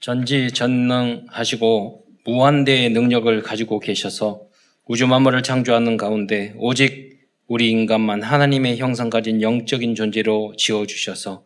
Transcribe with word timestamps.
전지전능하시고 0.00 2.04
무한대의 2.24 2.90
능력을 2.90 3.42
가지고 3.42 3.80
계셔서 3.80 4.42
우주 4.86 5.06
만물을 5.06 5.42
창조하는 5.42 5.96
가운데 5.96 6.54
오직 6.58 7.28
우리 7.46 7.70
인간만 7.70 8.22
하나님의 8.22 8.78
형상 8.78 9.10
가진 9.10 9.42
영적인 9.42 9.94
존재로 9.94 10.54
지어 10.56 10.86
주셔서 10.86 11.44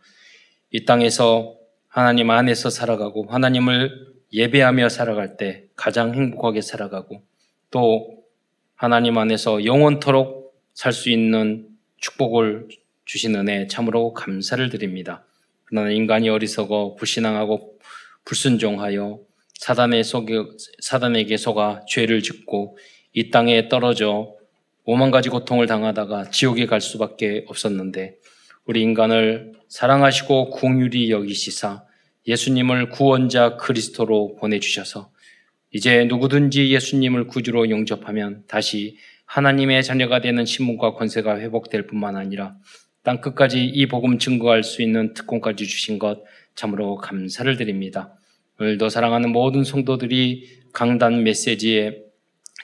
이 0.70 0.84
땅에서 0.84 1.56
하나님 1.88 2.30
안에서 2.30 2.70
살아가고 2.70 3.26
하나님을 3.28 4.12
예배하며 4.32 4.88
살아갈 4.88 5.36
때 5.36 5.64
가장 5.76 6.14
행복하게 6.14 6.62
살아가고 6.62 7.22
또 7.70 8.22
하나님 8.74 9.18
안에서 9.18 9.64
영원토록 9.64 10.42
살 10.74 10.92
수 10.92 11.10
있는 11.10 11.68
축복을 11.98 12.68
주신 13.04 13.36
은혜 13.36 13.66
참으로 13.66 14.14
감사를 14.14 14.68
드립니다. 14.70 15.24
그러나 15.64 15.90
인간이 15.90 16.28
어리석어 16.28 16.96
불신앙하고 16.96 17.78
불순종하여 18.24 19.20
사단의 19.54 20.04
속에, 20.04 20.34
사단에게 20.80 21.36
속아 21.36 21.82
죄를 21.88 22.22
짓고 22.22 22.76
이 23.12 23.30
땅에 23.30 23.68
떨어져 23.68 24.34
오만 24.84 25.10
가지 25.10 25.28
고통을 25.28 25.66
당하다가 25.66 26.30
지옥에 26.30 26.66
갈 26.66 26.80
수밖에 26.80 27.44
없었는데 27.46 28.16
우리 28.64 28.82
인간을 28.82 29.52
사랑하시고 29.68 30.50
궁휼히 30.50 31.10
여기시사 31.10 31.84
예수님을 32.26 32.88
구원자 32.90 33.56
그리스도로 33.56 34.36
보내주셔서 34.36 35.10
이제 35.72 36.04
누구든지 36.04 36.70
예수님을 36.72 37.26
구주로 37.26 37.70
영접하면 37.70 38.44
다시 38.46 38.96
하나님의 39.26 39.82
자녀가 39.82 40.20
되는 40.20 40.44
신분과 40.44 40.94
권세가 40.94 41.38
회복될 41.38 41.86
뿐만 41.86 42.16
아니라 42.16 42.56
땅 43.02 43.20
끝까지 43.20 43.64
이 43.64 43.86
복음 43.86 44.18
증거할 44.18 44.62
수 44.62 44.82
있는 44.82 45.14
특권까지 45.14 45.66
주신 45.66 45.98
것 45.98 46.22
참으로 46.54 46.96
감사를 46.96 47.56
드립니다. 47.56 48.14
오늘도 48.60 48.88
사랑하는 48.88 49.32
모든 49.32 49.64
성도들이 49.64 50.62
강단 50.72 51.24
메시지의 51.24 52.04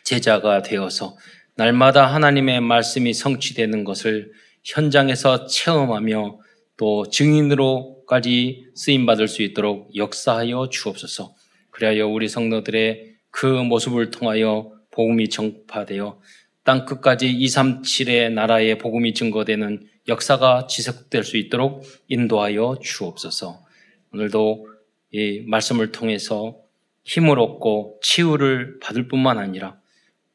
제자가 0.05 0.63
되어서 0.63 1.17
날마다 1.57 2.07
하나님의 2.07 2.61
말씀이 2.61 3.13
성취되는 3.13 3.85
것을 3.85 4.33
현장에서 4.65 5.47
체험하며 5.47 6.39
또 6.77 7.09
증인으로까지 7.09 8.69
쓰임 8.75 9.07
받을 9.07 9.27
수 9.29 9.43
있도록 9.43 9.95
역사하여 9.97 10.69
주옵소서. 10.71 11.35
그리하여 11.71 12.07
우리 12.07 12.29
성도들의 12.29 13.15
그 13.31 13.47
모습을 13.47 14.11
통하여 14.11 14.73
복음이 14.93 15.29
전파되어 15.29 16.21
땅 16.65 16.85
끝까지 16.85 17.33
237의 17.33 18.33
나라의 18.33 18.79
복음이 18.79 19.15
증거되는 19.15 19.87
역사가 20.07 20.67
지속될 20.69 21.25
수 21.25 21.37
있도록 21.37 21.83
인도하여 22.09 22.79
주옵소서. 22.83 23.68
오늘도 24.13 24.67
이 25.13 25.45
말씀을 25.47 25.93
통해서 25.93 26.59
힘을 27.05 27.39
얻고 27.39 28.01
치유를 28.03 28.79
받을 28.81 29.09
뿐만 29.09 29.39
아니라 29.39 29.79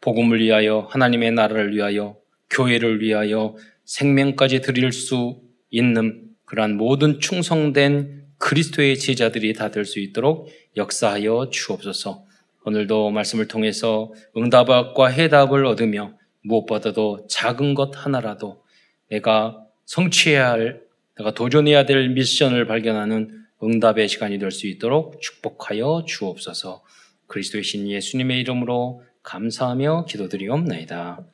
복음을 0.01 0.39
위하여 0.41 0.87
하나님의 0.89 1.31
나라를 1.31 1.75
위하여 1.75 2.17
교회를 2.49 3.01
위하여 3.01 3.55
생명까지 3.85 4.61
드릴 4.61 4.91
수 4.91 5.41
있는 5.69 6.29
그러한 6.45 6.77
모든 6.77 7.19
충성된 7.19 8.23
그리스도의 8.37 8.97
제자들이 8.99 9.53
다 9.53 9.69
될 9.69 9.85
수 9.85 9.99
있도록 9.99 10.49
역사하여 10.75 11.49
주옵소서. 11.51 12.25
오늘도 12.65 13.11
말씀을 13.11 13.47
통해서 13.47 14.11
응답과 14.35 15.07
해답을 15.07 15.65
얻으며 15.65 16.17
무엇보다도 16.43 17.27
작은 17.29 17.73
것 17.73 17.91
하나라도 17.95 18.63
내가 19.09 19.63
성취해야 19.85 20.49
할, 20.51 20.81
내가 21.17 21.33
도전해야 21.33 21.85
될 21.85 22.09
미션을 22.09 22.67
발견하는 22.67 23.42
응답의 23.63 24.07
시간이 24.07 24.39
될 24.39 24.51
수 24.51 24.67
있도록 24.67 25.21
축복하여 25.21 26.03
주옵소서. 26.07 26.83
그리스도의 27.27 27.63
신 27.63 27.87
예수님의 27.89 28.39
이름으로 28.41 29.03
감사하며 29.23 30.05
기도드리옵나이다. 30.05 31.25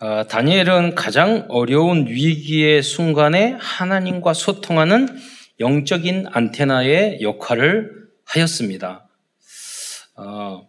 어, 0.00 0.26
다니엘은 0.28 0.94
가장 0.94 1.46
어려운 1.48 2.06
위기의 2.06 2.82
순간에 2.82 3.56
하나님과 3.58 4.32
소통하는 4.32 5.08
영적인 5.58 6.26
안테나의 6.30 7.20
역할을 7.20 8.06
하였습니다. 8.24 9.08
어, 10.14 10.68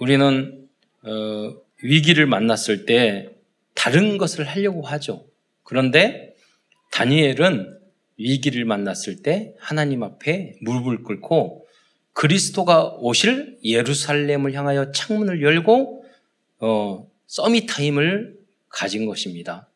우리는 0.00 0.68
어, 1.02 1.54
위기를 1.82 2.26
만났을 2.26 2.86
때 2.86 3.30
다른 3.74 4.16
것을 4.16 4.44
하려고 4.44 4.82
하죠. 4.82 5.26
그런데 5.64 6.33
다니엘은 6.94 7.76
위기를 8.18 8.64
만났을 8.64 9.22
때 9.22 9.52
하나님 9.58 10.04
앞에 10.04 10.54
무릎을 10.60 11.02
꿇고 11.02 11.66
그리스도가 12.12 12.94
오실 12.98 13.58
예루살렘을 13.64 14.54
향하여 14.54 14.92
창문을 14.92 15.42
열고 15.42 16.04
어, 16.60 17.10
서밋 17.26 17.66
타임을 17.68 18.38
가진 18.68 19.06
것입니다. 19.06 19.68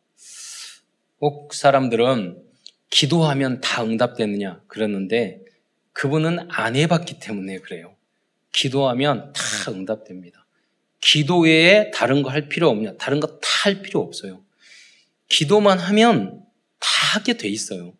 꼭 1.18 1.52
사람들은 1.54 2.40
기도하면 2.90 3.60
다 3.62 3.82
응답되느냐 3.82 4.60
그러는데 4.68 5.40
그분은 5.92 6.46
안 6.48 6.76
해봤기 6.76 7.18
때문에 7.18 7.58
그래요. 7.58 7.96
기도하면 8.52 9.32
다 9.32 9.72
응답됩니다. 9.72 10.46
기도 11.00 11.40
외에 11.40 11.90
다른 11.90 12.22
거 12.22 12.30
할 12.30 12.48
필요 12.48 12.68
없냐? 12.68 12.94
다른 12.96 13.18
거 13.18 13.40
다 13.40 13.48
할 13.64 13.82
필요 13.82 14.00
없어요. 14.00 14.40
기도만 15.28 15.80
하면 15.80 16.44
다 16.78 16.88
하게 17.14 17.36
돼 17.36 17.48
있어요. 17.48 17.94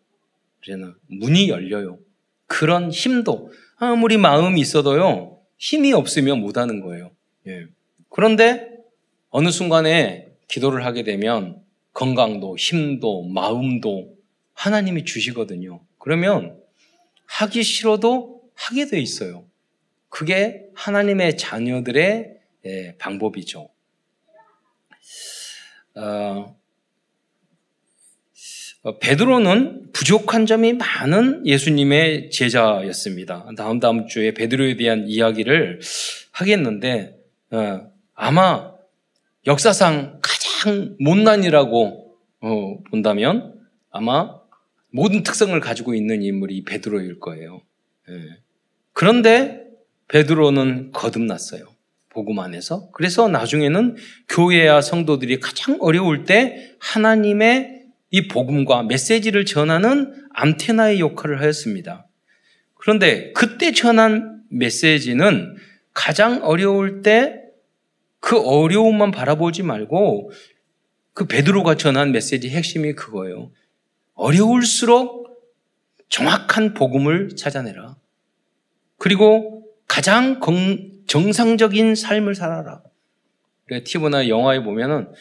그래서 0.61 0.93
문이 1.07 1.49
열려요. 1.49 1.99
그런 2.47 2.91
힘도 2.91 3.51
아무리 3.77 4.17
마음이 4.17 4.59
있어도요 4.59 5.39
힘이 5.57 5.93
없으면 5.93 6.39
못 6.39 6.57
하는 6.57 6.81
거예요. 6.81 7.11
예. 7.47 7.67
그런데 8.09 8.67
어느 9.29 9.51
순간에 9.51 10.27
기도를 10.47 10.85
하게 10.85 11.03
되면 11.03 11.61
건강도 11.93 12.57
힘도 12.57 13.23
마음도 13.23 14.15
하나님이 14.53 15.05
주시거든요. 15.05 15.81
그러면 15.97 16.59
하기 17.25 17.63
싫어도 17.63 18.41
하게 18.55 18.87
돼 18.87 18.99
있어요. 18.99 19.45
그게 20.09 20.65
하나님의 20.73 21.37
자녀들의 21.37 22.39
예, 22.65 22.95
방법이죠. 22.97 23.69
어, 25.95 26.01
어, 26.01 26.58
베드로는 29.01 29.91
부족한 29.91 30.45
점이 30.45 30.73
많은 30.73 31.45
예수님의 31.45 32.29
제자였습니다. 32.31 33.49
다음 33.57 33.79
다음 33.79 34.07
주에 34.07 34.33
베드로에 34.33 34.77
대한 34.77 35.05
이야기를 35.07 35.81
하겠는데 36.31 37.17
어, 37.51 37.81
아마 38.15 38.71
역사상 39.47 40.19
가장 40.21 40.95
못난이라고 40.99 42.15
어, 42.41 42.83
본다면 42.89 43.53
아마 43.89 44.39
모든 44.91 45.23
특성을 45.23 45.59
가지고 45.59 45.93
있는 45.93 46.23
인물이 46.23 46.63
베드로일 46.63 47.19
거예요. 47.19 47.61
예. 48.09 48.13
그런데 48.93 49.65
베드로는 50.07 50.91
거듭났어요. 50.93 51.65
복음 52.09 52.39
안에서. 52.39 52.89
그래서 52.91 53.27
나중에는 53.27 53.95
교회와 54.29 54.81
성도들이 54.81 55.39
가장 55.39 55.77
어려울 55.79 56.25
때 56.25 56.75
하나님의 56.79 57.78
이 58.11 58.27
복음과 58.27 58.83
메시지를 58.83 59.45
전하는 59.45 60.13
암테나의 60.33 60.99
역할을 60.99 61.41
하였습니다. 61.41 62.07
그런데 62.75 63.31
그때 63.33 63.71
전한 63.71 64.43
메시지는 64.49 65.55
가장 65.93 66.43
어려울 66.43 67.01
때 67.01 67.49
그 68.19 68.39
어려움만 68.39 69.11
바라보지 69.11 69.63
말고 69.63 70.31
그 71.13 71.25
베드로가 71.25 71.75
전한 71.75 72.11
메시지 72.11 72.49
핵심이 72.49 72.93
그거예요. 72.93 73.51
어려울수록 74.13 75.27
정확한 76.09 76.73
복음을 76.73 77.35
찾아내라. 77.35 77.95
그리고 78.97 79.65
가장 79.87 80.39
정상적인 81.07 81.95
삶을 81.95 82.35
살아라. 82.35 82.81
TV나 83.83 84.27
영화에 84.27 84.63
보면은 84.63 85.11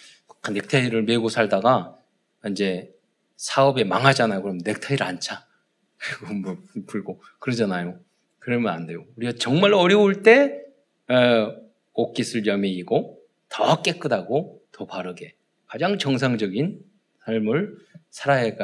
넥타이를 0.50 1.02
메고 1.02 1.28
살다가 1.28 1.97
이제 2.46 2.94
사업에 3.36 3.84
망하잖아요. 3.84 4.42
그럼 4.42 4.58
넥타이를 4.64 5.04
안 5.04 5.20
차. 5.20 5.46
그리고 5.98 6.34
뭐 6.34 6.56
불고 6.86 7.22
그러잖아요. 7.38 7.98
그러면 8.38 8.72
안 8.72 8.86
돼요. 8.86 9.04
우리가 9.16 9.32
정말 9.38 9.74
어려울 9.74 10.22
때 10.22 10.62
어, 11.08 11.56
옷깃을 11.94 12.46
여미이고 12.46 13.20
더 13.48 13.82
깨끗하고 13.82 14.62
더 14.72 14.86
바르게 14.86 15.34
가장 15.66 15.98
정상적인 15.98 16.80
삶을 17.24 17.76
살아야 18.10 18.56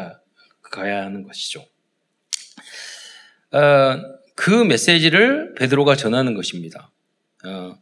가야 0.62 1.04
하는 1.04 1.22
것이죠. 1.24 1.64
어, 3.52 3.60
그 4.34 4.50
메시지를 4.50 5.54
베드로가 5.54 5.96
전하는 5.96 6.34
것입니다. 6.34 6.90
어, 7.44 7.78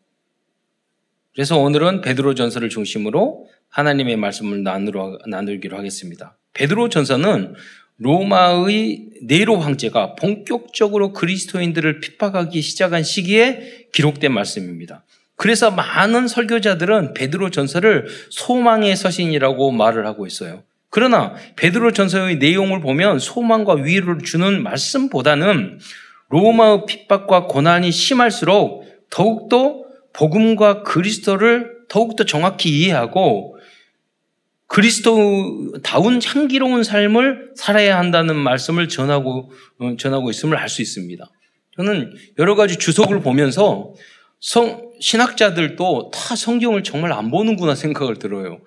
그래서 1.32 1.58
오늘은 1.58 2.02
베드로 2.02 2.34
전서를 2.34 2.68
중심으로 2.68 3.48
하나님의 3.72 4.16
말씀을 4.16 4.62
나누러, 4.62 5.19
나누기로 5.26 5.76
하겠습니다. 5.76 6.36
베드로 6.52 6.90
전서는 6.90 7.54
로마의 7.98 9.06
네로 9.22 9.58
황제가 9.58 10.14
본격적으로 10.16 11.12
그리스도인들을 11.12 12.00
핍박하기 12.00 12.60
시작한 12.60 13.02
시기에 13.02 13.88
기록된 13.92 14.32
말씀입니다. 14.32 15.04
그래서 15.36 15.70
많은 15.70 16.28
설교자들은 16.28 17.14
베드로 17.14 17.50
전서를 17.50 18.06
소망의 18.30 18.94
서신이라고 18.94 19.70
말을 19.72 20.06
하고 20.06 20.26
있어요. 20.26 20.62
그러나 20.90 21.34
베드로 21.56 21.92
전서의 21.92 22.36
내용을 22.36 22.80
보면 22.80 23.19
소망과 23.19 23.74
위로를 23.76 24.22
주는 24.22 24.62
말씀보다는 24.62 25.78
로마의 26.28 26.84
핍박과 26.86 27.46
고난이 27.46 27.90
심할수록 27.90 28.84
더욱더 29.08 29.82
복음과 30.12 30.82
그리스도를 30.82 31.72
더욱더 31.88 32.24
정확히 32.24 32.69
이해하고 32.70 33.51
그리스도다운 34.66 36.20
향기로운 36.22 36.82
삶을 36.82 37.52
살아야 37.56 37.98
한다는 37.98 38.36
말씀을 38.36 38.88
전하고 38.88 39.52
어, 39.78 39.96
전하고 39.98 40.30
있음을 40.30 40.56
알 40.56 40.68
수 40.68 40.82
있습니다. 40.82 41.24
저는 41.76 42.14
여러 42.38 42.54
가지 42.54 42.76
주석을 42.76 43.20
보면서 43.20 43.94
성, 44.40 44.90
신학자들도 45.00 46.10
다 46.12 46.36
성경을 46.36 46.82
정말 46.82 47.12
안 47.12 47.30
보는구나 47.30 47.74
생각을 47.74 48.18
들어요. 48.18 48.60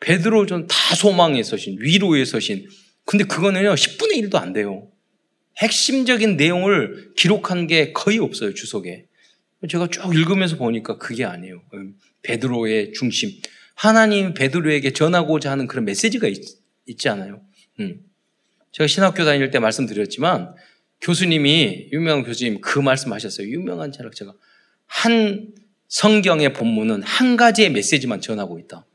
베드로 0.00 0.46
전 0.46 0.66
다 0.66 0.94
소망의 0.94 1.42
서신, 1.42 1.78
위로의 1.80 2.26
서신. 2.26 2.66
근데 3.04 3.24
그거는요, 3.24 3.74
10분의 3.74 4.22
1도 4.22 4.36
안 4.36 4.52
돼요. 4.52 4.88
핵심적인 5.58 6.36
내용을 6.36 7.12
기록한 7.16 7.66
게 7.66 7.92
거의 7.92 8.18
없어요, 8.18 8.52
주석에. 8.52 9.06
제가 9.70 9.88
쭉 9.88 10.14
읽으면서 10.14 10.56
보니까 10.56 10.98
그게 10.98 11.24
아니에요. 11.24 11.62
음, 11.74 11.94
베드로의 12.22 12.92
중심. 12.92 13.30
하나님 13.76 14.32
베드로에게 14.32 14.92
전하고자 14.92 15.50
하는 15.50 15.66
그런 15.66 15.84
메시지가 15.84 16.26
있, 16.28 16.42
지 16.98 17.08
않아요. 17.10 17.42
음. 17.78 18.00
제가 18.72 18.86
신학교 18.86 19.24
다닐 19.24 19.50
때 19.50 19.58
말씀드렸지만 19.58 20.54
교수님이 21.02 21.90
유명한 21.92 22.24
교수님 22.24 22.62
그 22.62 22.78
말씀하셨어요. 22.78 23.46
유명한 23.48 23.92
철학자가 23.92 24.32
한 24.86 25.52
성경의 25.88 26.54
본문은 26.54 27.02
한 27.02 27.36
가지의 27.36 27.70
메시지만 27.70 28.20
전하고 28.20 28.58
있다. 28.58 28.86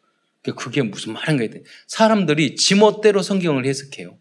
그게 0.56 0.82
무슨 0.82 1.14
말인가 1.14 1.44
했더니 1.44 1.64
사람들이 1.86 2.56
지멋대로 2.56 3.22
성경을 3.22 3.66
해석해요. 3.66 4.18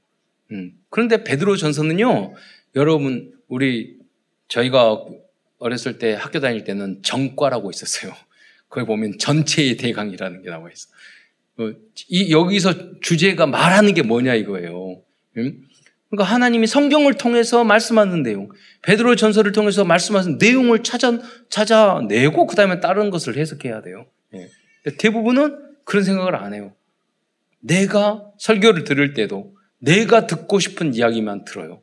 음. 0.52 0.72
그런데 0.90 1.24
베드로 1.24 1.56
전서는요, 1.56 2.34
여러분 2.76 3.32
우리 3.48 3.96
저희가 4.48 5.06
어렸을 5.58 5.98
때 5.98 6.12
학교 6.12 6.40
다닐 6.40 6.64
때는 6.64 7.02
정과라고 7.02 7.70
있었어요. 7.70 8.12
거기 8.70 8.86
보면 8.86 9.18
전체의 9.18 9.76
대강이라는 9.76 10.42
게 10.42 10.48
나와 10.48 10.70
있어. 10.70 10.88
어, 11.58 11.74
이, 12.08 12.32
여기서 12.32 13.00
주제가 13.00 13.46
말하는 13.46 13.92
게 13.92 14.02
뭐냐 14.02 14.34
이거예요. 14.36 15.02
음? 15.36 15.64
그러니까 16.08 16.32
하나님이 16.32 16.66
성경을 16.66 17.14
통해서 17.14 17.62
말씀하는 17.62 18.22
내용, 18.22 18.48
베드로 18.82 19.16
전설을 19.16 19.52
통해서 19.52 19.84
말씀하는 19.84 20.38
내용을 20.38 20.82
찾아, 20.82 21.18
찾아내고 21.50 22.46
그 22.46 22.56
다음에 22.56 22.80
다른 22.80 23.10
것을 23.10 23.36
해석해야 23.36 23.82
돼요. 23.82 24.06
예. 24.34 24.48
대부분은 24.98 25.58
그런 25.84 26.02
생각을 26.02 26.34
안 26.34 26.54
해요. 26.54 26.72
내가 27.60 28.24
설교를 28.38 28.84
들을 28.84 29.14
때도 29.14 29.54
내가 29.78 30.26
듣고 30.26 30.58
싶은 30.58 30.94
이야기만 30.94 31.44
들어요. 31.44 31.82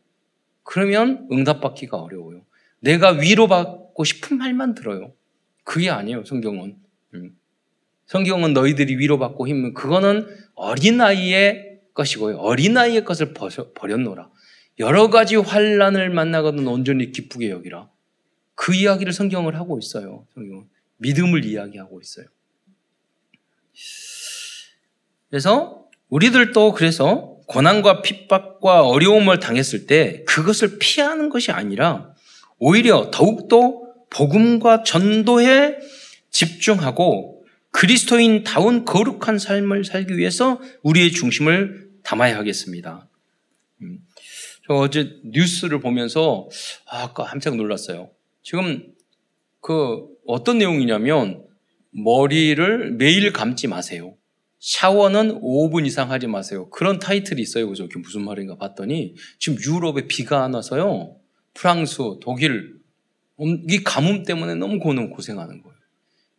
그러면 0.64 1.28
응답받기가 1.32 1.98
어려워요. 1.98 2.44
내가 2.80 3.12
위로받고 3.12 4.04
싶은 4.04 4.38
말만 4.38 4.76
들어요. 4.76 5.14
그게 5.68 5.90
아니에요, 5.90 6.24
성경은. 6.24 6.78
음. 7.16 7.38
성경은 8.06 8.54
너희들이 8.54 8.96
위로받고 9.00 9.50
힘은 9.50 9.74
그거는 9.74 10.26
어린아이의 10.56 11.82
것이고요. 11.94 12.38
어린아이의 12.38 13.04
것을 13.04 13.34
버렸노라. 13.34 14.30
여러 14.80 15.10
가지 15.10 15.36
환란을 15.36 16.10
만나거든 16.10 16.66
온전히 16.66 17.12
기쁘게 17.12 17.50
여기라. 17.50 17.90
그 18.56 18.74
이야기를 18.74 19.12
성경을 19.12 19.58
하고 19.58 19.78
있어요. 19.78 20.26
성경은 20.36 20.70
믿음을 21.00 21.44
이야기하고 21.44 22.00
있어요. 22.00 22.28
그래서 25.30 25.86
우리들도 26.08 26.72
그래서 26.72 27.40
고난과 27.48 28.04
핍박과 28.04 28.88
어려움을 28.88 29.40
당했을 29.42 29.86
때 29.86 30.24
그것을 30.24 30.80
피하는 30.80 31.28
것이 31.28 31.52
아니라 31.52 32.16
오히려 32.58 33.12
더욱더 33.12 33.87
복음과 34.10 34.84
전도에 34.84 35.78
집중하고 36.30 37.46
그리스도인다운 37.72 38.86
거룩한 38.86 39.38
삶을 39.38 39.86
살기 39.86 40.18
위해서 40.18 40.60
우리의 40.84 41.12
중심을 41.12 41.90
담아야 42.04 42.38
하겠습니다. 42.38 43.08
음, 43.82 44.00
저 44.66 44.74
어제 44.74 45.20
뉴스를 45.26 45.80
보면서 45.80 46.50
아, 46.86 47.14
깜짝 47.14 47.56
놀랐어요. 47.56 48.10
지금 48.42 48.94
그 49.62 50.08
어떤 50.26 50.58
내용이냐면 50.58 51.44
머리를 51.92 52.94
매일 52.94 53.34
감지 53.34 53.68
마세요. 53.68 54.16
샤워는 54.60 55.42
5분 55.42 55.86
이상 55.86 56.12
하지 56.12 56.28
마세요. 56.28 56.70
그런 56.70 57.00
타이틀이 57.00 57.42
있어요. 57.42 57.68
그죠? 57.68 57.88
그게 57.88 58.00
무슨 58.00 58.24
말인가 58.24 58.58
봤더니 58.58 59.16
지금 59.40 59.60
유럽에 59.62 60.08
비가 60.08 60.44
안 60.44 60.54
와서요. 60.54 61.16
프랑스, 61.54 61.98
독일 62.22 62.77
이 63.40 63.84
가뭄 63.84 64.24
때문에 64.24 64.56
너무 64.56 64.80
고생하는 64.80 65.62
거예요. 65.62 65.78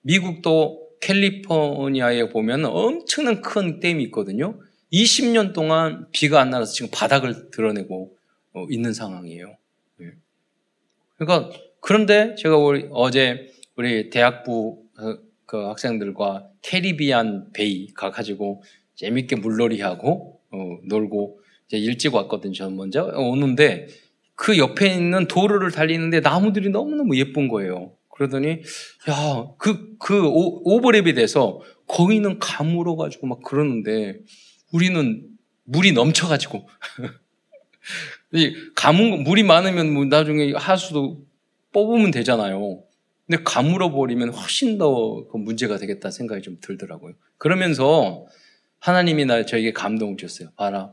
미국도 0.02 0.88
캘리포니아에 1.00 2.28
보면 2.30 2.64
엄청난 2.64 3.40
큰 3.40 3.80
댐이 3.80 4.02
있거든요. 4.04 4.58
20년 4.92 5.52
동안 5.52 6.06
비가 6.12 6.40
안 6.40 6.50
나서 6.50 6.72
지금 6.72 6.90
바닥을 6.92 7.50
드러내고 7.50 8.16
어, 8.54 8.66
있는 8.70 8.92
상황이에요. 8.92 9.56
예. 10.00 10.12
그러니까 11.16 11.56
그런데 11.80 12.34
제가 12.36 12.56
우리 12.56 12.88
어제 12.90 13.52
우리 13.76 14.10
대학부 14.10 14.82
어, 14.98 15.18
그 15.46 15.56
학생들과 15.66 16.50
캐리비안 16.62 17.52
베이 17.52 17.92
가가지고 17.94 18.62
재밌게 18.96 19.36
물놀이하고 19.36 20.40
어, 20.50 20.78
놀고 20.84 21.40
일찍 21.70 22.14
왔거든요. 22.14 22.54
저는 22.54 22.76
먼저 22.76 23.04
오는데 23.04 23.88
그 24.38 24.56
옆에 24.56 24.94
있는 24.94 25.26
도로를 25.26 25.72
달리는데 25.72 26.20
나무들이 26.20 26.70
너무너무 26.70 27.16
예쁜 27.18 27.48
거예요. 27.48 27.92
그러더니 28.08 28.62
야, 29.10 29.46
그, 29.58 29.96
그 29.98 30.24
오, 30.24 30.80
버랩이 30.80 31.16
돼서 31.16 31.60
거기는 31.88 32.38
가물어 32.38 32.94
가지고 32.94 33.26
막 33.26 33.42
그러는데 33.42 34.20
우리는 34.72 35.26
물이 35.64 35.90
넘쳐 35.90 36.28
가지고 36.28 36.68
이 38.32 38.54
가문 38.76 39.24
물이 39.24 39.42
많으면 39.42 39.92
뭐 39.92 40.04
나중에 40.04 40.52
하수도 40.52 41.26
뽑으면 41.72 42.12
되잖아요. 42.12 42.84
근데 43.26 43.42
가물어 43.42 43.90
버리면 43.90 44.30
훨씬 44.30 44.78
더그 44.78 45.36
문제가 45.36 45.78
되겠다 45.78 46.12
생각이 46.12 46.42
좀 46.42 46.58
들더라고요. 46.60 47.14
그러면서 47.38 48.24
하나님이 48.78 49.24
나 49.24 49.44
저에게 49.44 49.72
감동을 49.72 50.16
줬어요. 50.16 50.50
봐라. 50.56 50.92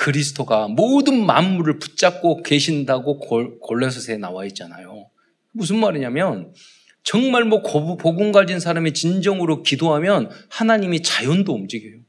그리스도가 0.00 0.68
모든 0.68 1.26
만물을 1.26 1.78
붙잡고 1.78 2.42
계신다고 2.42 3.18
골로새에 3.60 4.16
나와 4.16 4.46
있잖아요. 4.46 5.10
무슨 5.52 5.76
말이냐면 5.76 6.54
정말 7.02 7.44
뭐 7.44 7.62
복음 7.62 8.32
가진 8.32 8.60
사람이 8.60 8.94
진정으로 8.94 9.62
기도하면 9.62 10.30
하나님이 10.48 11.02
자연도 11.02 11.52
움직여요. 11.52 12.00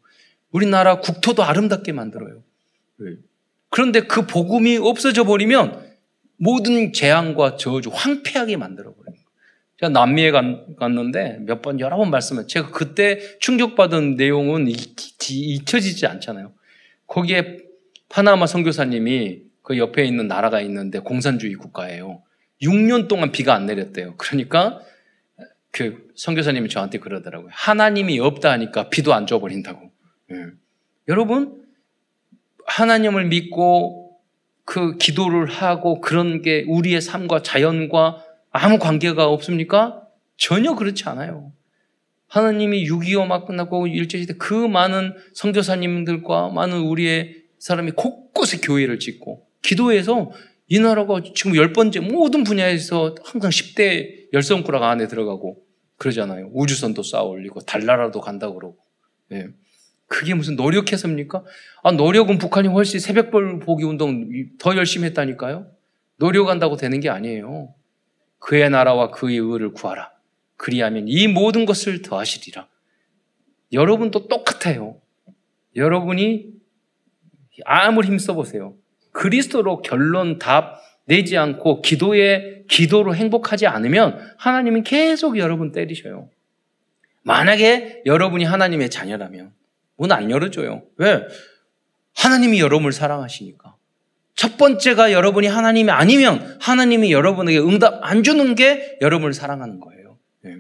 우리나라 0.52 1.02
국토도 1.02 1.44
아름답게 1.44 1.92
만들어요. 1.92 2.42
네. 2.98 3.16
그런데 3.70 4.02
그 4.02 4.26
복음이 4.26 4.78
없어져 4.78 5.26
버리면 5.26 5.84
모든 6.38 6.94
재앙과 6.94 7.58
저주 7.58 7.90
황폐하게 7.92 8.56
만들어 8.56 8.94
버려요. 8.94 9.18
제가 9.82 9.90
남미에 9.90 10.32
갔는데 10.78 11.40
몇 11.42 11.62
번 11.62 11.82
여러 11.82 11.98
번 11.98 12.10
말씀을 12.10 12.48
제가 12.48 12.72
그때 12.72 13.20
충격받은 13.40 14.16
내용은 14.16 14.70
잊혀지지 14.70 16.06
않잖아요. 16.06 16.54
거기에 17.08 17.61
파나마 18.12 18.46
선교사님이 18.46 19.42
그 19.62 19.78
옆에 19.78 20.04
있는 20.04 20.28
나라가 20.28 20.60
있는데 20.62 21.00
공산주의 21.00 21.56
국가예요. 21.56 22.22
6년 22.62 23.08
동안 23.08 23.32
비가 23.32 23.54
안 23.56 23.66
내렸대요. 23.66 24.16
그러니까 24.18 24.82
그 25.72 26.12
선교사님이 26.16 26.68
저한테 26.68 27.00
그러더라고요. 27.00 27.50
하나님이 27.54 28.20
없다 28.20 28.52
하니까 28.52 28.90
비도 28.90 29.14
안 29.14 29.26
줘버린다고. 29.26 29.92
예. 30.32 30.36
여러분 31.08 31.64
하나님을 32.68 33.26
믿고 33.28 34.20
그 34.66 34.98
기도를 34.98 35.48
하고 35.48 36.02
그런 36.02 36.42
게 36.42 36.66
우리의 36.68 37.02
삶과 37.02 37.42
자연과 37.42 38.24
아무 38.52 38.78
관계가 38.78 39.28
없습니까? 39.28 40.06
전혀 40.36 40.76
그렇지 40.76 41.06
않아요. 41.06 41.52
하나님이 42.28 42.86
6.25막 42.88 43.46
끝나고 43.46 43.88
일제시대 43.88 44.36
그 44.38 44.54
많은 44.54 45.16
선교사님들과 45.34 46.50
많은 46.50 46.80
우리의 46.80 47.41
사람이 47.62 47.92
곳곳에 47.92 48.58
교회를 48.58 48.98
짓고 48.98 49.48
기도해서 49.62 50.32
이 50.68 50.80
나라가 50.80 51.22
지금 51.36 51.56
열 51.56 51.74
번째 51.74 52.00
모든 52.00 52.44
분야에서 52.44 53.14
항상 53.24 53.52
10대 53.52 54.34
열성꾸락 54.34 54.82
안에 54.82 55.08
들어가고 55.08 55.64
그러잖아요. 55.98 56.50
우주선도 56.54 57.04
쌓아 57.04 57.22
올리고 57.22 57.60
달나라도 57.62 58.20
간다 58.20 58.52
그러고. 58.52 58.80
예. 59.32 59.50
그게 60.08 60.34
무슨 60.34 60.56
노력해서입니까? 60.56 61.46
아, 61.84 61.92
노력은 61.92 62.40
북한이 62.40 62.68
훨씬 62.68 63.00
새벽벌 63.00 63.60
보기 63.60 63.84
운동 63.84 64.28
더 64.58 64.76
열심히 64.76 65.06
했다니까요. 65.10 65.68
노력한다고 66.18 66.78
되는 66.78 67.00
게 67.00 67.10
아니에요. 67.10 67.76
그의 68.40 68.72
나라와 68.72 69.12
그의 69.12 69.38
의를 69.38 69.72
구하라. 69.72 70.12
그리하면 70.58 71.08
이 71.08 71.28
모든 71.28 71.66
것을 71.68 72.02
더하시리라. 72.02 72.68
여러분도 73.72 74.28
똑같아요. 74.28 75.00
여러분이 75.76 76.61
아무리 77.66 78.08
힘써보세요. 78.08 78.76
그리스도로 79.12 79.82
결론 79.82 80.40
답 80.40 80.82
내지 81.06 81.38
않고 81.38 81.82
기도에 81.82 82.64
기도로 82.70 83.16
행복하지 83.16 83.68
않으면 83.68 84.20
하나님은 84.38 84.84
계속 84.84 85.38
여러분 85.38 85.72
때리셔요. 85.72 86.30
만약에 87.24 88.04
여러분이 88.06 88.46
하나님의 88.46 88.90
자녀라면 88.90 89.52
문 89.98 90.12
안 90.12 90.32
열어줘요. 90.32 90.84
왜? 90.98 91.22
하나님이 92.16 92.60
여러분을 92.60 92.92
사랑하시니까. 92.92 93.76
첫 94.36 94.58
번째가 94.58 95.12
여러분이 95.12 95.48
하나님이 95.48 95.92
아니면 95.92 96.58
하나님이 96.60 97.12
여러분에게 97.12 97.60
응답 97.60 98.00
안 98.02 98.24
주는 98.24 98.56
게 98.56 98.98
여러분을 99.02 99.34
사랑하는 99.34 99.80
거예요. 99.80 100.18
네. 100.44 100.56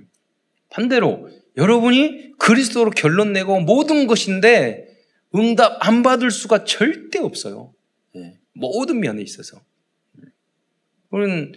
반대로 0.69 1.29
여러분이 1.57 2.33
그리스도로 2.37 2.91
결론 2.91 3.33
내고 3.33 3.59
모든 3.59 4.05
것인데 4.05 4.85
응답 5.35 5.77
안 5.85 6.03
받을 6.03 6.31
수가 6.31 6.63
절대 6.65 7.19
없어요. 7.19 7.73
네. 8.13 8.37
모든 8.53 8.99
면에 8.99 9.21
있어서. 9.21 9.61
우리는 11.09 11.53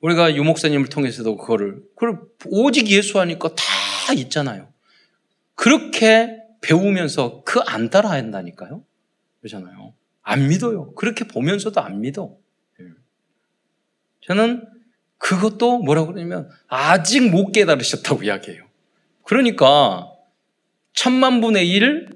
우리가 0.00 0.34
유목사님을 0.34 0.88
통해서도 0.88 1.36
그거를 1.36 1.82
그걸 1.94 2.20
오직 2.46 2.88
예수 2.88 3.20
하니까 3.20 3.50
다 3.54 4.12
있잖아요. 4.14 4.72
그렇게 5.54 6.36
배우면서 6.62 7.42
그 7.44 7.60
안 7.66 7.90
따라 7.90 8.10
한다니까요. 8.10 8.84
그러잖아요. 9.40 9.94
안 10.22 10.48
믿어요. 10.48 10.92
그렇게 10.94 11.24
보면서도 11.26 11.80
안 11.80 12.00
믿어. 12.00 12.36
예. 12.80 12.84
저는 14.22 14.66
그것도 15.18 15.78
뭐라고 15.80 16.08
그러냐면 16.08 16.48
아직 16.66 17.28
못 17.30 17.52
깨달으셨다고 17.52 18.22
이야기해요. 18.24 18.64
그러니까 19.24 20.10
천만 20.94 21.40
분의 21.40 21.68
일, 21.68 22.08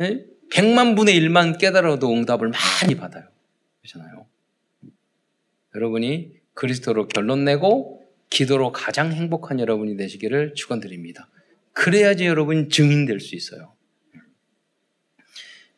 예? 0.00 0.24
백만 0.50 0.94
분의 0.94 1.14
일만 1.16 1.58
깨달아도 1.58 2.12
응답을 2.12 2.50
많이 2.50 2.94
받아요. 2.96 3.24
그렇잖아요. 3.82 4.26
여러분이 5.74 6.32
그리스도로 6.54 7.08
결론 7.08 7.44
내고 7.44 8.04
기도로 8.30 8.72
가장 8.72 9.12
행복한 9.12 9.60
여러분이 9.60 9.96
되시기를 9.96 10.54
축원드립니다. 10.54 11.28
그래야지 11.72 12.26
여러분 12.26 12.70
증인될 12.70 13.20
수 13.20 13.36
있어요. 13.36 13.74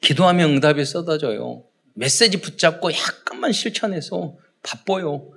기도하면 0.00 0.50
응답이 0.50 0.84
쏟아져요. 0.84 1.64
메시지 1.94 2.40
붙잡고 2.40 2.92
약간만 2.92 3.52
실천해서 3.52 4.36
바빠요. 4.62 5.32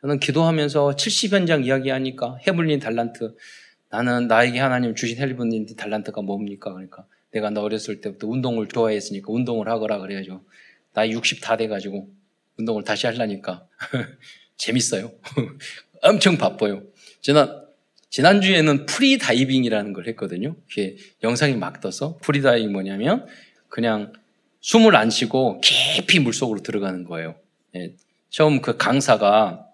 저는 0.00 0.20
기도하면서 0.20 0.94
70현장 0.96 1.64
이야기하니까 1.66 2.38
헤블린 2.46 2.78
달란트 2.78 3.34
나는 3.90 4.28
나에게 4.28 4.60
하나님 4.60 4.94
주신 4.94 5.18
헤블린 5.18 5.66
달란트가 5.76 6.22
뭡니까? 6.22 6.72
그러니까 6.72 7.06
내가 7.34 7.50
너 7.50 7.62
어렸을 7.62 8.00
때부터 8.00 8.28
운동을 8.28 8.68
좋아했으니까 8.68 9.26
운동을 9.30 9.68
하거라 9.68 9.98
그래야죠. 9.98 10.44
나이 10.94 11.23
60 11.23 11.42
다 11.42 11.56
돼가지고 11.56 12.08
운동을 12.58 12.84
다시 12.84 13.06
하려니까 13.06 13.66
재밌어요. 14.56 15.12
엄청 16.02 16.38
바빠요. 16.38 16.82
지난 17.20 17.64
지난주에는 18.10 18.86
프리 18.86 19.18
다이빙이라는 19.18 19.92
걸 19.92 20.06
했거든요. 20.08 20.54
그게 20.68 20.96
영상이 21.24 21.56
막 21.56 21.80
떠서 21.80 22.18
프리 22.22 22.40
다이빙 22.40 22.70
뭐냐면 22.72 23.26
그냥 23.68 24.12
숨을 24.60 24.94
안 24.94 25.10
쉬고 25.10 25.60
깊이 25.60 26.20
물속으로 26.20 26.62
들어가는 26.62 27.02
거예요. 27.04 27.34
예. 27.74 27.94
처음 28.30 28.62
그 28.62 28.76
강사가 28.76 29.66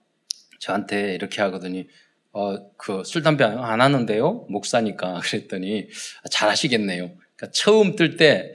저한테 0.58 1.14
이렇게 1.14 1.42
하거든요. 1.42 1.84
어, 2.32 2.70
그 2.76 3.02
술, 3.04 3.22
담배 3.22 3.44
안 3.44 3.80
하는데요? 3.80 4.46
목사니까. 4.48 5.20
그랬더니, 5.24 5.88
아, 6.22 6.28
잘 6.30 6.48
하시겠네요. 6.48 7.10
그러니까 7.40 7.52
처음 7.52 7.97
뜰 7.97 8.18
때 8.18 8.54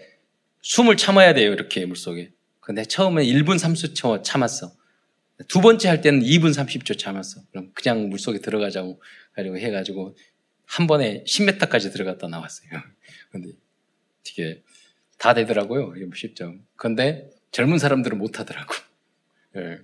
숨을 0.62 0.96
참아야 0.98 1.34
돼요. 1.34 1.52
이렇게 1.52 1.86
물속에. 1.86 2.32
근데 2.60 2.86
처음에 2.86 3.24
1분 3.26 3.58
30초 3.58 4.24
참았어. 4.24 4.72
두 5.48 5.62
번째 5.62 5.90
할 5.90 6.02
때는 6.02 6.22
2분 6.22 6.52
30초 6.52 6.98
참았어. 6.98 7.42
그럼 7.52 7.72
그냥 7.74 8.10
물속에 8.10 8.40
들어가자고 8.40 9.02
가지고 9.34 9.58
해가지고 9.58 10.16
한 10.66 10.88
번에 10.88 11.24
10m까지 11.28 11.92
들어갔다 11.92 12.28
나왔어요. 12.28 12.70
근데 13.32 13.50
되게 14.24 14.64
다 15.18 15.34
되더라고요. 15.34 15.94
10점. 15.94 16.62
근데 16.76 17.30
젊은 17.52 17.80
사람들은 17.80 18.18
못 18.18 18.40
하더라고. 18.40 18.74
예. 19.58 19.80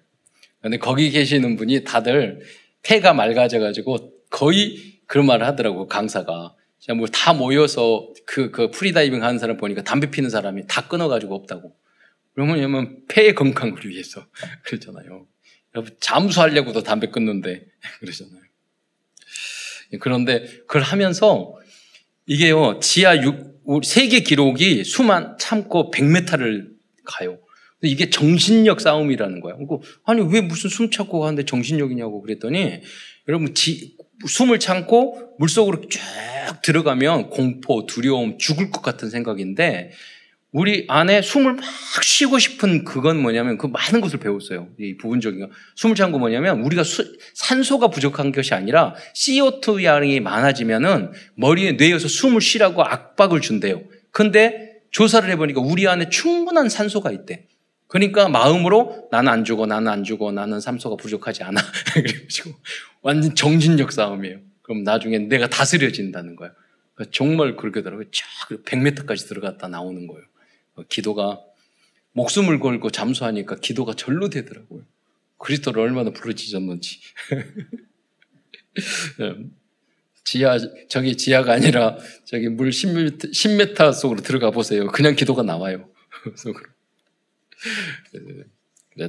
근데 0.62 0.78
거기 0.78 1.10
계시는 1.10 1.56
분이 1.58 1.84
다들 1.84 2.42
폐가 2.84 3.14
맑아져가지고 3.14 4.28
거의 4.30 5.00
그런 5.08 5.26
말을 5.26 5.46
하더라고, 5.48 5.88
강사가. 5.88 6.56
뭐 6.90 7.08
다 7.08 7.34
모여서 7.34 8.12
그, 8.26 8.50
그 8.52 8.72
프리다이빙 8.72 9.24
하는 9.24 9.38
사람 9.38 9.58
보니까 9.58 9.84
담배 9.84 10.10
피는 10.10 10.30
사람이 10.30 10.64
다 10.68 10.88
끊어가지고 10.88 11.36
없다고. 11.36 11.76
왜냐면 12.36 13.04
폐의 13.08 13.36
건강을 13.36 13.86
위해서. 13.86 14.26
그러잖아요. 14.66 15.28
잠수하려고도 16.00 16.84
담배 16.84 17.08
끊는데. 17.08 17.66
그러잖아요. 18.00 18.42
그런데 20.00 20.44
그걸 20.62 20.82
하면서 20.82 21.54
이게요, 22.26 22.80
지하 22.80 23.22
6, 23.22 23.84
세계 23.84 24.22
기록이 24.22 24.84
수만 24.84 25.38
참고 25.38 25.92
100m를 25.92 26.72
가요. 27.04 27.40
이게 27.82 28.10
정신력 28.10 28.82
싸움이라는 28.82 29.40
거야. 29.42 29.56
그리고 29.56 29.84
아니 30.06 30.22
왜 30.22 30.42
무슨 30.42 30.70
숨 30.70 30.92
참고 30.92 31.26
하는데 31.26 31.44
정신력이냐고 31.46 32.22
그랬더니 32.22 32.82
여러분 33.28 33.54
지, 33.54 33.98
숨을 34.28 34.60
참고 34.60 35.36
물속으로 35.40 35.82
쭉 35.88 36.00
들어가면 36.64 37.30
공포, 37.30 37.86
두려움, 37.86 38.38
죽을 38.38 38.70
것 38.70 38.82
같은 38.82 39.10
생각인데 39.10 39.92
우리 40.52 40.86
안에 40.90 41.22
숨을 41.22 41.54
막 41.54 41.64
쉬고 42.04 42.38
싶은 42.38 42.84
그건 42.84 43.22
뭐냐면 43.22 43.58
그 43.58 43.68
많은 43.68 44.02
것을 44.02 44.20
배웠어요. 44.20 44.68
이 44.78 44.98
부분적인 44.98 45.40
거. 45.40 45.50
숨을 45.76 45.96
참고 45.96 46.20
뭐냐면 46.20 46.62
우리가 46.62 46.84
수, 46.84 47.18
산소가 47.34 47.88
부족한 47.88 48.34
것이 48.34 48.54
아니라 48.54 48.94
CO2 49.16 49.84
양이 49.84 50.20
많아지면은 50.20 51.14
머리에 51.36 51.74
뇌에서 51.74 52.10
숨을 52.10 52.42
쉬라고 52.42 52.84
압박을 52.84 53.40
준대요. 53.40 53.82
근데 54.12 54.82
조사를 54.92 55.30
해보니까 55.30 55.62
우리 55.62 55.88
안에 55.88 56.10
충분한 56.10 56.68
산소가 56.68 57.12
있대. 57.12 57.48
그러니까 57.92 58.30
마음으로 58.30 59.10
나는 59.12 59.34
안 59.34 59.44
죽어, 59.44 59.66
나는 59.66 59.92
안 59.92 60.06
죽어, 60.06 60.32
나는 60.32 60.62
산소가 60.62 60.96
부족하지 60.96 61.44
않아. 61.44 61.60
그래가지고 61.94 62.52
완전 63.02 63.36
정신력 63.36 63.92
싸움이에요. 63.92 64.40
그럼 64.62 64.86
나중에 64.86 65.20
내가 65.20 65.50
다스려진다는 65.50 66.38
거예요. 66.38 66.54
그러니까 66.96 67.12
정말 67.14 67.58
그렇게 67.58 67.84
더라고요. 67.84 68.06
쫙 68.12 68.64
100m까지 68.64 69.28
들어갔다 69.28 69.68
나오는 69.68 70.08
거예요. 70.08 70.24
어, 70.76 70.84
기도가 70.88 71.42
목숨을 72.14 72.62
걸고 72.62 72.92
잠수하니까 72.92 73.58
기도가 73.58 73.94
절로 73.94 74.30
되더라고요. 74.30 74.84
그리스도를 75.38 75.84
얼마나 75.84 76.12
부르짖었는지. 76.12 77.02
음, 79.20 79.52
지하, 80.24 80.58
저기 80.88 81.18
지하가 81.18 81.52
아니라 81.52 81.98
저기 82.24 82.48
물 82.48 82.70
10m, 82.70 83.32
10m 83.34 83.92
속으로 83.92 84.22
들어가 84.22 84.50
보세요. 84.52 84.88
그냥 84.88 85.14
기도가 85.18 85.44
나와요. 85.44 85.90
속으로. 86.38 86.71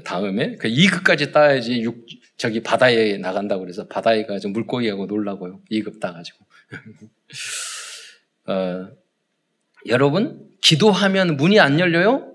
다음에 0.05 0.57
그 0.57 0.69
2급까지 0.69 1.33
따야지 1.33 1.83
육, 1.83 2.07
저기 2.37 2.63
바다에 2.63 3.19
나간다고 3.19 3.63
그래서 3.63 3.87
바다에 3.89 4.27
가서 4.27 4.49
물고기하고 4.49 5.07
놀라고요. 5.07 5.61
2급 5.71 6.01
따가지고. 6.01 6.45
어, 8.47 8.89
여러분, 9.87 10.49
기도하면 10.61 11.37
문이 11.37 11.59
안 11.59 11.81
열려요? 11.81 12.35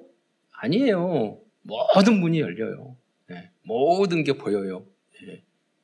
아니에요. 0.52 1.40
모든 1.62 2.20
문이 2.20 2.40
열려요. 2.40 2.98
네. 3.28 3.50
모든 3.64 4.24
게 4.24 4.34
보여요. 4.34 4.86
네. 5.26 5.44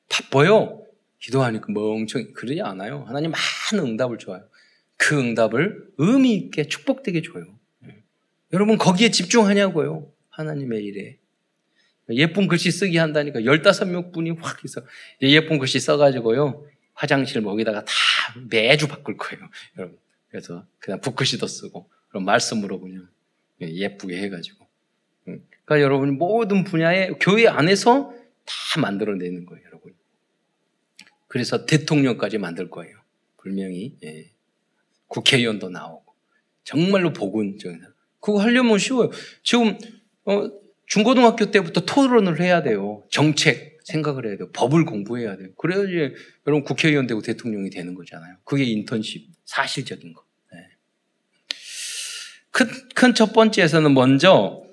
바빠요. 0.10 0.86
기도하니까 1.20 1.68
멍청이. 1.72 2.34
그러지 2.34 2.62
않아요. 2.62 3.06
하나님 3.08 3.32
많은 3.32 3.86
응답을 3.86 4.18
줘요. 4.18 4.44
그 4.98 5.18
응답을 5.18 5.92
의미 5.98 6.34
있게 6.36 6.68
축복되게 6.68 7.22
줘요. 7.22 7.46
네. 7.80 8.04
여러분, 8.52 8.78
거기에 8.78 9.12
집중하냐고요. 9.12 10.12
하나님의 10.34 10.84
일에. 10.84 11.18
예쁜 12.10 12.48
글씨 12.48 12.70
쓰기 12.72 12.98
한다니까 12.98 13.40
15명 13.42 14.12
분이 14.12 14.32
확 14.32 14.64
있어. 14.66 14.82
예쁜 15.22 15.58
글씨 15.58 15.80
써가지고요. 15.80 16.68
화장실 16.94 17.42
먹이다가 17.42 17.86
다 17.86 17.92
매주 18.50 18.88
바꿀 18.88 19.18
거예요. 19.18 19.50
여러분. 19.78 19.98
그래서 20.30 20.66
그냥 20.80 21.00
붓글씨도 21.00 21.46
쓰고 21.48 21.90
그럼 22.10 22.26
말씀으로 22.26 22.80
그냥 22.80 23.08
예쁘게 23.62 24.18
해가지고. 24.24 24.68
그러니까 25.26 25.82
여러분 25.82 26.18
모든 26.18 26.64
분야에 26.64 27.12
교회 27.20 27.48
안에서 27.48 28.14
다 28.46 28.82
만들어내는 28.82 29.46
거예요, 29.46 29.64
여러분. 29.68 29.94
그래서 31.28 31.66
대통령까지 31.66 32.38
만들 32.38 32.70
거예요. 32.70 32.98
분명히 33.38 33.96
예. 34.04 34.32
국회의원도 35.08 35.70
나오고 35.70 36.14
정말로 36.64 37.14
복은 37.14 37.58
그거 38.20 38.40
하려면 38.40 38.78
쉬워요. 38.80 39.12
지금 39.44 39.78
어, 40.26 40.50
중고등학교 40.88 41.52
때부터 41.52 41.82
토론을 41.82 42.40
해야 42.40 42.62
돼요. 42.62 43.04
정책 43.10 43.80
생각을 43.86 44.28
해야 44.28 44.38
돼요. 44.38 44.50
법을 44.54 44.86
공부해야 44.86 45.38
돼요. 45.38 45.50
그래야지 45.58 46.16
여러분 46.48 46.64
국회의원 46.64 47.08
되고 47.08 47.22
대통령이 47.22 47.70
되는 47.70 47.96
거잖아요. 47.96 48.38
그게 48.44 48.64
인턴십 48.64 49.30
사실적인 49.46 50.14
거. 50.14 50.24
네. 50.52 50.60
큰큰 52.52 53.14
첫 53.14 53.34
번째에서는 53.34 53.94
먼저 53.94 54.64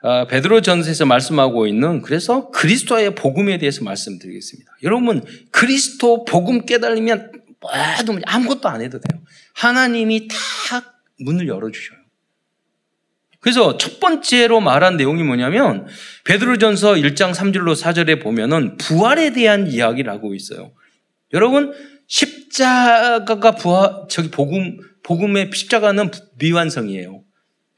어, 0.00 0.26
베드로 0.26 0.62
전서에서 0.62 1.06
말씀하고 1.06 1.66
있는 1.66 2.02
그래서 2.02 2.50
그리스도의 2.50 3.14
복음에 3.16 3.58
대해서 3.58 3.82
말씀드리겠습니다. 3.84 4.76
여러분 4.84 5.24
그리스도 5.50 6.24
복음 6.24 6.66
깨달으면 6.66 7.32
뭐도 7.60 8.20
아무것도 8.24 8.68
안 8.68 8.80
해도 8.80 9.00
돼요. 9.00 9.20
하나님이 9.54 10.28
다 10.28 11.00
문을 11.18 11.48
열어주셔요. 11.48 11.97
그래서 13.48 13.78
첫 13.78 13.98
번째로 13.98 14.60
말한 14.60 14.98
내용이 14.98 15.22
뭐냐면 15.22 15.86
베드로전서 16.26 16.96
1장 16.96 17.32
3절로 17.32 17.74
4절에 17.74 18.20
보면은 18.20 18.76
부활에 18.76 19.32
대한 19.32 19.68
이야기를 19.68 20.12
하고 20.12 20.34
있어요. 20.34 20.72
여러분 21.32 21.72
십자가가 22.08 23.52
부활 23.52 24.04
저기 24.10 24.30
복음 24.30 24.76
복음의 25.02 25.50
십자가는 25.54 26.10
미완성이에요. 26.38 27.22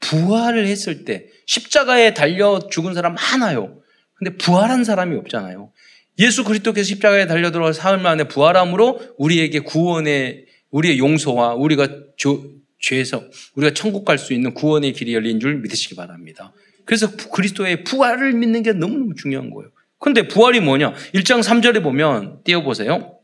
부활을 0.01 0.67
했을 0.67 1.05
때 1.05 1.27
십자가에 1.45 2.13
달려 2.13 2.59
죽은 2.69 2.93
사람 2.93 3.15
많아요. 3.15 3.79
근데 4.15 4.35
부활한 4.35 4.83
사람이 4.83 5.15
없잖아요. 5.19 5.71
예수 6.19 6.43
그리스도께서 6.43 6.85
십자가에 6.85 7.27
달려 7.27 7.51
들어가 7.51 7.71
사흘 7.71 7.97
만에 7.97 8.25
부활함으로 8.25 9.15
우리에게 9.17 9.59
구원의 9.59 10.47
우리의 10.71 10.99
용서와 10.99 11.53
우리가 11.53 11.87
조, 12.17 12.43
죄에서 12.81 13.23
우리가 13.55 13.73
천국 13.73 14.05
갈 14.05 14.17
수 14.17 14.33
있는 14.33 14.53
구원의 14.53 14.93
길이 14.93 15.13
열린 15.13 15.39
줄 15.39 15.57
믿으시기 15.57 15.95
바랍니다. 15.95 16.53
그래서 16.85 17.09
그리스도의 17.15 17.83
부활을 17.83 18.33
믿는 18.33 18.63
게 18.63 18.73
너무너무 18.73 19.15
중요한 19.15 19.49
거예요. 19.51 19.69
근데 19.99 20.27
부활이 20.27 20.59
뭐냐? 20.59 20.93
1장 21.13 21.43
3절에 21.43 21.83
보면 21.83 22.43
띄워보세요. 22.43 23.19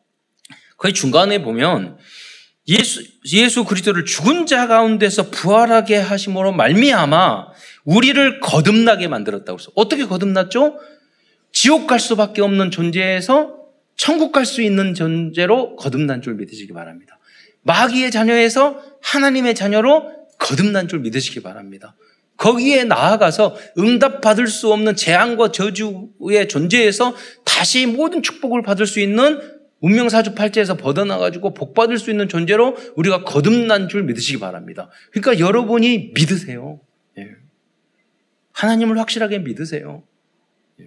거의 0.78 0.94
중간에 0.94 1.42
보면 1.42 1.98
예수, 2.68 3.04
예수 3.34 3.64
그리스도를 3.66 4.06
죽은 4.06 4.46
자 4.46 4.68
가운데서 4.68 5.32
부활하게 5.32 5.98
하심으로 5.98 6.52
말미암아 6.52 7.48
우리를 7.86 8.40
거듭나게 8.42 9.08
만들었다고 9.08 9.58
해서 9.60 9.72
어떻게 9.76 10.06
거듭났죠? 10.06 10.78
지옥 11.52 11.88
갈 11.88 12.00
수밖에 12.00 12.42
없는 12.42 12.70
존재에서 12.72 13.56
천국 13.96 14.32
갈 14.32 14.46
수 14.46 14.62
있는 14.62 14.94
존재로 14.94 15.76
거듭난 15.78 16.22
줄 16.22 16.36
믿으시기 16.36 16.74
바랍니다. 16.74 17.16
마귀의 17.67 18.12
자녀에서 18.12 18.81
하나님의 19.03 19.53
자녀로 19.53 20.12
거듭난 20.39 20.88
줄 20.88 21.00
믿으시기 21.00 21.41
바랍니다. 21.41 21.95
거기에 22.38 22.83
나아가서 22.83 23.55
응답받을 23.77 24.47
수 24.47 24.71
없는 24.71 24.95
재앙과 24.95 25.51
저주의 25.51 26.47
존재에서 26.47 27.15
다시 27.43 27.86
모든 27.86 28.24
축복을 28.24 28.62
받을 28.62 28.86
수 28.86 29.00
있는 29.00 29.41
운명사주 29.79 30.33
팔자에서 30.33 30.77
벗어나가지고 30.77 31.53
복받을 31.53 31.97
수 31.97 32.09
있는 32.09 32.29
존재로 32.29 32.77
우리가 32.95 33.24
거듭난 33.24 33.89
줄 33.89 34.03
믿으시기 34.03 34.39
바랍니다. 34.39 34.89
그러니까 35.12 35.45
여러분이 35.45 36.13
믿으세요. 36.15 36.79
예. 37.17 37.31
하나님을 38.53 38.97
확실하게 38.97 39.39
믿으세요. 39.39 40.03
예. 40.79 40.86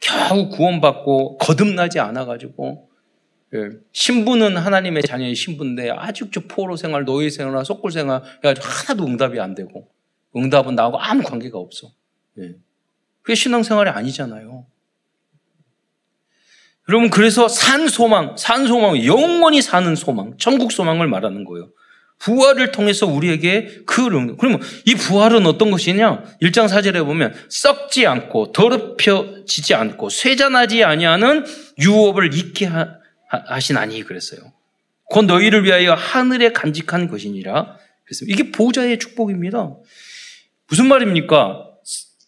겨우 0.00 0.48
구원받고 0.48 1.38
거듭나지 1.38 1.98
않아가지고 1.98 2.88
예. 2.88 2.91
신부는 3.92 4.56
하나님의 4.56 5.02
자녀의 5.02 5.34
신부인데 5.34 5.90
저 6.32 6.40
포로 6.48 6.76
생활, 6.76 7.04
노예 7.04 7.28
생활, 7.28 7.64
속골 7.64 7.92
생활 7.92 8.22
하나도 8.42 9.06
응답이 9.06 9.38
안 9.40 9.54
되고 9.54 9.88
응답은 10.34 10.74
나하고 10.74 10.98
아무 10.98 11.22
관계가 11.22 11.58
없어. 11.58 11.92
예. 12.38 12.54
그게 13.20 13.34
신앙생활이 13.34 13.90
아니잖아요. 13.90 14.66
여러분 16.88 17.10
그래서 17.10 17.46
산 17.46 17.88
소망, 17.88 18.36
산 18.36 18.66
소망, 18.66 19.04
영원히 19.04 19.62
사는 19.62 19.94
소망, 19.94 20.34
천국 20.38 20.72
소망을 20.72 21.06
말하는 21.06 21.44
거예요. 21.44 21.70
부활을 22.18 22.70
통해서 22.70 23.06
우리에게 23.06 23.82
그 23.84 24.08
그러면 24.36 24.60
이 24.86 24.94
부활은 24.94 25.44
어떤 25.44 25.70
것이냐? 25.70 26.22
1장 26.40 26.68
4절에 26.68 27.04
보면 27.04 27.34
썩지 27.48 28.06
않고 28.06 28.52
더럽혀지지 28.52 29.74
않고 29.74 30.08
쇠잔하지 30.08 30.84
아니하는 30.84 31.44
유업을 31.80 32.32
잊게 32.34 32.66
하 32.66 33.01
시나니 33.60 34.02
그랬어요. 34.02 34.52
곧 35.04 35.26
너희를 35.26 35.64
위하여 35.64 35.94
하늘에 35.94 36.52
간직한 36.52 37.08
것이니라. 37.08 37.76
그래서 38.04 38.24
이게 38.28 38.50
보좌의 38.50 38.98
축복입니다. 38.98 39.74
무슨 40.68 40.86
말입니까? 40.88 41.68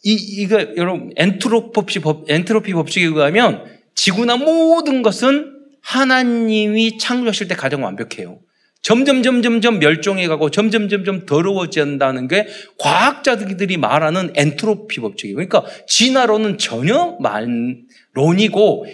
이, 0.03 0.13
이거, 0.13 0.61
여러분, 0.77 1.13
엔트로피 1.17 2.01
법, 2.01 2.31
엔트로피 2.31 2.75
법칙에 2.75 3.07
의하면 3.07 3.65
지구나 3.95 4.37
모든 4.37 5.03
것은 5.03 5.55
하나님이 5.81 6.99
창조하실 6.99 7.49
때 7.49 7.55
가장 7.55 7.85
완벽해요. 7.85 8.39
점점 8.85 9.23
점점점 9.23 9.79
멸종해 9.79 10.29
가고 10.29 10.51
점점 10.51 10.91
점점 10.91 11.25
더러워진다는 11.25 12.29
게 12.29 12.47
과학자들이 12.79 13.79
말하는 13.79 14.31
엔트로피 14.37 15.01
법칙이에요. 15.01 15.37
그러니까 15.37 15.65
진화론은 15.89 16.59
전혀 16.59 17.17
만론이고 17.19 18.87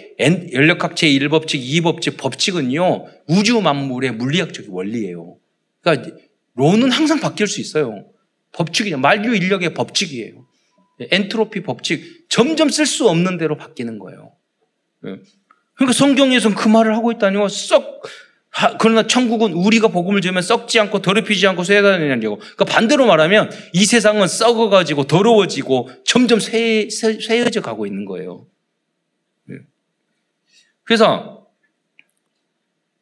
연력학 0.53 0.95
제1 0.95 1.29
법칙, 1.29 1.61
2 1.61 1.81
법칙, 1.81 2.15
법칙은요. 2.15 3.05
우주 3.27 3.59
만물의 3.59 4.13
물리학적 4.13 4.73
원리예요. 4.73 5.35
그러니까 5.81 6.15
론은 6.55 6.89
항상 6.89 7.19
바뀔 7.19 7.47
수 7.47 7.59
있어요. 7.59 8.05
법칙이죠. 8.53 8.97
만류 8.97 9.35
인력의 9.35 9.73
법칙이에요. 9.73 10.45
엔트로피 11.01 11.63
법칙 11.63 12.29
점점 12.29 12.69
쓸 12.69 12.85
수 12.85 13.09
없는 13.09 13.37
대로 13.37 13.57
바뀌는 13.57 13.99
거예요. 13.99 14.31
예. 15.05 15.17
그러니까 15.75 15.93
성경에서는 15.93 16.55
그 16.55 16.69
말을 16.69 16.95
하고 16.95 17.11
있다니요. 17.11 17.49
썩 17.49 18.03
그러나 18.79 19.07
천국은 19.07 19.53
우리가 19.53 19.87
복음을 19.87 20.21
주면 20.21 20.41
썩지 20.41 20.79
않고 20.79 21.01
더럽히지 21.01 21.47
않고 21.47 21.63
쇠다니냐고. 21.63 22.37
그러니까 22.37 22.65
반대로 22.65 23.05
말하면 23.05 23.49
이 23.73 23.85
세상은 23.85 24.27
썩어가지고 24.27 25.05
더러워지고 25.05 25.89
점점 26.05 26.39
쇠해져 26.39 27.61
가고 27.61 27.85
있는 27.85 28.05
거예요. 28.05 28.45
예. 29.51 29.55
그래서 30.83 31.47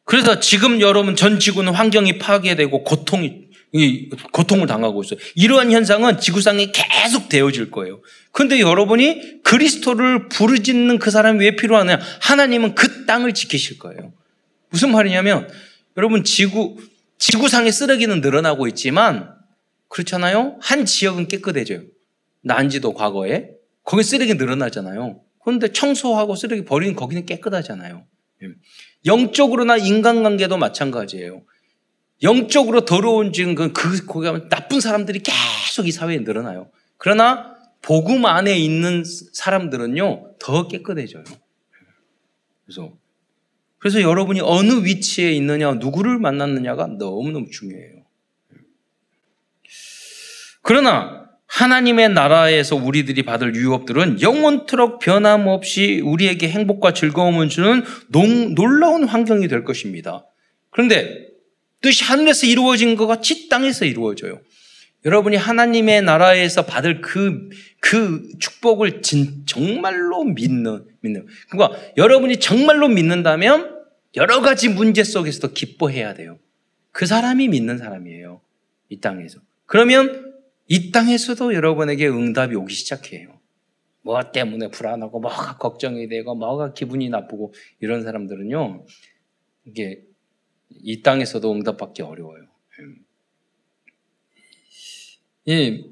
그래서 0.04 0.40
지금 0.40 0.80
여러분 0.80 1.14
전 1.14 1.38
지구는 1.38 1.72
환경이 1.72 2.18
파괴되고 2.18 2.84
고통이 2.84 3.50
고통을 4.32 4.66
당하고 4.66 5.02
있어요. 5.02 5.20
이러한 5.36 5.70
현상은 5.70 6.18
지구상에 6.18 6.72
계속 6.72 7.28
되어질 7.28 7.70
거예요. 7.70 8.00
근데 8.32 8.60
여러분이 8.60 9.42
그리스도를 9.42 10.28
부르짖는 10.28 10.98
그 10.98 11.10
사람이 11.10 11.38
왜 11.40 11.54
필요하냐? 11.54 12.00
하나님은 12.22 12.74
그 12.74 13.06
땅을 13.06 13.34
지키실 13.34 13.78
거예요. 13.78 14.12
무슨 14.70 14.92
말이냐면 14.92 15.48
여러분 15.96 16.24
지구 16.24 16.76
지구상의 17.18 17.70
쓰레기는 17.72 18.20
늘어나고 18.20 18.66
있지만 18.68 19.34
그렇잖아요. 19.88 20.58
한 20.60 20.84
지역은 20.86 21.28
깨끗해져요. 21.28 21.82
난지도 22.42 22.94
과거에 22.94 23.50
거기 23.84 24.02
쓰레기 24.02 24.34
늘어나잖아요. 24.34 25.20
그런데 25.42 25.68
청소하고 25.68 26.36
쓰레기 26.36 26.64
버리는 26.64 26.94
거기는 26.94 27.26
깨끗하잖아요. 27.26 28.06
예. 28.42 28.48
영적으로나 29.04 29.76
인간관계도 29.76 30.56
마찬가지예요. 30.56 31.42
영적으로 32.22 32.84
더러운 32.84 33.32
지금 33.32 33.54
그, 33.54 33.72
그 33.72 34.06
거기 34.06 34.26
가면 34.26 34.48
나쁜 34.48 34.80
사람들이 34.80 35.20
계속 35.20 35.88
이 35.88 35.92
사회에 35.92 36.18
늘어나요. 36.18 36.70
그러나 36.96 37.56
복음 37.82 38.26
안에 38.26 38.58
있는 38.58 39.04
사람들은요 39.04 40.36
더 40.38 40.68
깨끗해져요. 40.68 41.24
그래서 42.64 42.92
그래서 43.80 44.02
여러분이 44.02 44.40
어느 44.42 44.84
위치에 44.84 45.32
있느냐, 45.32 45.72
누구를 45.72 46.18
만났느냐가 46.18 46.86
너무너무 46.86 47.48
중요해요. 47.50 48.04
그러나 50.62 51.28
하나님의 51.46 52.10
나라에서 52.10 52.76
우리들이 52.76 53.22
받을 53.24 53.56
유업들은 53.56 54.20
영원토록 54.20 55.00
변함없이 55.00 56.00
우리에게 56.04 56.48
행복과 56.48 56.92
즐거움을 56.92 57.48
주는 57.48 57.82
놀라운 58.54 59.04
환경이 59.04 59.48
될 59.48 59.64
것입니다. 59.64 60.26
그런데 60.70 61.26
뜻이 61.80 62.04
하늘에서 62.04 62.46
이루어진 62.46 62.96
것 62.96 63.06
같이 63.06 63.48
땅에서 63.48 63.86
이루어져요. 63.86 64.40
여러분이 65.04 65.36
하나님의 65.36 66.02
나라에서 66.02 66.66
받을 66.66 67.00
그, 67.00 67.48
그 67.80 68.28
축복을 68.38 69.02
진, 69.02 69.44
정말로 69.46 70.24
믿는, 70.24 70.84
믿는. 71.00 71.26
그러니까 71.48 71.80
여러분이 71.96 72.38
정말로 72.38 72.88
믿는다면 72.88 73.78
여러 74.16 74.40
가지 74.40 74.68
문제 74.68 75.02
속에서도 75.04 75.54
기뻐해야 75.54 76.14
돼요. 76.14 76.38
그 76.92 77.06
사람이 77.06 77.48
믿는 77.48 77.78
사람이에요. 77.78 78.40
이 78.88 79.00
땅에서. 79.00 79.40
그러면 79.66 80.34
이 80.66 80.90
땅에서도 80.90 81.54
여러분에게 81.54 82.08
응답이 82.08 82.54
오기 82.56 82.74
시작해요. 82.74 83.40
뭐 84.02 84.20
때문에 84.32 84.68
불안하고 84.68 85.20
뭐가 85.20 85.56
걱정이 85.58 86.08
되고 86.08 86.34
뭐가 86.34 86.72
기분이 86.72 87.08
나쁘고 87.08 87.54
이런 87.80 88.02
사람들은요. 88.02 88.84
이게 89.66 90.02
이 90.68 91.02
땅에서도 91.02 91.52
응답받기 91.52 92.02
어려워요. 92.02 92.49
예, 95.48 95.82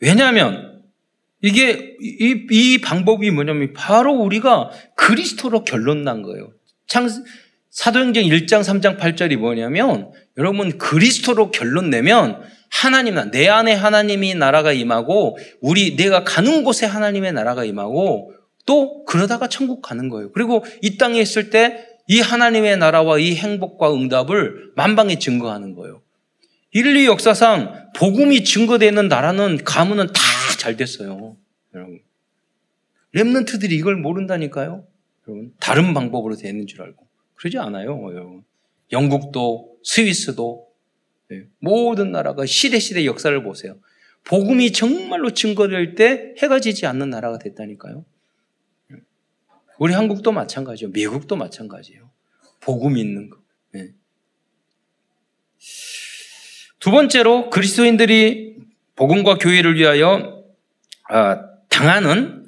왜냐하면 0.00 0.82
이게 1.42 1.96
이, 2.00 2.46
이 2.50 2.80
방법이 2.80 3.30
뭐냐면 3.30 3.72
바로 3.74 4.14
우리가 4.14 4.70
그리스도로 4.96 5.64
결론 5.64 6.04
난 6.04 6.22
거예요. 6.22 6.50
창 6.86 7.08
사도행전 7.70 8.24
1장 8.24 8.62
3장 8.62 8.98
8절이 8.98 9.36
뭐냐면 9.36 10.10
여러분 10.38 10.78
그리스도로 10.78 11.50
결론 11.50 11.90
내면 11.90 12.42
하나님 12.70 13.16
내 13.30 13.48
안에 13.48 13.74
하나님이 13.74 14.34
나라가 14.34 14.72
임하고 14.72 15.36
우리 15.60 15.96
내가 15.96 16.24
가는 16.24 16.64
곳에 16.64 16.86
하나님의 16.86 17.32
나라가 17.32 17.64
임하고 17.64 18.32
또 18.64 19.04
그러다가 19.04 19.48
천국 19.48 19.82
가는 19.82 20.08
거예요. 20.08 20.32
그리고 20.32 20.64
이 20.82 20.96
땅에 20.96 21.20
있을 21.20 21.50
때 21.50 21.96
이 22.08 22.20
하나님의 22.20 22.76
나라와 22.76 23.18
이 23.18 23.34
행복과 23.34 23.92
응답을 23.92 24.72
만방에 24.76 25.18
증거하는 25.18 25.74
거예요. 25.74 26.02
인류 26.76 27.06
역사상 27.06 27.92
복음이 27.96 28.44
증거되는 28.44 29.08
나라는 29.08 29.64
가문은 29.64 30.08
다 30.08 30.20
잘 30.66 30.76
됐어요. 30.76 31.36
여러분. 31.74 32.00
랩런트들이 33.14 33.70
이걸 33.70 33.94
모른다니까요. 33.96 34.84
여러분. 35.28 35.54
다른 35.60 35.94
방법으로 35.94 36.34
되는 36.34 36.66
줄 36.66 36.82
알고. 36.82 37.06
그러지 37.36 37.58
않아요, 37.58 38.02
여러분. 38.12 38.42
영국도 38.90 39.78
스위스도 39.84 40.66
네. 41.28 41.44
모든 41.60 42.10
나라가 42.10 42.46
시대 42.46 42.80
시대 42.80 43.04
역사를 43.06 43.40
보세요. 43.44 43.78
복음이 44.24 44.72
정말로 44.72 45.30
증거될 45.32 45.94
때 45.94 46.34
해가 46.42 46.58
지지 46.58 46.86
않는 46.86 47.10
나라가 47.10 47.38
됐다니까요. 47.38 48.04
우리 49.78 49.94
한국도 49.94 50.32
마찬가지요. 50.32 50.88
미국도 50.88 51.36
마찬가지예요. 51.36 52.10
복음 52.60 52.96
있는 52.96 53.30
거. 53.30 53.38
네. 53.72 53.92
두 56.86 56.92
번째로 56.92 57.50
그리스도인들이 57.50 58.58
복음과 58.94 59.38
교회를 59.38 59.74
위하여 59.74 60.44
아, 61.08 61.40
당하는 61.68 62.46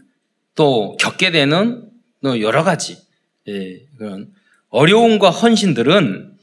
또 0.55 0.97
겪게 0.97 1.33
되는 1.33 1.91
또 2.23 2.41
여러 2.41 2.63
가지 2.63 2.99
예, 3.49 3.81
그런 3.97 4.33
어려움과 4.69 5.31
헌신들은 5.31 6.39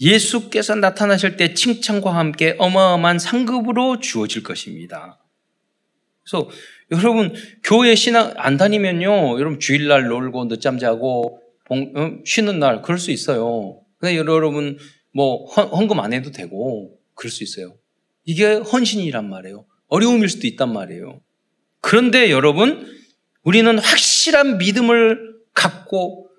예수께서 0.00 0.76
나타나실 0.76 1.36
때 1.36 1.52
칭찬과 1.52 2.14
함께 2.14 2.54
어마어마한 2.56 3.18
상급으로 3.18 3.98
주어질 3.98 4.44
것입니다. 4.44 5.18
그래서 6.22 6.48
여러분 6.92 7.34
교회 7.64 7.96
신앙 7.96 8.32
안 8.36 8.58
다니면요, 8.58 9.40
여러분 9.40 9.58
주일날 9.58 10.04
놀고 10.04 10.46
늦잠 10.46 10.78
자고 10.78 11.42
봉, 11.64 11.92
어, 11.96 12.12
쉬는 12.24 12.60
날 12.60 12.80
그럴 12.80 12.96
수 12.96 13.10
있어요. 13.10 13.80
근데 13.98 14.16
여러분 14.16 14.78
뭐 15.12 15.46
헌, 15.46 15.88
금안 15.88 16.12
해도 16.12 16.30
되고 16.30 16.99
그럴 17.20 17.30
수 17.30 17.44
있어요. 17.44 17.76
이게 18.24 18.54
헌신이란 18.54 19.28
말이에요. 19.28 19.66
어려움일 19.88 20.30
수도 20.30 20.46
있단 20.46 20.72
말이에요. 20.72 21.20
그런데 21.82 22.30
여러분 22.30 22.86
우리는 23.42 23.78
확실한 23.78 24.56
믿음을 24.56 25.34
갖고 25.52 26.30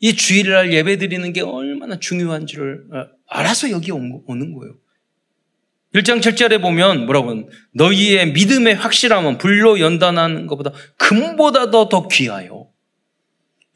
이 0.00 0.16
주일날 0.16 0.72
예배 0.72 0.98
드리는 0.98 1.32
게 1.32 1.40
얼마나 1.40 2.00
중요한지를 2.00 2.86
어, 2.92 3.06
알아서 3.28 3.70
여기 3.70 3.92
오는 3.92 4.26
거예요. 4.26 4.74
1장 5.94 6.20
7절에 6.20 6.60
보면 6.60 7.06
뭐라고 7.06 7.48
너희의 7.72 8.32
믿음의 8.32 8.74
확실함은 8.74 9.38
불로 9.38 9.78
연단하는 9.78 10.48
것보다 10.48 10.72
금보다도 10.96 11.88
더 11.88 12.08
귀하여 12.08 12.68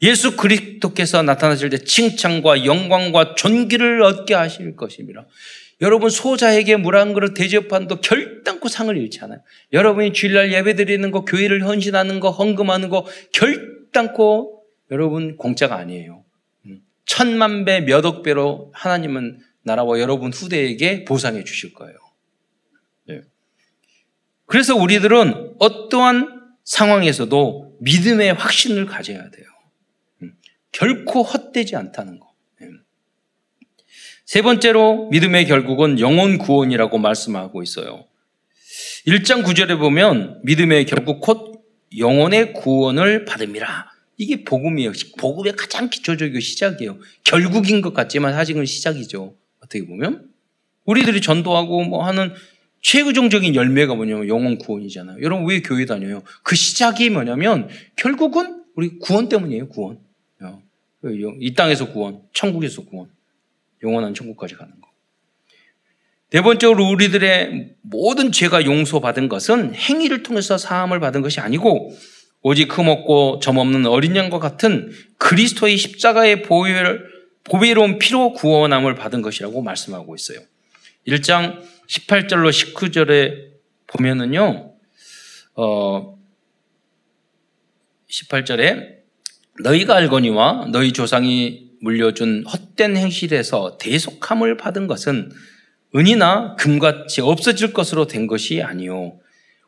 예수 0.01 0.35
그리스도께서 0.35 1.23
나타나실 1.23 1.69
때 1.69 1.77
칭찬과 1.77 2.65
영광과 2.65 3.35
존귀를 3.35 4.01
얻게 4.01 4.33
하실 4.33 4.75
것입니다. 4.75 5.25
여러분 5.81 6.09
소자에게 6.09 6.75
물 6.75 6.95
한 6.95 7.13
그릇 7.13 7.33
대접한도 7.33 8.01
결단코 8.01 8.67
상을 8.67 8.95
잃지 8.95 9.19
않아요. 9.21 9.41
여러분이 9.71 10.13
주일날 10.13 10.51
예배 10.51 10.75
드리는 10.75 11.09
거, 11.11 11.23
교회를 11.23 11.65
헌신하는 11.65 12.19
거, 12.19 12.31
헌금하는 12.31 12.89
거 12.89 13.05
결단코 13.33 14.63
여러분 14.91 15.37
공짜가 15.37 15.77
아니에요. 15.77 16.25
음. 16.65 16.81
천만 17.05 17.63
배, 17.63 17.79
몇억 17.81 18.23
배로 18.23 18.71
하나님은 18.75 19.39
나라와 19.63 19.99
여러분 19.99 20.33
후대에게 20.33 21.05
보상해 21.05 21.43
주실 21.43 21.73
거예요. 21.73 21.95
네. 23.07 23.21
그래서 24.45 24.75
우리들은 24.75 25.55
어떠한 25.59 26.39
상황에서도 26.65 27.77
믿음의 27.81 28.33
확신을 28.33 28.85
가져야 28.85 29.29
돼요. 29.29 29.45
음. 30.23 30.33
결코 30.71 31.23
헛되지 31.23 31.75
않다는 31.77 32.19
거. 32.19 32.28
네. 34.29 34.33
세 34.33 34.41
번째로 34.43 35.09
믿음의 35.09 35.47
결국은 35.47 35.99
영혼 35.99 36.37
구원이라고 36.37 36.99
말씀하고 36.99 37.63
있어요. 37.63 38.05
1장 39.07 39.43
9절에 39.43 39.79
보면 39.79 40.41
믿음의 40.43 40.85
결국 40.85 41.19
곧 41.19 41.63
영혼의 41.97 42.53
구원을 42.53 43.25
받음이라. 43.25 43.89
이게 44.17 44.43
복음이에요. 44.43 44.91
복음의 45.17 45.53
가장 45.55 45.89
기초적이고 45.89 46.39
시작이에요. 46.39 46.99
결국인 47.23 47.81
것 47.81 47.93
같지만 47.95 48.33
사실은 48.33 48.65
시작이죠. 48.65 49.35
어떻게 49.63 49.85
보면. 49.87 50.29
우리들이 50.85 51.21
전도하고 51.21 51.85
뭐 51.85 52.05
하는 52.05 52.31
최고정적인 52.81 53.55
열매가 53.55 53.95
뭐냐면 53.95 54.27
영혼 54.27 54.59
구원이잖아요. 54.59 55.21
여러분 55.23 55.47
왜 55.47 55.61
교회 55.61 55.85
다녀요? 55.85 56.21
그 56.43 56.55
시작이 56.55 57.09
뭐냐면 57.09 57.67
결국은 57.95 58.63
우리 58.75 58.99
구원 58.99 59.27
때문이에요. 59.27 59.69
구원. 59.69 59.99
어. 60.41 60.61
이 61.39 61.53
땅에서 61.55 61.91
구원, 61.91 62.21
천국에서 62.33 62.83
구원, 62.83 63.09
영원한 63.83 64.13
천국까지 64.13 64.55
가는 64.55 64.71
거. 64.79 64.89
네 66.31 66.41
번째로 66.41 66.87
우리들의 66.89 67.75
모든 67.81 68.31
죄가 68.31 68.65
용서받은 68.65 69.29
것은 69.29 69.73
행위를 69.73 70.21
통해서 70.21 70.57
사함을 70.57 70.99
받은 70.99 71.21
것이 71.21 71.39
아니고 71.39 71.95
오직 72.41 72.77
흠없고 72.77 73.39
점없는 73.39 73.85
어린 73.87 74.15
양과 74.15 74.39
같은 74.39 74.91
그리스도의 75.17 75.77
십자가의 75.77 76.43
보배로운 76.43 77.97
피로 77.99 78.33
구원함을 78.33 78.95
받은 78.95 79.21
것이라고 79.21 79.61
말씀하고 79.61 80.15
있어요. 80.15 80.39
1장 81.07 81.61
18절로 81.87 82.49
19절에 82.51 83.49
보면은요, 83.87 84.73
어, 85.55 86.19
18절에 88.09 88.99
너희가 89.63 89.95
알거니와 89.95 90.67
너희 90.71 90.93
조상이 90.93 91.68
물려준 91.81 92.45
헛된 92.45 92.97
행실에서 92.97 93.77
대속함을 93.79 94.57
받은 94.57 94.87
것은 94.87 95.31
은이나 95.95 96.55
금같이 96.55 97.21
없어질 97.21 97.73
것으로 97.73 98.05
된 98.07 98.27
것이 98.27 98.61
아니요 98.61 99.19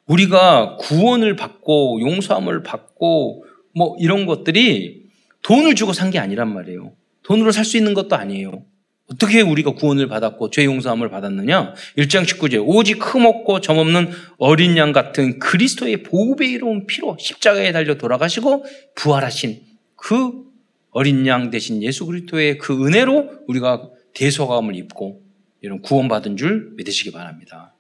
우리가 0.06 0.78
구원을 0.78 1.36
받고 1.36 2.00
용서함을 2.02 2.64
받고 2.64 3.46
뭐 3.76 3.96
이런 4.00 4.26
것들이 4.26 5.04
돈을 5.44 5.76
주고 5.76 5.94
산 5.94 6.12
게 6.12 6.20
아니란 6.20 6.54
말이에요. 6.54 6.94
돈으로 7.24 7.52
살 7.52 7.66
수 7.66 7.78
있는 7.78 7.94
것도 7.94 8.16
아니에요. 8.16 8.66
어떻게 9.12 9.42
우리가 9.42 9.72
구원을 9.74 10.08
받았고 10.08 10.52
죄 10.52 10.64
용서함을 10.66 11.10
받았느냐? 11.10 11.74
1장 11.98 12.24
19절 12.24 12.64
오직 12.66 13.00
흠없고 13.02 13.62
점없는 13.62 14.12
어린 14.38 14.78
양 14.78 14.92
같은 14.94 15.40
그리스도의 15.40 16.04
보배로운 16.04 16.88
피로 16.88 17.18
십자가에 17.20 17.72
달려 17.72 17.96
돌아가시고 17.98 18.66
부활하신 18.96 19.62
그 19.96 20.51
어린 20.92 21.26
양 21.26 21.50
대신 21.50 21.82
예수 21.82 22.06
그리스도의 22.06 22.58
그 22.58 22.86
은혜로 22.86 23.46
우리가 23.48 23.90
대소감을 24.14 24.76
입고 24.76 25.22
이런 25.62 25.82
구원받은 25.82 26.38
줄 26.38 26.72
믿으시기 26.76 27.12
바랍니다. 27.12 27.74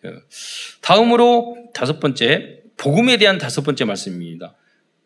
그 0.00 0.20
다음으로 0.80 1.70
다섯 1.72 2.00
번째, 2.00 2.60
복음에 2.76 3.16
대한 3.16 3.38
다섯 3.38 3.62
번째 3.62 3.84
말씀입니다. 3.84 4.54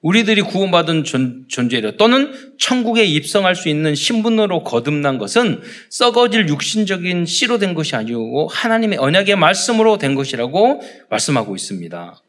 우리들이 0.00 0.42
구원받은 0.42 1.04
존, 1.04 1.46
재로 1.48 1.96
또는 1.96 2.32
천국에 2.56 3.04
입성할 3.04 3.56
수 3.56 3.68
있는 3.68 3.94
신분으로 3.94 4.62
거듭난 4.62 5.18
것은 5.18 5.60
썩어질 5.90 6.48
육신적인 6.48 7.26
씨로 7.26 7.58
된 7.58 7.74
것이 7.74 7.96
아니고 7.96 8.48
하나님의 8.48 8.98
언약의 8.98 9.36
말씀으로 9.36 9.98
된 9.98 10.14
것이라고 10.14 10.80
말씀하고 11.10 11.56
있습니다. 11.56 12.22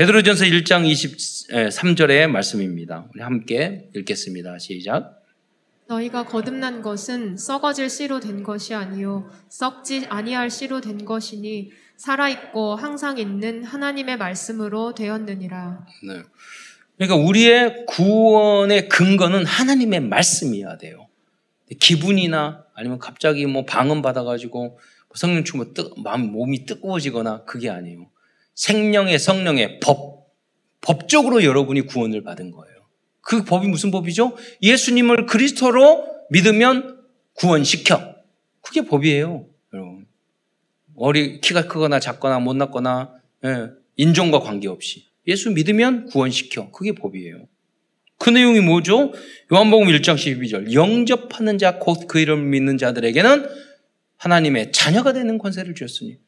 베드로전서 0.00 0.46
1장 0.46 0.90
23절의 0.90 2.26
말씀입니다. 2.28 3.06
우리 3.12 3.20
함께 3.20 3.90
읽겠습니다. 3.94 4.58
시작. 4.58 5.22
너희가 5.88 6.24
거듭난 6.24 6.80
것은 6.80 7.36
썩어질 7.36 7.90
씨로 7.90 8.18
된 8.18 8.42
것이 8.42 8.72
아니요 8.72 9.28
썩지 9.50 10.06
아니할 10.08 10.48
씨로 10.48 10.80
된 10.80 11.04
것이니 11.04 11.72
살아 11.98 12.30
있고 12.30 12.76
항상 12.76 13.18
있는 13.18 13.62
하나님의 13.62 14.16
말씀으로 14.16 14.94
되었느니라. 14.94 15.86
네. 16.08 16.22
그러니까 16.96 17.16
우리의 17.16 17.84
구원의 17.86 18.88
근거는 18.88 19.44
하나님의 19.44 20.00
말씀이어야 20.00 20.78
돼요. 20.78 21.08
기분이나 21.78 22.64
아니면 22.72 22.98
갑자기 22.98 23.44
뭐 23.44 23.66
방언 23.66 24.00
받아가지고 24.00 24.60
뭐 24.60 24.78
성령 25.14 25.44
충만 25.44 25.74
뜨, 25.74 25.90
마음 26.02 26.32
몸이 26.32 26.64
뜨거워지거나 26.64 27.44
그게 27.44 27.68
아니에요. 27.68 28.08
생명의 28.60 29.18
성령의 29.18 29.80
법 29.80 30.28
법적으로 30.82 31.44
여러분이 31.44 31.82
구원을 31.82 32.22
받은 32.22 32.50
거예요. 32.50 32.76
그 33.22 33.42
법이 33.42 33.66
무슨 33.66 33.90
법이죠? 33.90 34.36
예수님을 34.60 35.24
그리스도로 35.24 36.04
믿으면 36.30 37.00
구원시켜. 37.34 38.16
그게 38.60 38.82
법이에요, 38.82 39.46
여러분. 39.72 40.06
어리 40.94 41.40
키가 41.40 41.68
크거나 41.68 42.00
작거나 42.00 42.38
못났거나 42.38 43.14
예, 43.46 43.68
인종과 43.96 44.40
관계없이 44.40 45.06
예수 45.26 45.50
믿으면 45.50 46.06
구원시켜. 46.06 46.70
그게 46.70 46.92
법이에요. 46.92 47.46
그 48.18 48.28
내용이 48.28 48.60
뭐죠? 48.60 49.14
요한복음 49.50 49.86
1장 49.88 50.16
12절. 50.16 50.74
영접하는 50.74 51.56
자, 51.56 51.78
곧 51.78 52.06
그 52.06 52.18
이름을 52.18 52.44
믿는 52.44 52.76
자들에게는 52.76 53.48
하나님의 54.18 54.72
자녀가 54.72 55.14
되는 55.14 55.38
권세를 55.38 55.74
주었으니 55.74 56.18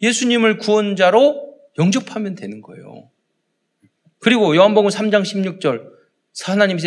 예수님을 0.00 0.58
구원자로 0.58 1.49
영접하면 1.78 2.34
되는 2.34 2.60
거예요. 2.60 3.10
그리고 4.18 4.54
요한복음 4.54 4.90
3장 4.90 5.22
16절. 5.22 5.88
하나님이 6.44 6.80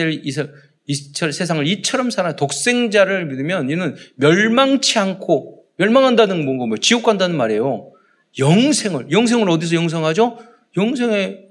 세상을 1.32 1.68
이처럼 1.68 2.10
살아 2.10 2.36
독생자를 2.36 3.26
믿으면 3.28 3.70
이는 3.70 3.96
멸망치 4.16 5.00
않고 5.00 5.66
멸망한다는 5.78 6.46
뭔가 6.46 6.66
뭐 6.66 6.78
지옥 6.78 7.04
간다는 7.04 7.36
말이에요. 7.36 7.92
영생을 8.40 9.12
영생을 9.12 9.50
어디서 9.50 9.76
영생하죠? 9.76 10.40
영생의 10.78 11.50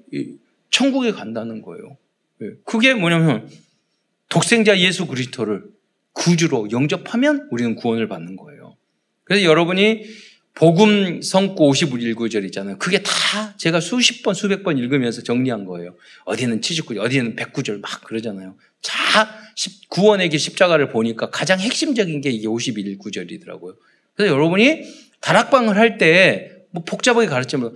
천국에 0.70 1.12
간다는 1.12 1.62
거예요. 1.62 1.96
예, 2.42 2.46
그게 2.64 2.94
뭐냐면 2.94 3.48
독생자 4.28 4.78
예수 4.78 5.06
그리스도를 5.06 5.64
구주로 6.12 6.70
영접하면 6.70 7.48
우리는 7.50 7.76
구원을 7.76 8.08
받는 8.08 8.36
거예요. 8.36 8.76
그래서 9.24 9.44
여러분이 9.44 10.04
복음 10.54 11.22
성구 11.22 11.70
51구절 11.70 12.44
있잖아요. 12.46 12.78
그게 12.78 13.02
다 13.02 13.54
제가 13.56 13.80
수십 13.80 14.22
번, 14.22 14.34
수백 14.34 14.62
번 14.62 14.78
읽으면서 14.78 15.22
정리한 15.22 15.64
거예요. 15.64 15.94
어디는 16.24 16.60
79절, 16.60 16.98
어디는 17.00 17.36
109절 17.36 17.80
막 17.80 18.04
그러잖아요. 18.04 18.56
자, 18.82 19.28
구원의 19.88 20.28
길 20.28 20.38
십자가를 20.38 20.90
보니까 20.90 21.30
가장 21.30 21.58
핵심적인 21.58 22.20
게 22.20 22.30
이게 22.30 22.46
51구절이더라고요. 22.48 23.76
그래서 24.14 24.34
여러분이 24.34 24.82
다락방을 25.20 25.76
할 25.76 25.98
때 25.98 26.62
뭐 26.72 26.82
복잡하게 26.84 27.26
가르치면 27.28 27.74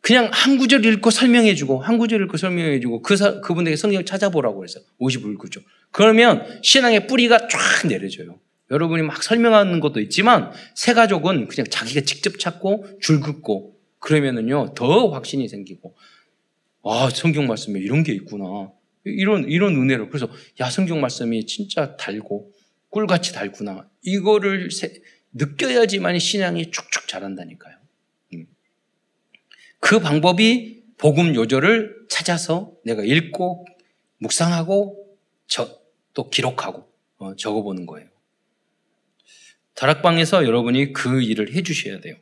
그냥 0.00 0.28
한 0.32 0.58
구절 0.58 0.84
읽고 0.84 1.10
설명해주고 1.10 1.80
한 1.80 1.96
구절 1.96 2.22
읽고 2.22 2.36
설명해주고 2.36 3.02
그 3.02 3.16
사, 3.16 3.40
그분에게 3.40 3.76
성경을 3.76 4.04
찾아보라고 4.04 4.58
그래서 4.58 4.80
51구절. 5.00 5.62
그러면 5.92 6.44
신앙의 6.62 7.06
뿌리가 7.06 7.46
쫙 7.48 7.86
내려져요. 7.86 8.40
여러분이 8.72 9.02
막 9.02 9.22
설명하는 9.22 9.78
것도 9.80 10.00
있지만 10.00 10.50
새 10.74 10.94
가족은 10.94 11.46
그냥 11.46 11.66
자기가 11.70 12.00
직접 12.00 12.38
찾고 12.38 12.98
줄 13.00 13.20
긋고 13.20 13.78
그러면은요 14.00 14.74
더 14.74 15.10
확신이 15.10 15.46
생기고 15.46 15.94
아 16.82 17.08
성경 17.14 17.46
말씀에 17.46 17.78
이런 17.78 18.02
게 18.02 18.12
있구나 18.12 18.72
이런 19.04 19.44
이런 19.48 19.76
은혜로 19.76 20.08
그래서 20.08 20.28
야 20.60 20.70
성경 20.70 21.00
말씀이 21.00 21.46
진짜 21.46 21.96
달고 21.96 22.50
꿀같이 22.88 23.32
달구나 23.32 23.88
이거를 24.02 24.70
세, 24.70 24.92
느껴야지만 25.32 26.18
신앙이 26.18 26.70
쭉쭉 26.70 27.08
자란다니까요. 27.08 27.76
음. 28.34 28.46
그 29.80 29.98
방법이 30.00 30.82
복음 30.98 31.34
요절을 31.34 32.06
찾아서 32.08 32.72
내가 32.84 33.02
읽고 33.02 33.66
묵상하고 34.18 35.16
저, 35.46 35.80
또 36.14 36.30
기록하고 36.30 36.86
어, 37.18 37.34
적어보는 37.36 37.86
거예요. 37.86 38.08
다락방에서 39.74 40.44
여러분이 40.44 40.92
그 40.92 41.22
일을 41.22 41.54
해주셔야 41.54 42.00
돼요. 42.00 42.14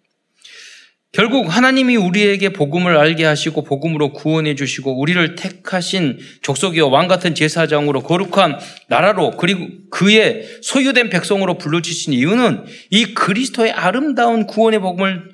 결국 1.13 1.49
하나님이 1.49 1.97
우리에게 1.97 2.51
복음을 2.51 2.97
알게 2.97 3.25
하시고 3.25 3.65
복음으로 3.65 4.13
구원해 4.13 4.55
주시고 4.55 5.01
우리를 5.01 5.35
택하신 5.35 6.21
족속이와 6.43 6.87
왕 6.87 7.09
같은 7.09 7.35
제사장으로 7.35 8.03
거룩한 8.03 8.61
나라로 8.89 9.33
그리고 9.33 9.67
그의 9.91 10.47
소유된 10.63 11.11
백성으로 11.11 11.59
불러주신 11.59 12.13
이유는 12.13 12.65
이 12.91 13.13
그리스도의 13.15 13.73
아름다운 13.73 14.47
구원의 14.47 14.79
복음을 14.79 15.33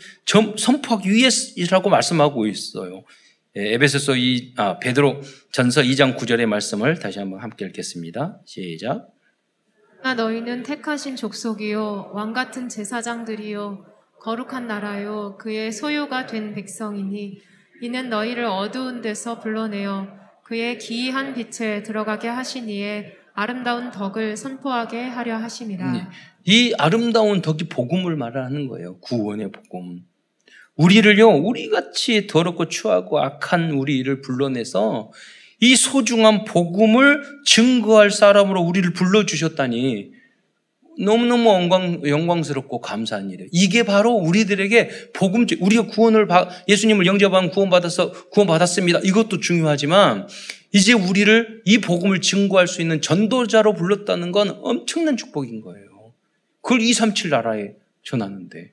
선포하기 0.57 1.11
위해서라고 1.11 1.91
말씀하고 1.91 2.47
있어요. 2.47 3.05
예, 3.59 3.75
에베소서 3.75 4.17
2, 4.17 4.55
아, 4.57 4.79
베드로 4.79 5.21
전서 5.53 5.83
2장 5.83 6.17
9절의 6.17 6.47
말씀을 6.47 6.99
다시 6.99 7.19
한번 7.19 7.41
함께 7.41 7.67
읽겠습니다. 7.67 8.41
시작. 8.47 9.16
너희는 10.15 10.63
택하신 10.63 11.17
족속이요 11.17 12.11
왕 12.15 12.33
같은 12.33 12.69
제사장들이요 12.69 13.85
거룩한 14.21 14.67
나라요 14.67 15.37
그의 15.39 15.73
소유가 15.73 16.27
된 16.27 16.55
백성이니 16.55 17.41
이는 17.83 18.09
너희를 18.09 18.45
어두운 18.45 19.03
데서 19.03 19.41
불러내어 19.41 20.09
그의 20.45 20.79
기이한 20.79 21.35
빛에 21.35 21.83
들어가게 21.83 22.29
하시니에 22.29 23.13
아름다운 23.35 23.91
덕을 23.91 24.37
선포하게 24.37 25.03
하려 25.03 25.37
하심이라. 25.37 25.93
네. 25.93 26.07
이 26.45 26.73
아름다운 26.79 27.43
덕이 27.43 27.69
복음을 27.69 28.17
말하는 28.17 28.67
거예요. 28.69 28.99
구원의 29.01 29.53
복음. 29.53 30.05
우리를요, 30.77 31.29
우리 31.29 31.69
같이 31.69 32.27
더럽고 32.27 32.69
추하고 32.69 33.21
악한 33.21 33.73
우리를 33.73 34.21
불러내서 34.23 35.11
이 35.61 35.75
소중한 35.75 36.45
복음을 36.45 37.23
증거할 37.45 38.11
사람으로 38.11 38.61
우리를 38.63 38.93
불러주셨다니 38.93 40.13
너무너무 40.99 41.51
영광, 41.51 42.03
영광스럽고 42.07 42.81
감사한 42.81 43.31
일이에요. 43.31 43.49
이게 43.53 43.83
바로 43.83 44.13
우리들에게 44.13 45.13
복음, 45.13 45.47
우리가 45.61 45.87
구원을, 45.87 46.27
예수님을 46.69 47.07
영접한 47.07 47.51
구원받아서 47.51 48.29
구원받았습니다. 48.31 49.01
이것도 49.01 49.41
중요하지만 49.41 50.27
이제 50.73 50.93
우리를 50.93 51.63
이 51.65 51.79
복음을 51.79 52.21
증거할 52.21 52.67
수 52.67 52.81
있는 52.81 53.01
전도자로 53.01 53.75
불렀다는 53.75 54.33
건 54.33 54.59
엄청난 54.63 55.17
축복인 55.17 55.61
거예요. 55.61 55.87
그걸 56.63 56.81
237 56.81 57.31
나라에 57.31 57.75
전하는데 58.03 58.73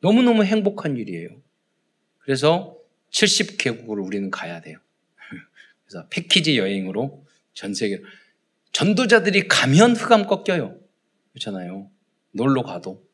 너무너무 0.00 0.44
행복한 0.44 0.96
일이에요. 0.96 1.28
그래서 2.18 2.76
70개국을 3.12 4.04
우리는 4.04 4.30
가야 4.30 4.60
돼요. 4.60 4.78
그래서 5.86 6.06
패키지 6.10 6.58
여행으로 6.58 7.24
전 7.54 7.74
세계 7.74 8.00
전도자들이 8.72 9.48
가면 9.48 9.96
흑암 9.96 10.26
꺾여요. 10.26 10.78
그렇잖아요. 11.32 11.90
놀러 12.32 12.62
가도 12.62 13.04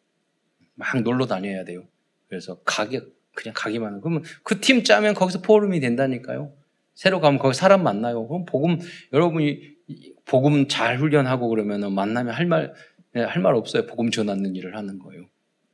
막 0.74 1.00
놀러 1.02 1.26
다녀야 1.26 1.64
돼요. 1.64 1.86
그래서 2.28 2.60
가게 2.64 3.00
그냥 3.34 3.54
가기만 3.56 3.92
하고 3.92 4.00
그러면 4.02 4.22
그 4.42 4.60
팀 4.60 4.84
짜면 4.84 5.14
거기서 5.14 5.42
포럼이 5.42 5.80
된다니까요. 5.80 6.52
새로 6.94 7.20
가면 7.20 7.38
거기 7.38 7.54
사람 7.54 7.82
만나요. 7.82 8.26
그럼 8.26 8.44
복음 8.44 8.78
여러분이 9.12 9.76
복음 10.24 10.68
잘 10.68 10.98
훈련하고 10.98 11.48
그러면 11.48 11.92
만나면 11.94 12.34
할 12.34 12.46
말 12.46 12.74
할말 13.14 13.52
네, 13.52 13.58
없어요. 13.58 13.86
복음 13.86 14.10
전하는 14.10 14.56
일을 14.56 14.76
하는 14.76 14.98
거예요. 14.98 15.26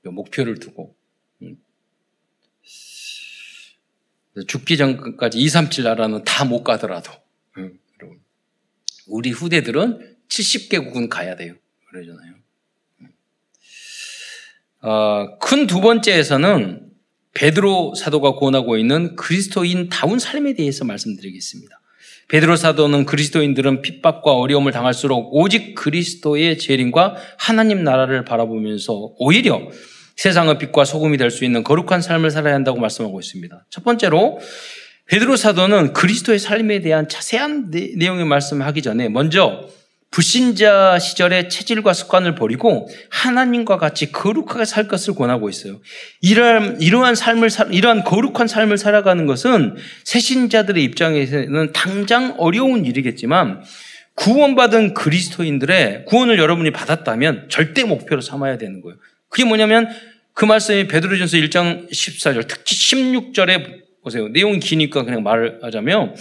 목표를 0.05 0.59
두고 0.59 0.97
음. 1.43 1.57
죽기 4.47 4.77
전까지 4.77 5.39
237 5.39 5.85
나라는 5.85 6.25
다 6.25 6.45
못 6.45 6.63
가더라도 6.63 7.11
음, 7.57 7.79
우리 9.07 9.31
후대들은 9.31 10.17
70개국은 10.29 11.09
가야 11.09 11.35
돼요. 11.37 11.55
그러잖아요. 11.91 12.35
어, 14.81 15.39
큰 15.39 15.67
두 15.67 15.81
번째에서는 15.81 16.87
베드로 17.35 17.95
사도가 17.95 18.35
권하고 18.37 18.77
있는 18.77 19.17
그리스도인 19.17 19.89
다운 19.89 20.19
삶에 20.19 20.55
대해서 20.55 20.85
말씀드리겠습니다. 20.85 21.81
베드로 22.29 22.57
사도는 22.57 23.07
그리스도인들은 23.07 23.81
핍박과 23.83 24.33
어려움을 24.35 24.71
당할수록 24.73 25.35
오직 25.35 25.75
그리스도의 25.75 26.59
재림과 26.59 27.17
하나님 27.39 27.83
나라를 27.85 28.25
바라보면서 28.25 29.15
오히려 29.19 29.71
세상의 30.19 30.59
빛과 30.59 30.85
소금이 30.85 31.17
될 31.17 31.31
수 31.31 31.45
있는 31.45 31.63
거룩한 31.63 32.03
삶을 32.03 32.31
살아야 32.33 32.55
한다고 32.55 32.81
말씀하고 32.81 33.21
있습니다. 33.21 33.67
첫 33.71 33.85
번째로 33.85 34.41
베드로 35.07 35.37
사도는 35.37 35.93
그리스도의 35.93 36.41
삶에 36.41 36.81
대한 36.81 37.09
자세한 37.09 37.71
내용의 37.97 38.25
말씀하기 38.25 38.83
전에 38.83 39.09
먼저 39.09 39.69
불신자 40.11 40.99
시절의 40.99 41.51
체질과 41.51 41.93
습관을 41.93 42.35
버리고 42.35 42.89
하나님과 43.11 43.79
같이 43.79 44.11
거룩하게 44.11 44.65
살 44.65 44.89
것을 44.89 45.15
권하고 45.15 45.49
있어요. 45.49 45.81
이러한, 46.21 46.81
이러한 46.81 47.15
삶을, 47.15 47.51
이러한 47.71 48.03
거룩한 48.05 48.49
삶을 48.49 48.77
살아가는 48.77 49.25
것은 49.27 49.77
새신자들의 50.05 50.83
입장에서는 50.83 51.73
당장 51.73 52.35
어려운 52.39 52.85
일이겠지만 52.87 53.63
구원받은 54.15 54.95
그리스도인들의 54.95 56.07
구원을 56.07 56.39
여러분이 56.39 56.73
받았다면 56.73 57.51
절대 57.51 57.85
목표로 57.85 58.21
삼아야 58.21 58.59
되는 58.59 58.81
거예요. 58.81 58.97
그게 59.29 59.45
뭐냐면 59.45 59.89
그 60.35 60.45
말씀이 60.45 60.89
베드로전서 60.89 61.37
1장 61.39 61.91
14절, 61.91 62.47
특히 62.47 62.77
16절에 62.77 64.03
보세요. 64.03 64.29
내용이 64.29 64.61
기니까 64.61 65.03
그냥 65.03 65.23
말을 65.23 65.61
하자면 65.63 66.15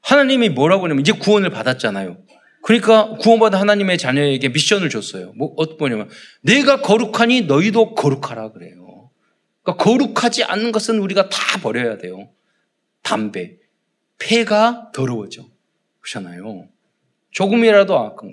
하나님이 0.00 0.50
뭐라고 0.50 0.84
하냐면 0.84 1.00
이제 1.00 1.12
구원을 1.12 1.50
받았잖아요. 1.50 2.18
그러니까 2.62 3.10
구원받은 3.16 3.58
하나님의 3.58 3.98
자녀에게 3.98 4.48
미션을 4.48 4.88
줬어요. 4.88 5.32
뭐, 5.36 5.52
어떤 5.56 5.76
뭐냐면, 5.76 6.08
내가 6.40 6.80
거룩하니 6.80 7.42
너희도 7.42 7.94
거룩하라 7.94 8.52
그래요. 8.52 9.10
그러니까 9.62 9.84
거룩하지 9.84 10.44
않는 10.44 10.72
것은 10.72 10.98
우리가 10.98 11.28
다 11.28 11.60
버려야 11.60 11.98
돼요. 11.98 12.30
담배. 13.02 13.56
폐가 14.18 14.90
더러워져. 14.94 15.44
그렇잖아요. 16.00 16.68
조금이라도 17.32 18.16
거. 18.16 18.28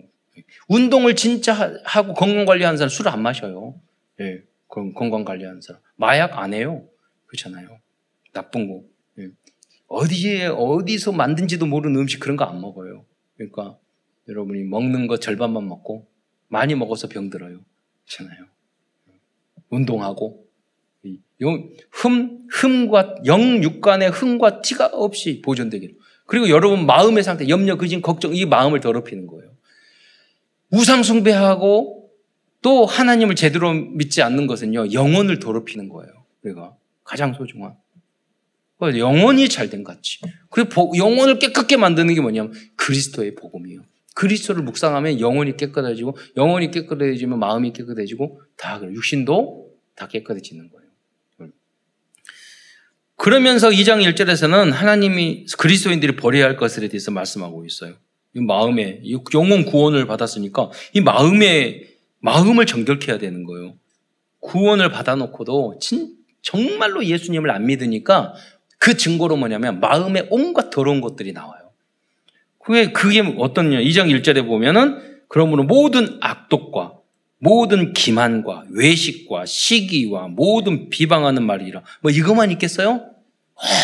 운동을 0.67 1.15
진짜 1.15 1.74
하고 1.84 2.13
건강 2.13 2.45
관리하는 2.45 2.78
사람 2.78 2.89
술을 2.89 3.12
안 3.12 3.21
마셔요. 3.21 3.76
예. 4.21 4.43
그럼 4.67 4.93
건강 4.93 5.25
관리하는 5.25 5.62
사람. 5.62 5.81
마약 5.95 6.38
안 6.38 6.53
해요. 6.53 6.88
그렇잖아요. 7.27 7.79
나쁜 8.34 8.67
거. 8.69 8.84
예. 9.19 9.29
어디에, 9.88 10.47
어디서 10.47 11.12
만든지도 11.12 11.65
모르는 11.65 11.99
음식 11.99 12.19
그런 12.19 12.38
거 12.38 12.45
안 12.45 12.62
먹어요. 12.62 13.05
그러니까 13.36 13.77
여러분이 14.29 14.63
먹는 14.63 15.07
거 15.07 15.17
절반만 15.17 15.67
먹고 15.67 16.07
많이 16.47 16.75
먹어서 16.75 17.10
병들어요. 17.10 17.60
그렇잖아요. 18.05 18.45
운동하고 19.69 20.45
흠, 21.89 22.47
흠과 22.51 23.15
영육간의 23.25 24.12
흠과 24.12 24.62
티가 24.62 24.88
없이 24.93 25.41
보존되기를. 25.41 25.95
그리고 26.27 26.49
여러분 26.49 26.86
마음의 26.86 27.23
상태, 27.23 27.49
염려, 27.49 27.77
그진, 27.77 28.01
걱정, 28.01 28.36
이 28.36 28.45
마음을 28.45 28.79
더럽히는 28.79 29.27
거예요. 29.27 29.51
우상숭배하고 30.71 32.00
또 32.62 32.86
하나님을 32.86 33.36
제대로 33.36 33.74
믿지 33.74 34.21
않는 34.21 34.47
것은요, 34.47 34.93
영혼을 34.93 35.39
더럽히는 35.39 35.89
거예요. 35.89 36.12
우리가 36.43 36.76
가장 37.04 37.34
소중한. 37.34 37.76
영혼이 38.82 39.47
잘된 39.47 39.84
가치. 39.84 40.19
그리고 40.50 40.91
영혼을 40.97 41.38
깨끗게 41.38 41.78
만드는 41.78 42.15
게 42.15 42.21
뭐냐면 42.21 42.54
그리스도의 42.78 43.36
복음이에요. 43.36 43.82
그리스도를 44.15 44.63
묵상하면 44.63 45.19
영혼이 45.19 45.56
깨끗해지고 45.56 46.17
영혼이 46.36 46.71
깨끗해지면 46.71 47.39
마음이 47.39 47.74
깨끗해지고 47.74 48.41
다. 48.58 48.82
육신도 48.84 49.71
다 49.95 50.08
깨끗해지는 50.08 50.69
거예요. 50.69 51.52
그러면서 53.15 53.69
2장 53.69 54.04
1절에서는 54.04 54.71
하나님이 54.71 55.45
그리스도인들이 55.60 56.15
버려야 56.15 56.45
할 56.45 56.58
것에 56.58 56.88
대해서 56.88 57.12
말씀하고 57.12 57.65
있어요. 57.65 57.93
이 58.36 58.39
마음에 58.39 59.04
영혼 59.34 59.65
구원을 59.65 60.08
받았으니까 60.08 60.71
이 60.93 61.02
마음에 61.02 61.90
마음을 62.21 62.65
정결케 62.65 63.12
해야 63.12 63.19
되는 63.19 63.43
거예요. 63.43 63.75
구원을 64.39 64.89
받아놓고도 64.89 65.79
진, 65.79 66.15
정말로 66.41 67.05
예수님을 67.05 67.51
안 67.51 67.65
믿으니까 67.65 68.34
그 68.77 68.97
증거로 68.97 69.38
뭐냐면 69.38 69.79
마음에 69.79 70.27
온갖 70.31 70.69
더러운 70.69 71.01
것들이 71.01 71.34
나와요. 71.34 71.71
그게 72.60 72.91
그게 72.91 73.21
어떤 73.38 73.71
2장 73.71 74.10
1절에 74.10 74.45
보면은 74.45 75.21
그러므로 75.27 75.63
모든 75.63 76.17
악독과 76.21 76.93
모든 77.39 77.93
기만과 77.93 78.65
외식과 78.69 79.45
시기와 79.45 80.27
모든 80.27 80.89
비방하는 80.89 81.43
말이라 81.43 81.81
뭐 82.01 82.12
이것만 82.12 82.51
있겠어요? 82.51 83.07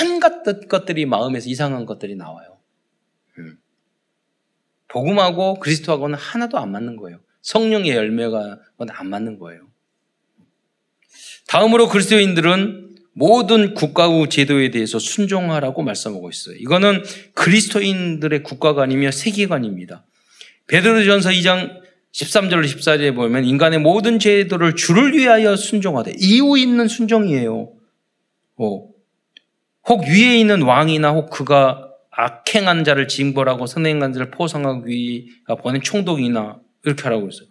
온갖 0.04 0.44
것들이 0.68 1.06
마음에서 1.06 1.50
이상한 1.50 1.86
것들이 1.86 2.16
나와요. 2.16 2.58
음. 3.38 3.58
복음하고 4.88 5.60
그리스도하고는 5.60 6.18
하나도 6.18 6.58
안 6.58 6.72
맞는 6.72 6.98
거예요. 6.98 7.20
성령의 7.42 7.92
열매가 7.92 8.60
안 8.90 9.10
맞는 9.10 9.40
거예요. 9.40 9.62
다음으로 11.48 11.88
그리스도인들은 11.88 12.88
모든 13.14 13.74
국가구 13.74 14.30
제도에 14.30 14.70
대해서 14.70 15.00
순종하라고 15.00 15.82
말씀하고 15.82 16.30
있어요. 16.30 16.56
이거는 16.60 17.04
그리스도인들의 17.34 18.44
국가가 18.44 18.84
아니며 18.84 19.12
세계관입니다. 19.12 20.06
베드로전서 20.68 21.30
2장 21.32 21.82
13절 22.14 22.64
14절에 22.64 23.16
보면 23.16 23.46
인간의 23.46 23.80
모든 23.80 24.20
제도를 24.20 24.76
주를 24.76 25.14
위하여 25.14 25.56
순종하되 25.56 26.14
이유 26.20 26.58
있는 26.58 26.88
순종이에요. 26.88 27.72
어, 28.58 28.90
혹 29.88 30.04
위에 30.04 30.40
있는 30.40 30.62
왕이나 30.62 31.12
혹 31.12 31.30
그가 31.30 31.92
악행한 32.12 32.84
자를 32.84 33.08
징벌하고 33.08 33.68
선행한 33.68 34.14
자를 34.14 34.32
포상하기 34.32 34.88
위해 34.88 35.26
보낸 35.62 35.82
총독이나 35.82 36.60
이렇게 36.88 37.04
하라고 37.04 37.28
했어요. 37.28 37.48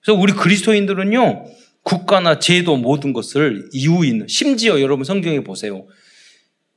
그래서 0.00 0.18
우리 0.18 0.32
그리스도인들은요, 0.32 1.44
국가나 1.82 2.38
제도 2.38 2.76
모든 2.76 3.12
것을 3.12 3.68
이유 3.72 4.04
있는, 4.04 4.28
심지어 4.28 4.80
여러분 4.80 5.04
성경에 5.04 5.40
보세요. 5.40 5.86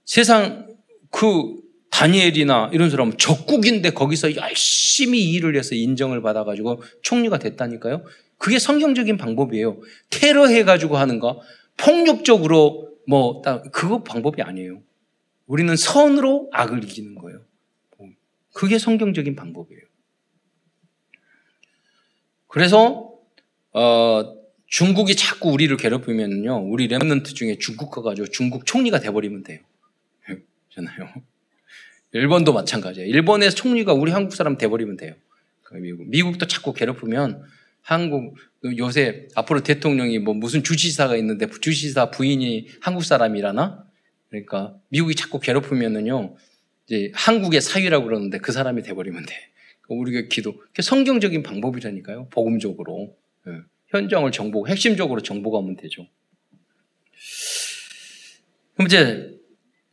세상 0.05 0.67
그 1.11 1.55
다니엘이나 1.91 2.71
이런 2.73 2.89
사람은 2.89 3.17
적국인데 3.17 3.91
거기서 3.91 4.35
열심히 4.35 5.31
일을 5.33 5.55
해서 5.55 5.75
인정을 5.75 6.21
받아가지고 6.21 6.81
총리가 7.03 7.37
됐다니까요. 7.37 8.03
그게 8.37 8.57
성경적인 8.57 9.17
방법이에요. 9.17 9.79
테러 10.09 10.47
해가지고 10.47 10.97
하는 10.97 11.19
거, 11.19 11.41
폭력적으로 11.77 12.89
뭐, 13.07 13.41
그거 13.71 14.03
방법이 14.03 14.41
아니에요. 14.41 14.81
우리는 15.45 15.75
선으로 15.75 16.49
악을 16.51 16.83
이기는 16.83 17.15
거예요. 17.15 17.41
그게 18.53 18.77
성경적인 18.77 19.35
방법이에요. 19.35 19.81
그래서 22.51 23.13
어, 23.71 24.35
중국이 24.67 25.15
자꾸 25.15 25.51
우리를 25.51 25.75
괴롭히면요, 25.77 26.69
우리 26.69 26.87
렘넌트 26.87 27.33
중에 27.33 27.57
중국 27.57 27.89
가 27.91 28.01
가지고 28.01 28.27
중국 28.27 28.65
총리가 28.65 28.99
돼버리면 28.99 29.43
돼요. 29.43 29.59
잖아요. 30.73 31.09
일본도 32.13 32.53
마찬가지예요. 32.53 33.07
일본에서 33.09 33.55
총리가 33.55 33.93
우리 33.93 34.11
한국 34.11 34.35
사람 34.35 34.57
돼버리면 34.57 34.97
돼요. 34.97 35.15
그 35.63 35.75
미국. 35.75 36.09
미국도 36.09 36.47
자꾸 36.47 36.73
괴롭히면 36.73 37.43
한국 37.81 38.35
요새 38.77 39.27
앞으로 39.35 39.63
대통령이 39.63 40.19
뭐 40.19 40.33
무슨 40.33 40.63
주지사가 40.63 41.15
있는데 41.17 41.47
주지사 41.49 42.11
부인이 42.11 42.67
한국 42.81 43.03
사람이라나 43.03 43.85
그러니까 44.29 44.75
미국이 44.89 45.15
자꾸 45.15 45.39
괴롭히면은요, 45.39 46.35
이제 46.87 47.11
한국의 47.13 47.61
사위라고 47.61 48.05
그러는데 48.05 48.37
그 48.39 48.51
사람이 48.51 48.83
돼버리면 48.83 49.25
돼. 49.25 49.50
그러니까 49.81 50.01
우리가 50.01 50.27
기도. 50.29 50.55
성경적인 50.79 51.43
방법이라니까요. 51.43 52.27
복음적으로. 52.29 53.15
예. 53.47 53.53
현장을 53.87 54.31
정보, 54.31 54.67
핵심적으로 54.67 55.21
정보가면 55.21 55.75
되죠. 55.77 56.07
그럼 58.75 58.87
이제 58.87 59.41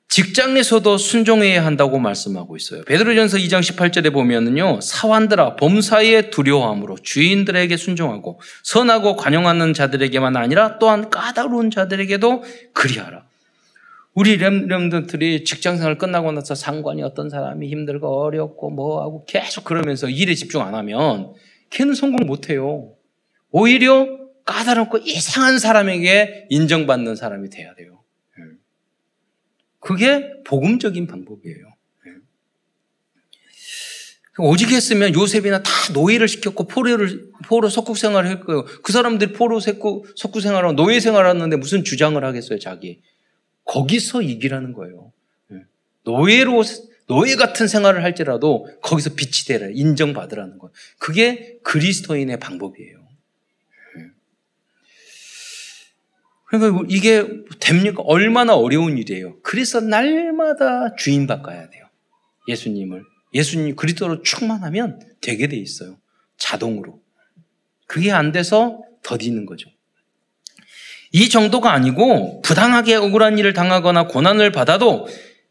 직장 0.08 0.56
에서도 0.56 0.96
순종해야 0.96 1.64
한다고 1.64 1.98
말씀하고 1.98 2.56
있어요. 2.56 2.82
베드로전서 2.84 3.36
2장 3.38 3.60
18절에 3.60 4.12
보면은요, 4.12 4.80
사환들아 4.80 5.56
범사에 5.56 6.30
두려워함으로 6.30 6.96
주인들에게 7.02 7.76
순종하고 7.76 8.40
선하고 8.62 9.16
관용하는 9.16 9.74
자들에게만 9.74 10.36
아니라 10.36 10.78
또한 10.78 11.10
까다로운 11.10 11.70
자들에게도 11.70 12.42
그리하라. 12.72 13.27
우리 14.18 14.36
렘렘들이 14.36 15.44
직장생활 15.44 15.96
끝나고 15.96 16.32
나서 16.32 16.56
상관이 16.56 17.04
어떤 17.04 17.30
사람이 17.30 17.68
힘들고 17.68 18.24
어렵고 18.24 18.70
뭐하고 18.70 19.24
계속 19.26 19.62
그러면서 19.62 20.08
일에 20.08 20.34
집중 20.34 20.60
안 20.60 20.74
하면 20.74 21.34
걔는 21.70 21.94
성공 21.94 22.26
못 22.26 22.50
해요. 22.50 22.96
오히려 23.52 24.08
까다롭고 24.44 24.98
이상한 25.04 25.60
사람에게 25.60 26.48
인정받는 26.50 27.14
사람이 27.14 27.48
돼야 27.50 27.76
돼요. 27.76 28.02
예. 28.40 28.42
그게 29.78 30.32
복음적인 30.42 31.06
방법이에요. 31.06 31.66
예. 32.06 32.12
오직 34.40 34.72
했으면 34.72 35.14
요셉이나 35.14 35.62
다 35.62 35.70
노예를 35.94 36.26
시켰고 36.26 36.66
포로를 36.66 37.30
포로 37.44 37.68
석국 37.68 37.96
생활을 37.96 38.28
했고요. 38.30 38.64
그 38.82 38.92
사람들이 38.92 39.32
포로 39.32 39.60
석국 39.60 40.08
생활하고 40.42 40.74
노예 40.74 40.98
생활하는데 40.98 41.54
무슨 41.54 41.84
주장을 41.84 42.24
하겠어요, 42.24 42.58
자기? 42.58 43.00
거기서 43.68 44.22
이기라는 44.22 44.72
거예요. 44.72 45.12
예. 45.52 45.62
노예로 46.04 46.64
노예 47.06 47.36
같은 47.36 47.68
생활을 47.68 48.02
할지라도 48.02 48.66
거기서 48.82 49.14
빛이 49.14 49.46
되라 49.46 49.68
인정받으라는 49.70 50.58
거. 50.58 50.70
그게 50.98 51.58
그리스도인의 51.62 52.40
방법이에요. 52.40 52.98
예. 53.98 54.06
그러니까 56.46 56.84
이게 56.88 57.26
됩니까? 57.60 58.02
얼마나 58.04 58.56
어려운 58.56 58.96
일이에요. 58.98 59.38
그래서 59.42 59.80
날마다 59.80 60.94
주인 60.96 61.26
바꿔야 61.26 61.68
돼요. 61.68 61.86
예수님을 62.48 63.04
예수님 63.34 63.76
그리스도로 63.76 64.22
충만하면 64.22 65.00
되게 65.20 65.46
돼 65.46 65.56
있어요. 65.56 65.98
자동으로. 66.38 67.02
그게 67.86 68.12
안 68.12 68.32
돼서 68.32 68.82
더디는 69.02 69.44
거죠. 69.44 69.68
이 71.12 71.28
정도가 71.28 71.72
아니고 71.72 72.42
부당하게 72.42 72.96
억울한 72.96 73.38
일을 73.38 73.52
당하거나 73.52 74.08
고난을 74.08 74.52
받아도 74.52 75.08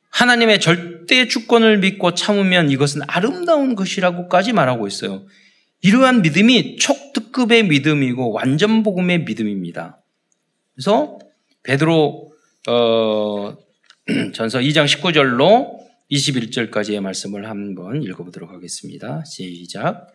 하나님의 0.10 0.60
절대 0.60 1.28
주권을 1.28 1.80
믿고 1.80 2.14
참으면 2.14 2.72
이것은 2.72 3.02
아름다운 3.08 3.76
것이라고까지 3.76 4.54
말하고 4.54 4.88
있어요. 4.88 5.26
이러한 5.82 6.22
믿음이 6.22 6.78
촉특급의 6.78 7.68
믿음이고 7.68 8.32
완전 8.32 8.84
복음의 8.84 9.26
믿음입니다. 9.26 10.02
그래서 10.74 11.20
베드로 11.64 12.32
어, 12.70 13.58
전서 14.34 14.60
2장 14.60 14.86
19절로 14.86 15.78
21절까지의 16.12 17.00
말씀을 17.02 17.50
한번 17.50 18.02
읽어보도록 18.02 18.52
하겠습니다. 18.52 19.24
시작. 19.26 20.08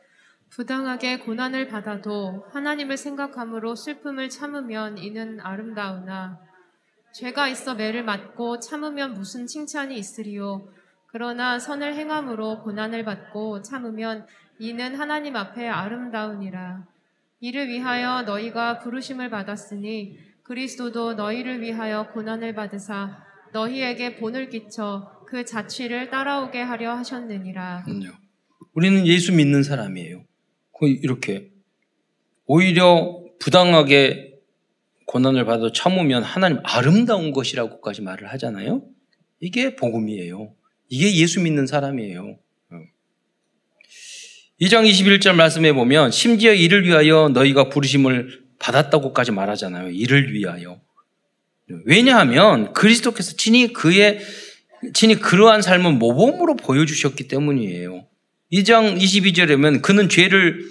부당하게 0.53 1.20
고난을 1.20 1.68
받아도 1.68 2.44
하나님을 2.53 2.98
생각함으로 2.98 3.74
슬픔을 3.74 4.28
참으면 4.28 4.98
이는 4.98 5.40
아름다우나 5.40 6.38
죄가 7.14 7.48
있어 7.48 7.74
매를 7.74 8.05
맞고 8.05 8.61
참으면 8.61 9.14
무슨 9.14 9.46
칭찬이 9.46 9.96
있으리요 9.96 10.68
그러나 11.07 11.59
선을 11.59 11.94
행함으로 11.94 12.62
고난을 12.64 13.05
받고 13.05 13.62
참으면 13.62 14.26
이는 14.59 14.94
하나님 14.94 15.36
앞에 15.36 15.66
아름다우니라 15.68 16.86
이를 17.40 17.68
위하여 17.68 18.22
너희가 18.22 18.78
부르심을 18.80 19.30
받았으니 19.30 20.18
그리스도도 20.42 21.14
너희를 21.14 21.62
위하여 21.62 22.09
고난을 22.12 22.55
받으사 22.55 23.24
너희에게 23.53 24.16
본을 24.16 24.50
끼쳐 24.50 25.24
그 25.26 25.44
자취를 25.44 26.11
따라오게 26.11 26.61
하려 26.61 26.94
하셨느니라. 26.94 27.84
우리는 28.74 29.07
예수 29.07 29.32
믿는 29.32 29.62
사람이에요. 29.62 30.24
이렇게 30.86 31.50
오히려 32.46 33.22
부당하게 33.38 34.38
고난을 35.06 35.44
받아 35.44 35.70
참으면 35.72 36.22
하나님 36.22 36.58
아름다운 36.64 37.32
것이라고까지 37.32 38.02
말을 38.02 38.30
하잖아요. 38.32 38.82
이게 39.40 39.76
복음이에요. 39.76 40.54
이게 40.88 41.14
예수 41.16 41.40
믿는 41.40 41.66
사람이에요. 41.66 42.38
2장 44.60 44.88
21절 44.88 45.34
말씀해 45.34 45.72
보면 45.72 46.12
심지어 46.12 46.54
이를 46.54 46.84
위하여 46.84 47.28
너희가 47.30 47.68
부르심을 47.68 48.44
받았다고까지 48.60 49.32
말하잖아요. 49.32 49.90
이를 49.90 50.32
위하여. 50.32 50.80
왜냐하면 51.84 52.72
그리스도께서 52.72 53.36
친히 53.36 53.72
그의 53.72 54.20
친히 54.94 55.16
그러한 55.16 55.62
삶을 55.62 55.92
모범으로 55.94 56.56
보여주셨기 56.56 57.28
때문이에요. 57.28 58.06
2장 58.53 58.98
22절에 58.98 59.53
보면 59.53 59.82
그는 59.82 60.09
죄를 60.09 60.64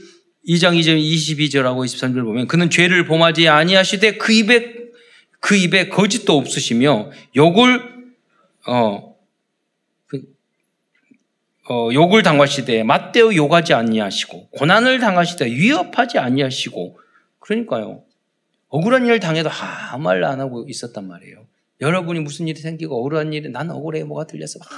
2장 0.48 0.80
2절 0.80 1.02
22절하고 1.02 1.86
23절 1.86 2.24
보면 2.24 2.48
그는 2.48 2.70
죄를 2.70 3.06
범하지 3.06 3.48
아니하시되 3.48 4.18
그 4.18 4.32
입에 4.32 4.76
그 5.40 5.56
입에 5.56 5.90
거짓도 5.90 6.38
없으시며 6.38 7.12
욕을 7.36 7.82
어, 8.68 9.16
그, 10.06 10.22
어 11.70 11.90
욕을 11.92 12.22
당하시되 12.22 12.84
맞대어 12.84 13.36
욕하지 13.36 13.74
아니하시고 13.74 14.50
고난을 14.52 15.00
당하시되 15.00 15.46
위협하지 15.48 16.20
아니하시고 16.20 17.00
그러니까요. 17.40 18.04
억울한 18.70 19.06
일을 19.06 19.20
당해도 19.20 19.50
아무 19.50 20.04
말 20.04 20.24
안 20.24 20.40
하고 20.40 20.66
있었단 20.68 21.08
말이에요. 21.08 21.46
여러분이 21.82 22.20
무슨 22.20 22.48
일이 22.48 22.60
생기고 22.60 23.00
억울한 23.00 23.34
일이 23.34 23.50
난 23.50 23.70
억울해 23.72 24.04
뭐가 24.04 24.28
들려서 24.28 24.60
막 24.60 24.70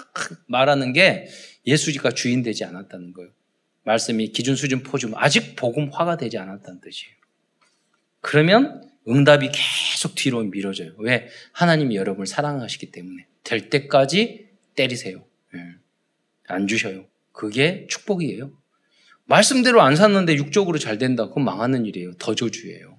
말하는 0.47 0.93
게 0.93 1.27
예수지가 1.65 2.11
주인 2.11 2.43
되지 2.43 2.63
않았다는 2.65 3.13
거예요. 3.13 3.31
말씀이 3.83 4.29
기준 4.29 4.55
수준 4.55 4.83
포줌 4.83 5.13
아직 5.15 5.55
복음화가 5.55 6.17
되지 6.17 6.37
않았다는 6.37 6.81
뜻이에요. 6.81 7.13
그러면 8.21 8.89
응답이 9.07 9.49
계속 9.53 10.15
뒤로 10.15 10.41
미뤄져요. 10.43 10.93
왜? 10.97 11.27
하나님이 11.51 11.95
여러분을 11.95 12.25
사랑하시기 12.25 12.91
때문에 12.91 13.25
될 13.43 13.69
때까지 13.69 14.47
때리세요. 14.75 15.25
예. 15.55 15.59
안 16.47 16.67
주셔요. 16.67 17.05
그게 17.31 17.85
축복이에요. 17.89 18.51
말씀대로 19.25 19.81
안 19.81 19.95
샀는데 19.95 20.35
육적으로 20.35 20.77
잘 20.77 20.97
된다. 20.97 21.27
그건 21.27 21.43
망하는 21.43 21.85
일이에요. 21.85 22.13
더 22.15 22.35
저주예요. 22.35 22.92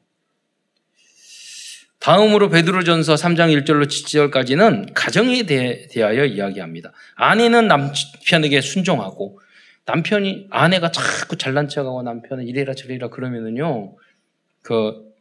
다음으로 2.04 2.50
베드로전서 2.50 3.14
3장 3.14 3.64
1절로 3.64 3.86
7절까지는 3.86 4.90
가정에 4.92 5.44
대하여 5.44 6.26
이야기합니다. 6.26 6.92
아내는 7.14 7.66
남편에게 7.66 8.60
순종하고 8.60 9.40
남편이 9.86 10.48
아내가 10.50 10.90
자꾸 10.90 11.38
잘난 11.38 11.66
척하고 11.66 12.02
남편은 12.02 12.46
이래라 12.46 12.74
저래라 12.74 13.08
그러면은요 13.08 13.96
그 14.60 15.14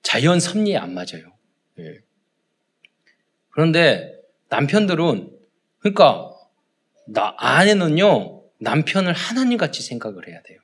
자연 0.00 0.40
섭리에 0.40 0.78
안 0.78 0.94
맞아요. 0.94 1.30
예. 1.80 1.98
그런데 3.50 4.18
남편들은 4.48 5.30
그러니까 5.80 6.30
나 7.06 7.34
아내는요 7.36 8.44
남편을 8.60 9.12
하나님 9.12 9.58
같이 9.58 9.82
생각을 9.82 10.26
해야 10.26 10.40
돼요. 10.40 10.58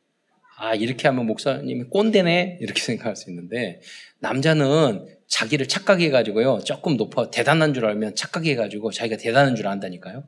아 0.57 0.75
이렇게 0.75 1.07
하면 1.09 1.27
목사님이 1.27 1.85
꼰대네 1.91 2.61
이렇게 2.63 2.81
생각할 2.81 3.15
수 3.15 3.29
있는데 3.29 3.83
남자는 4.21 5.20
자기를 5.31 5.69
착각해가지고요 5.69 6.61
조금 6.65 6.97
높아 6.97 7.31
대단한 7.31 7.73
줄 7.73 7.87
알면 7.87 8.17
착각해가지고 8.17 8.91
자기가 8.91 9.17
대단한 9.17 9.57
줄 9.57 9.69
안다니까요. 9.69 10.25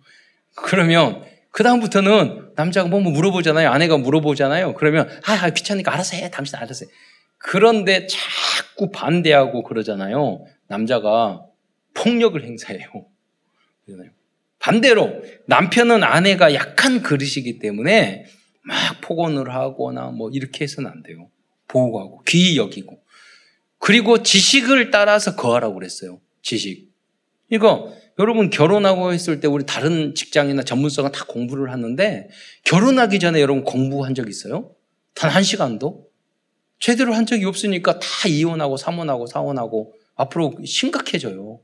그러면 0.55 1.25
그 1.51 1.63
다음부터는 1.63 2.53
남자가 2.57 2.89
뭐 2.89 3.01
물어보잖아요. 3.01 3.69
아내가 3.69 3.99
물어보잖아요. 3.99 4.75
그러면 4.75 5.09
아, 5.27 5.33
아 5.33 5.51
귀찮으니까 5.51 5.93
알아서 5.93 6.17
해. 6.17 6.31
당신 6.31 6.57
알아서 6.57 6.87
해. 6.87 6.91
그런데 7.37 8.07
자꾸 8.07 8.91
반대하고 8.91 9.65
그러잖아요. 9.65 10.47
남자가 10.69 11.45
폭력을 11.95 12.43
행사해요. 12.43 12.89
반대로 14.61 15.23
남편은 15.47 16.05
아내가 16.05 16.55
약한 16.55 17.03
그릇이기 17.03 17.59
때문에 17.59 18.25
막 18.63 19.01
폭언을 19.01 19.53
하거나 19.53 20.07
뭐 20.07 20.31
이렇게 20.31 20.63
해서는 20.63 20.89
안 20.89 21.03
돼요. 21.03 21.29
보호하고 21.67 22.23
귀히 22.29 22.57
여기고 22.57 23.02
그리고 23.83 24.23
지식을 24.23 24.93
따라서 24.93 25.35
거하라고 25.35 25.75
그랬어요. 25.75 26.21
지식. 26.41 26.93
이거 27.51 27.93
여러분 28.21 28.49
결혼하고 28.49 29.13
했을 29.13 29.41
때 29.41 29.49
우리 29.49 29.67
다른 29.67 30.15
직장이나 30.15 30.63
전문성은 30.63 31.11
다 31.11 31.25
공부를 31.27 31.73
하는데 31.73 32.29
결혼하기 32.65 33.19
전에 33.19 33.41
여러분 33.41 33.65
공부한 33.65 34.15
적 34.15 34.29
있어요? 34.29 34.71
단 35.15 35.31
한 35.33 35.43
시간도? 35.43 36.07
제대로 36.79 37.13
한 37.13 37.27
적이 37.27 37.47
없으니까 37.47 37.99
다 37.99 38.29
이혼하고 38.29 38.77
사혼하고 38.77 39.27
사혼하고 39.27 39.95
앞으로 40.15 40.59
심각해져요. 40.65 41.61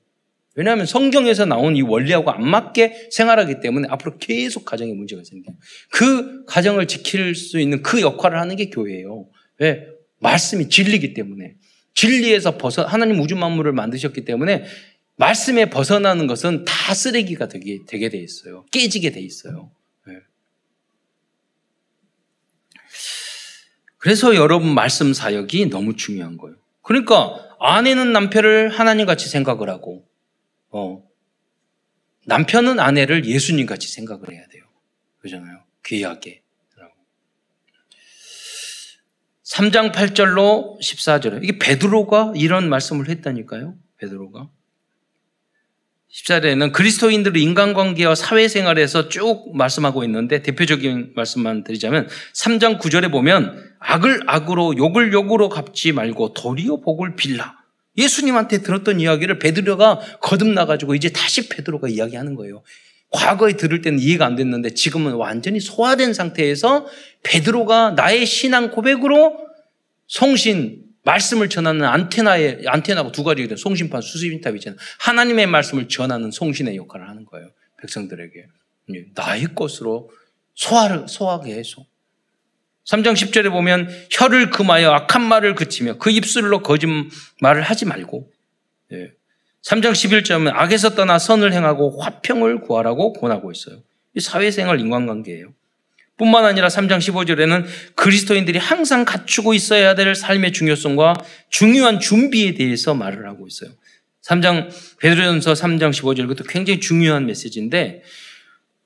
왜냐하면 0.57 0.87
성경에서 0.87 1.45
나온 1.45 1.77
이 1.77 1.83
원리하고 1.83 2.33
안 2.33 2.45
맞게 2.45 3.11
생활하기 3.12 3.61
때문에 3.61 3.87
앞으로 3.93 4.19
계속 4.19 4.64
가정에 4.64 4.93
문제가 4.93 5.23
생겨요. 5.25 5.55
그 5.93 6.45
가정을 6.47 6.89
지킬 6.89 7.37
수 7.37 7.61
있는 7.61 7.81
그 7.85 8.01
역할을 8.01 8.41
하는 8.41 8.57
게 8.57 8.71
교회예요. 8.71 9.29
왜? 9.61 9.87
말씀이 10.19 10.69
진리기 10.69 11.14
때문에. 11.14 11.55
진리에서 11.99 12.59
벗어, 12.59 12.84
하나님 12.84 13.20
우주 13.20 13.34
만물을 13.34 13.72
만드셨기 13.72 14.24
때문에 14.24 14.64
말씀에 15.16 15.68
벗어나는 15.68 16.28
것은 16.28 16.64
다 16.64 16.94
쓰레기가 16.94 17.49
되게, 17.49 17.80
되게 17.88 18.09
돼 18.09 18.18
있어요. 18.18 18.64
깨지게 18.70 19.11
돼 19.11 19.20
있어요. 19.20 19.72
네. 20.07 20.14
그래서 23.96 24.36
여러분 24.36 24.72
말씀 24.72 25.12
사역이 25.12 25.70
너무 25.70 25.96
중요한 25.96 26.36
거예요. 26.36 26.57
그러니까 26.82 27.57
아내는 27.59 28.12
남편을 28.12 28.68
하나님 28.68 29.05
같이 29.05 29.28
생각을 29.28 29.68
하고, 29.68 30.07
어, 30.70 31.05
남편은 32.26 32.78
아내를 32.78 33.24
예수님 33.24 33.66
같이 33.66 33.88
생각을 33.88 34.32
해야 34.32 34.46
돼요. 34.46 34.62
그러잖아요. 35.18 35.64
귀하게. 35.84 36.42
3장 39.49 39.92
8절로 39.92 40.78
14절에 40.80 41.42
이게 41.42 41.59
베드로가 41.59 42.32
이런 42.36 42.68
말씀을 42.68 43.09
했다니까요. 43.09 43.74
베드로가. 43.99 44.51
14절에는 46.12 46.72
그리스도인들의 46.72 47.42
인간관계와 47.42 48.14
사회생활에서 48.14 49.09
쭉 49.09 49.57
말씀하고 49.57 50.05
있는데 50.05 50.42
대표적인 50.42 51.12
말씀만 51.14 51.64
드리자면 51.64 52.09
3장 52.34 52.78
9절에 52.78 53.11
보면 53.11 53.74
악을 53.78 54.22
악으로 54.26 54.76
욕을 54.76 55.12
욕으로 55.12 55.49
갚지 55.49 55.92
말고 55.92 56.34
도리어 56.34 56.80
복을 56.80 57.16
빌라. 57.16 57.57
예수님한테 57.96 58.59
들었던 58.59 59.01
이야기를 59.01 59.38
베드로가 59.38 60.01
거듭나가지고 60.20 60.94
이제 60.94 61.11
다시 61.11 61.49
베드로가 61.49 61.88
이야기하는 61.88 62.34
거예요. 62.34 62.62
과거에 63.11 63.55
들을 63.55 63.80
때는 63.80 63.99
이해가 63.99 64.26
안 64.26 64.36
됐는데 64.36 64.74
지금은 64.74 65.14
완전히 65.14 65.61
소화된 65.61 66.12
상태에서 66.12 66.86
베드로가 67.23 67.93
나의 67.93 68.27
신앙 68.27 68.71
고백으로 68.71 69.49
성신, 70.07 70.85
말씀을 71.05 71.49
전하는 71.49 71.85
안테나에, 71.85 72.62
안테나가 72.66 73.12
두 73.12 73.25
가지거든요. 73.25 73.57
송신판, 73.57 74.01
수수인탑 74.03 74.55
있잖아요. 74.57 74.79
하나님의 75.01 75.47
말씀을 75.47 75.89
전하는 75.89 76.31
송신의 76.31 76.77
역할을 76.77 77.09
하는 77.09 77.25
거예요. 77.25 77.51
백성들에게. 77.81 78.47
나의 79.14 79.49
것으로 79.55 80.11
소화를, 80.55 81.09
소화하게 81.09 81.55
해서. 81.55 81.85
3장 82.89 83.12
10절에 83.12 83.51
보면 83.51 83.91
혀를 84.11 84.51
금하여 84.51 84.91
악한 84.91 85.23
말을 85.23 85.55
그치며 85.55 85.99
그 85.99 86.11
입술로 86.11 86.62
거짓말을 86.62 87.62
하지 87.62 87.85
말고 87.85 88.31
예. 88.93 89.12
3장 89.62 89.93
11절은 89.93 90.51
악에서 90.55 90.95
떠나 90.95 91.19
선을 91.19 91.53
행하고 91.53 92.01
화평을 92.01 92.62
구하라고 92.62 93.12
권하고 93.12 93.53
있어요. 93.53 93.83
이 94.14 94.21
사회생활 94.21 94.81
인간관계예요. 94.81 95.53
뿐만 96.19 96.45
아니라 96.45 96.69
3장 96.69 96.99
15절에는 96.99 97.64
그리스도인들이 97.95 98.59
항상 98.59 99.05
갖추고 99.05 99.55
있어야 99.55 99.95
될 99.95 100.14
삶의 100.14 100.53
중요성과 100.53 101.14
중요한 101.49 102.01
준비에 102.01 102.55
대해서 102.55 102.93
말을 102.95 103.27
하고 103.27 103.47
있어요. 103.47 103.71
3장 104.25 104.69
베드로전서 105.01 105.55
3장 105.55 105.91
15절 105.93 106.29
그것도 106.29 106.45
굉장히 106.49 106.81
중요한 106.81 107.25
메시지인데 107.27 108.03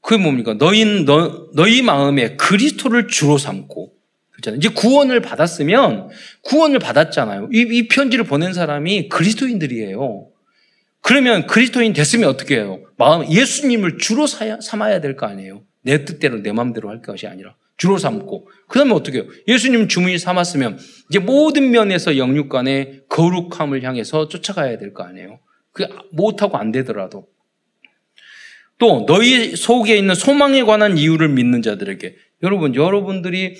그게 0.03 0.23
뭡니까? 0.23 0.55
너희 0.59 0.85
너, 1.05 1.49
너희 1.55 1.83
마음에 1.83 2.37
그리스도를 2.37 3.09
주로 3.09 3.39
삼고 3.39 3.93
그렇잖아요. 4.33 4.59
이제 4.59 4.69
구원을 4.69 5.21
받았으면 5.21 6.11
구원을 6.43 6.79
받았잖아요. 6.81 7.49
이, 7.53 7.61
이 7.71 7.89
편지를 7.89 8.25
보낸 8.25 8.53
사람이 8.53 9.09
그리스도인들이에요. 9.09 10.29
그러면 11.01 11.47
그리스도인 11.47 11.93
됐으면 11.95 12.29
어떻게 12.29 12.57
해요? 12.57 12.81
마음 12.97 13.29
예수님을 13.31 13.99
주로 13.99 14.27
삼아야 14.27 15.01
될 15.01 15.17
거 15.17 15.27
아니에요. 15.27 15.63
내 15.83 16.05
뜻대로 16.05 16.43
내 16.43 16.53
마음대로 16.53 16.89
할 16.89 17.03
것이 17.03 17.27
아니라 17.27 17.55
주로 17.77 17.99
삼고 17.99 18.49
그 18.69 18.79
다음에 18.79 18.93
어떻게 18.93 19.19
해요? 19.19 19.27
예수님 19.49 19.89
주문이 19.89 20.19
삼았으면 20.19 20.79
이제 21.11 21.19
모든 21.19 21.71
면에서 21.71 22.17
영육 22.17 22.49
간의 22.49 23.03
거룩함을 23.09 23.83
향해서 23.83 24.29
쫓아가야 24.29 24.79
될 24.79 24.93
거 24.95 25.03
아니에요. 25.05 25.41
그 25.73 25.87
못하고 26.13 26.57
안 26.59 26.71
되더라도 26.71 27.27
또 28.79 29.07
너희 29.07 29.55
속에 29.57 29.97
있는 29.97 30.15
소망에 30.15 30.63
관한 30.65 30.99
이유를 30.99 31.29
믿는 31.29 31.63
자들에게 31.63 32.17
여러분 32.43 32.75
여러분들이 32.75 33.55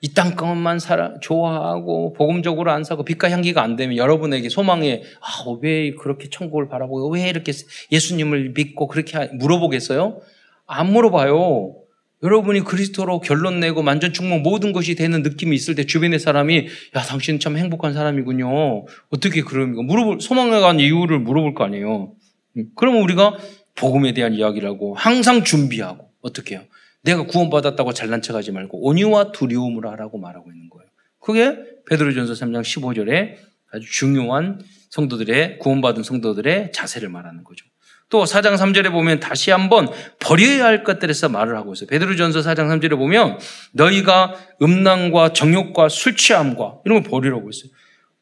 이 0.00 0.14
땅 0.14 0.36
것만 0.36 0.78
살아 0.78 1.18
좋아하고 1.20 2.12
복음적으로 2.12 2.70
안 2.70 2.84
사고 2.84 3.04
빛과 3.04 3.30
향기가 3.30 3.62
안 3.62 3.74
되면 3.74 3.96
여러분에게 3.96 4.48
소망에 4.48 5.02
아, 5.20 5.44
왜 5.60 5.92
그렇게 5.94 6.28
천국을 6.30 6.68
바라보고 6.68 7.10
왜 7.10 7.28
이렇게 7.28 7.50
예수님을 7.90 8.52
믿고 8.54 8.86
그렇게 8.86 9.28
물어보겠어요? 9.32 10.20
안 10.68 10.92
물어봐요. 10.92 11.74
여러분이 12.22 12.60
그리스도로 12.60 13.20
결론 13.20 13.60
내고 13.60 13.82
만전 13.82 14.12
충만 14.12 14.42
모든 14.42 14.72
것이 14.72 14.94
되는 14.94 15.22
느낌이 15.22 15.54
있을 15.54 15.74
때 15.74 15.86
주변의 15.86 16.18
사람이 16.18 16.66
야 16.96 17.02
당신 17.02 17.38
참 17.40 17.56
행복한 17.56 17.94
사람이군요. 17.94 18.84
어떻게 19.10 19.42
그럽니까? 19.42 19.82
물어볼 19.82 20.20
소망에 20.20 20.50
관한 20.50 20.80
이유를 20.80 21.20
물어볼 21.20 21.54
거 21.54 21.64
아니에요. 21.64 22.12
음, 22.56 22.64
그러면 22.74 23.02
우리가 23.02 23.38
복음에 23.76 24.12
대한 24.12 24.34
이야기를 24.34 24.68
하고 24.68 24.94
항상 24.94 25.44
준비하고 25.44 26.10
어떻게 26.20 26.56
해요? 26.56 26.64
내가 27.02 27.24
구원받았다고 27.24 27.92
잘난 27.92 28.20
척하지 28.20 28.50
말고 28.50 28.84
온유와 28.84 29.30
두려움으로 29.32 29.88
하라고 29.90 30.18
말하고 30.18 30.50
있는 30.50 30.68
거예요. 30.70 30.88
그게 31.20 31.56
베드로전서 31.88 32.32
3장 32.32 32.62
15절에 32.62 33.36
아주 33.70 33.90
중요한 33.90 34.60
성도들의 34.90 35.60
구원받은 35.60 36.02
성도들의 36.02 36.72
자세를 36.72 37.08
말하는 37.08 37.44
거죠. 37.44 37.64
또 38.10 38.24
4장 38.24 38.56
3절에 38.56 38.90
보면 38.90 39.20
다시 39.20 39.50
한번 39.50 39.88
버려야 40.18 40.64
할 40.64 40.82
것들에서 40.84 41.28
말을 41.28 41.56
하고 41.56 41.74
있어요. 41.74 41.88
베드로전서 41.88 42.40
4장 42.40 42.68
3절에 42.68 42.96
보면 42.96 43.38
너희가 43.72 44.34
음란과 44.62 45.34
정욕과 45.34 45.88
술 45.90 46.16
취함과 46.16 46.80
이런 46.84 47.02
걸 47.02 47.10
버리라고 47.10 47.48
했어요. 47.48 47.70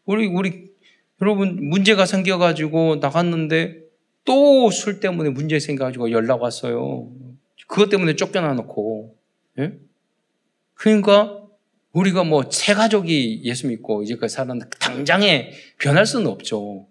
우리 0.05 0.26
우리 0.26 0.66
여러분 1.22 1.68
문제가 1.68 2.05
생겨 2.05 2.39
가지고 2.39 2.97
나갔는데 3.01 3.78
또 4.24 4.70
술 4.70 4.99
때문에 4.99 5.30
문제 5.30 5.59
생겨 5.61 5.84
가지고 5.84 6.11
연락 6.11 6.43
왔어요. 6.43 7.09
그것 7.68 7.89
때문에 7.89 8.16
쫓겨나 8.16 8.55
놓고 8.55 9.16
예? 9.61 9.72
그러니까 10.74 11.43
우리가 11.93 12.24
뭐 12.24 12.43
새 12.51 12.74
가족이 12.74 13.43
예수 13.45 13.68
믿고 13.68 14.03
이제까지 14.03 14.34
살았는데 14.34 14.68
당장에 14.80 15.53
변할 15.78 16.05
수는 16.07 16.26
없죠. 16.26 16.89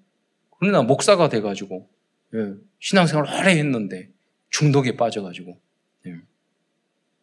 그러나 0.60 0.82
목사가 0.82 1.28
돼 1.30 1.42
가지고 1.42 1.90
예. 2.34 2.54
신앙생활 2.86 3.26
오래 3.28 3.58
했는데 3.58 4.10
중독에 4.52 4.96
빠져가지고 4.96 5.60
예. 6.06 6.18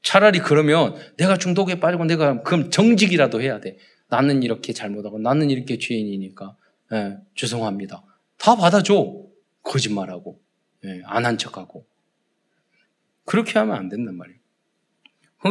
차라리 0.02 0.40
그러면 0.40 0.96
내가 1.16 1.36
중독에 1.36 1.78
빠지고 1.78 2.04
내가 2.04 2.42
그럼 2.42 2.70
정직이라도 2.70 3.40
해야 3.40 3.60
돼. 3.60 3.78
나는 4.08 4.42
이렇게 4.42 4.72
잘못하고 4.72 5.20
나는 5.20 5.50
이렇게 5.50 5.78
죄인이니까 5.78 6.56
예. 6.94 7.16
죄송합니다. 7.36 8.02
다 8.38 8.56
받아줘. 8.56 9.22
거짓말하고 9.62 10.40
예. 10.84 11.00
안한 11.04 11.38
척하고 11.38 11.86
그렇게 13.24 13.56
하면 13.60 13.76
안 13.76 13.88
된단 13.88 14.16
말이에요. 14.16 14.38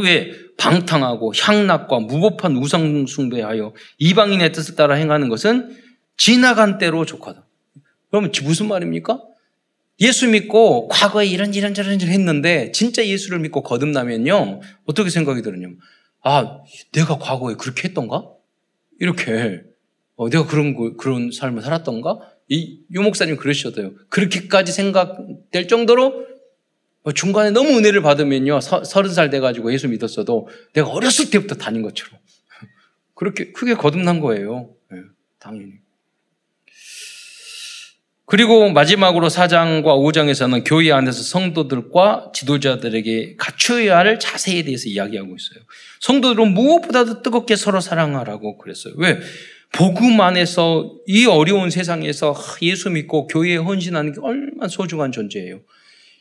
왜 0.04 0.34
방탕하고 0.58 1.32
향락과 1.34 2.02
무법한 2.02 2.58
우상 2.58 3.06
숭배하여 3.06 3.74
이방인의 4.00 4.52
뜻을 4.52 4.76
따라 4.76 4.96
행하는 4.96 5.30
것은 5.30 5.74
지나간 6.18 6.80
때로 6.80 7.06
족하다. 7.06 7.48
그러면 8.10 8.34
무슨 8.44 8.68
말입니까? 8.68 9.31
예수 10.02 10.28
믿고 10.28 10.88
과거에 10.88 11.26
이런 11.28 11.54
이런 11.54 11.74
저런 11.74 12.00
일 12.02 12.10
했는데 12.10 12.72
진짜 12.72 13.06
예수를 13.06 13.40
믿고 13.40 13.62
거듭나면요. 13.64 14.62
어떻게 14.86 15.10
생각이 15.10 15.42
들었냐면 15.42 15.78
아 16.24 16.60
내가 16.92 17.18
과거에 17.18 17.56
그렇게 17.56 17.88
했던가? 17.88 18.26
이렇게. 19.00 19.62
어, 20.16 20.30
내가 20.30 20.46
그런 20.46 20.76
거, 20.76 20.96
그런 20.98 21.32
삶을 21.32 21.62
살았던가? 21.64 22.20
이 22.50 22.82
유 22.94 23.02
목사님 23.02 23.38
그러셨어요. 23.38 23.94
그렇게까지 24.10 24.72
생각될 24.72 25.68
정도로 25.68 26.28
중간에 27.16 27.50
너무 27.50 27.70
은혜를 27.78 28.02
받으면요. 28.02 28.60
서른 28.62 29.12
살 29.12 29.30
돼가지고 29.30 29.74
예수 29.74 29.88
믿었어도 29.88 30.48
내가 30.74 30.90
어렸을 30.90 31.30
때부터 31.32 31.56
다닌 31.56 31.82
것처럼. 31.82 32.20
그렇게 33.16 33.52
크게 33.52 33.74
거듭난 33.76 34.20
거예요. 34.20 34.70
네, 34.92 35.00
당연히. 35.40 35.81
그리고 38.32 38.70
마지막으로 38.70 39.28
4장과 39.28 39.84
5장에서는 39.84 40.64
교회 40.66 40.94
안에서 40.94 41.22
성도들과 41.22 42.32
지도자들에게 42.34 43.36
갖춰야 43.38 43.98
할 43.98 44.20
자세에 44.22 44.64
대해서 44.64 44.88
이야기하고 44.88 45.36
있어요. 45.36 45.66
성도들은 46.00 46.54
무엇보다도 46.54 47.24
뜨겁게 47.24 47.58
서로 47.58 47.82
사랑하라고 47.82 48.58
그랬어요. 48.58 48.94
왜? 48.96 49.20
복음 49.74 50.22
안에서 50.22 50.96
이 51.08 51.26
어려운 51.26 51.70
세상에서 51.70 52.34
예수 52.62 52.90
믿고 52.90 53.28
교회에 53.28 53.58
헌신하는 53.58 54.14
게 54.14 54.22
얼마나 54.22 54.70
소중한 54.70 55.12
존재예요. 55.12 55.60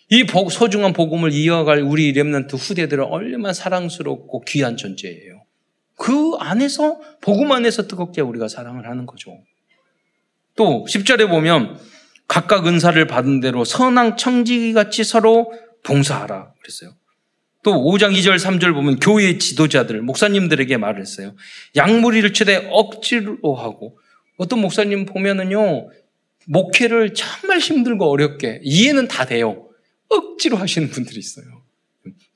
이 0.08 0.26
소중한 0.50 0.92
복음을 0.92 1.32
이어갈 1.32 1.80
우리 1.80 2.10
렘넌트 2.10 2.56
후대들은 2.56 3.04
얼마나 3.04 3.52
사랑스럽고 3.52 4.40
귀한 4.48 4.76
존재예요. 4.76 5.44
그 5.94 6.32
안에서 6.40 6.98
복음 7.20 7.52
안에서 7.52 7.86
뜨겁게 7.86 8.20
우리가 8.20 8.48
사랑을 8.48 8.88
하는 8.88 9.06
거죠. 9.06 9.38
또 10.56 10.84
10절에 10.88 11.28
보면 11.28 11.78
각각 12.30 12.68
은사를 12.68 13.04
받은 13.08 13.40
대로 13.40 13.64
선왕 13.64 14.16
청지기 14.16 14.72
같이 14.72 15.02
서로 15.02 15.52
봉사하라 15.82 16.52
그랬어요. 16.60 16.94
또 17.64 17.72
5장 17.72 18.16
2절 18.16 18.36
3절 18.36 18.72
보면 18.72 19.00
교회 19.00 19.36
지도자들 19.36 20.00
목사님들에게 20.02 20.76
말을 20.76 21.00
했어요. 21.00 21.34
양무리를 21.74 22.32
최대 22.32 22.68
억지로 22.70 23.56
하고 23.56 23.98
어떤 24.36 24.60
목사님 24.60 25.06
보면은요 25.06 25.90
목회를 26.46 27.14
정말 27.14 27.58
힘들고 27.58 28.08
어렵게 28.08 28.60
이해는 28.62 29.08
다 29.08 29.26
돼요. 29.26 29.68
억지로 30.08 30.56
하시는 30.56 30.88
분들이 30.88 31.18
있어요. 31.18 31.46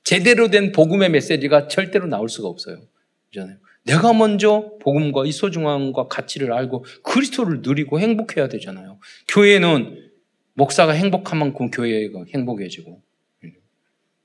제대로 0.03 0.49
된 0.49 0.73
복음의 0.73 1.09
메시지가 1.09 1.69
절대로 1.69 2.05
나올 2.07 2.27
수가 2.27 2.49
없어요. 2.49 2.81
그잖아요. 3.29 3.55
내가 3.85 4.13
먼저 4.13 4.71
복음과 4.81 5.25
이 5.25 5.31
소중함과 5.31 6.07
가치를 6.07 6.51
알고 6.51 6.85
그리스도를 7.03 7.61
누리고 7.61 7.99
행복해야 7.99 8.47
되잖아요. 8.47 8.99
교회는 9.27 10.11
목사가 10.53 10.91
행복한 10.91 11.39
만큼 11.39 11.69
교회가 11.69 12.25
행복해지고. 12.33 13.01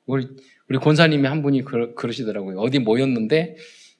우리, 0.06 0.28
우리 0.68 0.78
권사님이 0.78 1.28
한 1.28 1.42
분이 1.42 1.62
그러, 1.62 1.94
그러시더라고요. 1.94 2.58
어디 2.58 2.78
모였는데 2.78 3.56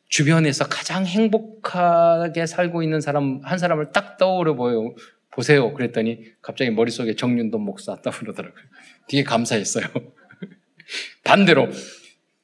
주변에서 0.08 0.66
가장 0.66 1.06
행복하게 1.06 2.46
살고 2.46 2.82
있는 2.82 3.00
사람, 3.00 3.40
한 3.44 3.58
사람을 3.58 3.92
딱 3.92 4.16
떠오르 4.16 4.56
보여, 4.56 4.94
보세요. 5.30 5.72
그랬더니 5.72 6.24
갑자기 6.42 6.70
머릿속에 6.70 7.14
정윤돈 7.14 7.60
목사 7.60 8.00
떠오르더라고요. 8.02 8.64
되게 9.08 9.22
감사했어요. 9.22 9.84
반대로 11.22 11.68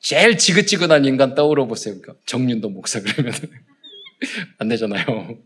제일 0.06 0.38
지긋지긋한 0.38 1.04
인간 1.04 1.34
떠오르 1.34 1.66
보세요. 1.66 2.00
그러니까 2.00 2.22
정윤도 2.26 2.68
목사 2.68 3.00
그러면 3.00 3.32
안 4.56 4.68
되잖아요. 4.68 5.36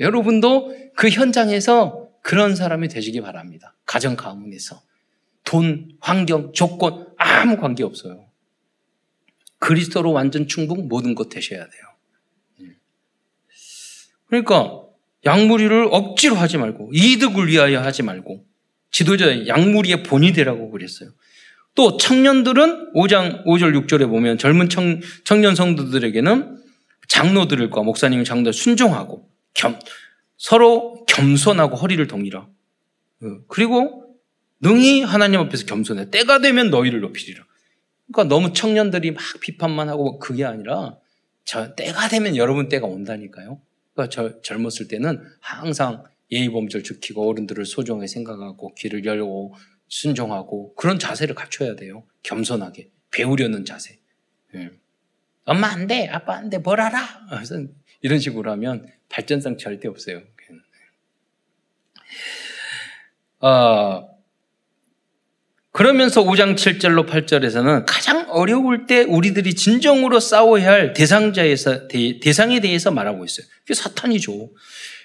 여러분도 0.00 0.76
그 0.96 1.08
현장에서 1.08 2.10
그런 2.20 2.56
사람이 2.56 2.88
되시기 2.88 3.20
바랍니다. 3.20 3.76
가정 3.86 4.16
가문에서 4.16 4.82
돈, 5.44 5.96
환경, 6.00 6.52
조건 6.52 7.06
아무 7.16 7.58
관계 7.58 7.84
없어요. 7.84 8.26
그리스도로 9.60 10.10
완전 10.10 10.48
충분 10.48 10.88
모든 10.88 11.14
것 11.14 11.28
되셔야 11.28 11.60
돼요. 11.60 11.82
예. 12.62 12.76
그러니까 14.26 14.82
양무리를 15.24 15.90
억지로 15.92 16.34
하지 16.34 16.58
말고 16.58 16.90
이득을 16.92 17.46
위하여 17.46 17.80
하지 17.82 18.02
말고 18.02 18.44
지도자 18.90 19.46
양무리의 19.46 20.02
본이 20.02 20.32
되라고 20.32 20.72
그랬어요. 20.72 21.10
또 21.76 21.98
청년들은 21.98 22.94
5장 22.94 23.44
5절 23.44 23.86
6절에 23.86 24.08
보면 24.08 24.38
젊은 24.38 24.68
청, 24.68 25.00
청년 25.24 25.54
성도들에게는 25.54 26.56
장로들과 27.06 27.82
목사님 27.82 28.24
장로들 28.24 28.52
순종하고 28.52 29.28
겸, 29.54 29.78
서로 30.36 31.04
겸손하고 31.06 31.76
허리를 31.76 32.04
동이라. 32.06 32.40
어, 32.40 33.38
그리고 33.46 34.16
능히 34.60 35.02
하나님 35.02 35.38
앞에서 35.40 35.66
겸손해. 35.66 36.10
때가 36.10 36.40
되면 36.40 36.70
너희를 36.70 37.00
높이리라. 37.00 37.44
그러니까 38.10 38.34
너무 38.34 38.52
청년들이 38.52 39.12
막 39.12 39.22
비판만 39.40 39.88
하고 39.88 40.18
그게 40.18 40.44
아니라 40.44 40.96
저 41.44 41.74
때가 41.74 42.08
되면 42.08 42.36
여러분 42.36 42.68
때가 42.68 42.86
온다니까요. 42.86 43.60
그러니까 43.94 44.10
저, 44.10 44.40
젊었을 44.40 44.88
때는 44.88 45.22
항상 45.40 46.04
예의 46.32 46.50
범절 46.50 46.82
지키고 46.82 47.28
어른들을 47.28 47.64
소중하게 47.66 48.06
생각하고 48.06 48.74
귀를 48.74 49.04
열고 49.04 49.54
순종하고 49.88 50.74
그런 50.74 50.98
자세를 50.98 51.34
갖춰야 51.34 51.76
돼요. 51.76 52.04
겸손하게 52.22 52.90
배우려는 53.10 53.64
자세. 53.64 53.98
예. 54.54 54.70
엄마 55.44 55.68
안 55.68 55.86
돼, 55.86 56.08
아빠 56.08 56.36
안 56.36 56.50
돼, 56.50 56.58
뭘 56.58 56.80
알아? 56.80 56.98
이런 58.02 58.18
식으로 58.18 58.50
하면 58.52 58.86
발전성 59.08 59.58
절대 59.58 59.88
없어요. 59.88 60.22
어, 63.40 64.16
그러면서 65.70 66.24
5장 66.24 66.56
7절로 66.56 67.06
8절에서는 67.06 67.84
가장 67.86 68.30
어려울 68.30 68.86
때 68.86 69.02
우리들이 69.02 69.54
진정으로 69.54 70.20
싸워야 70.20 70.70
할 70.70 70.92
대상자에서 70.94 71.86
대, 71.88 72.32
상에 72.32 72.60
대해서 72.60 72.90
말하고 72.90 73.24
있어요. 73.24 73.46
그게 73.60 73.74
사탄이죠. 73.74 74.52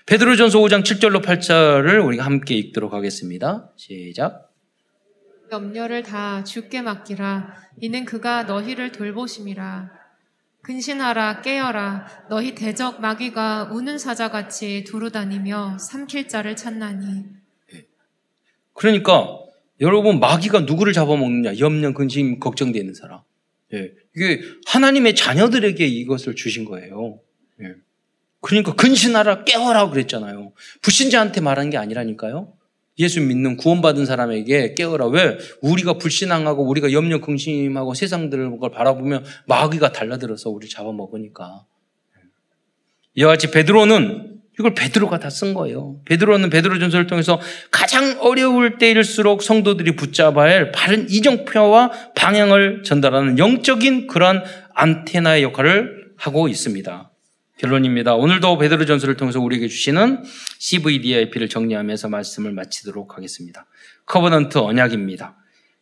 베드로전서 0.06 0.60
5장 0.60 0.84
7절로 0.84 1.24
8절을 1.24 2.06
우리가 2.06 2.24
함께 2.24 2.56
읽도록 2.56 2.94
하겠습니다. 2.94 3.70
시작. 3.76 4.51
염려를 5.52 6.04
다 6.04 6.44
주께 6.44 6.82
맡기라. 6.82 7.54
이는 7.82 8.06
그가 8.06 8.44
너희를 8.44 8.94
돌보심이라. 8.94 10.02
근신하라 10.62 11.42
깨어라 11.42 12.28
너희 12.30 12.54
대적 12.54 13.02
마귀가 13.02 13.70
우는 13.72 13.98
사자같이 13.98 14.84
두루다니며 14.84 15.80
삼킬 15.80 16.28
자를 16.28 16.56
찾나니 16.56 17.26
그러니까 18.74 19.40
여러분 19.80 20.20
마귀가 20.20 20.62
누구를 20.62 20.94
잡아먹느냐 20.94 21.58
염려 21.58 21.94
근심 21.94 22.40
걱정되는 22.40 22.94
사람 22.94 23.22
예. 23.74 23.92
이게 24.16 24.42
하나님의 24.68 25.16
자녀들에게 25.16 25.84
이것을 25.84 26.36
주신 26.36 26.64
거예요 26.66 27.20
예. 27.64 27.74
그러니까 28.40 28.76
근신하라 28.76 29.46
깨어라 29.46 29.90
그랬잖아요 29.90 30.54
불신자한테 30.84 31.42
말한 31.42 31.72
게 31.72 31.78
아니라니까요 31.78 32.54
예수 33.00 33.22
믿는 33.22 33.58
구원받은 33.58 34.06
사람에게 34.06 34.74
깨어라. 34.76 35.08
왜? 35.08 35.38
우리가 35.62 35.94
불신앙하고 35.94 36.68
우리가 36.68 36.92
염려 36.92 37.20
긍심하고 37.22 37.94
세상들을 37.94 38.60
걸 38.60 38.72
바라보면 38.72 39.24
마귀가 39.48 39.92
달라들어서 39.92 40.50
우리 40.50 40.70
잡아먹으니까. 40.70 41.66
이와 43.16 43.30
같이 43.32 43.52
베드로는 43.52 44.40
이걸 44.60 44.74
베드로가 44.76 45.20
다 45.20 45.30
쓴 45.30 45.54
거예요. 45.54 46.02
베드로는 46.06 46.50
베드로 46.50 46.78
전설을 46.80 47.08
통해서 47.08 47.40
가장 47.72 48.18
어려울 48.20 48.78
때일수록 48.78 49.42
성도들이 49.42 49.96
붙잡아야 49.96 50.54
할 50.54 50.72
바른 50.72 51.10
이정표와 51.10 51.92
방향을 52.16 52.84
전달하는 52.84 53.40
영적인 53.40 54.08
그러한 54.08 54.44
안테나의 54.76 55.44
역할을 55.44 56.12
하고 56.18 56.48
있습니다. 56.48 57.11
결론입니다. 57.62 58.16
오늘도 58.16 58.58
베드로전서를 58.58 59.16
통해서 59.16 59.40
우리에게 59.40 59.68
주시는 59.68 60.24
CVDIP를 60.58 61.48
정리하면서 61.48 62.10
말씀을 62.10 62.52
마치도록 62.54 63.16
하겠습니다. 63.16 63.68
Covenant 64.08 64.58
언약입니다. 64.58 65.38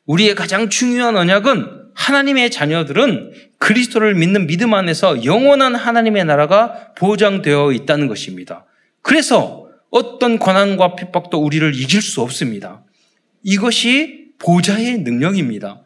우리의 0.05 0.35
가장 0.35 0.69
중요한 0.69 1.15
언약은 1.15 1.91
하나님의 1.95 2.51
자녀들은 2.51 3.31
그리스도를 3.59 4.15
믿는 4.15 4.47
믿음 4.47 4.73
안에서 4.73 5.23
영원한 5.23 5.75
하나님의 5.75 6.25
나라가 6.25 6.93
보장되어 6.97 7.71
있다는 7.71 8.07
것입니다. 8.07 8.65
그래서 9.01 9.69
어떤 9.89 10.37
고난과 10.37 10.95
핍박도 10.95 11.41
우리를 11.41 11.73
이길 11.75 12.01
수 12.01 12.21
없습니다. 12.21 12.83
이것이 13.43 14.31
보좌의 14.39 14.99
능력입니다. 14.99 15.81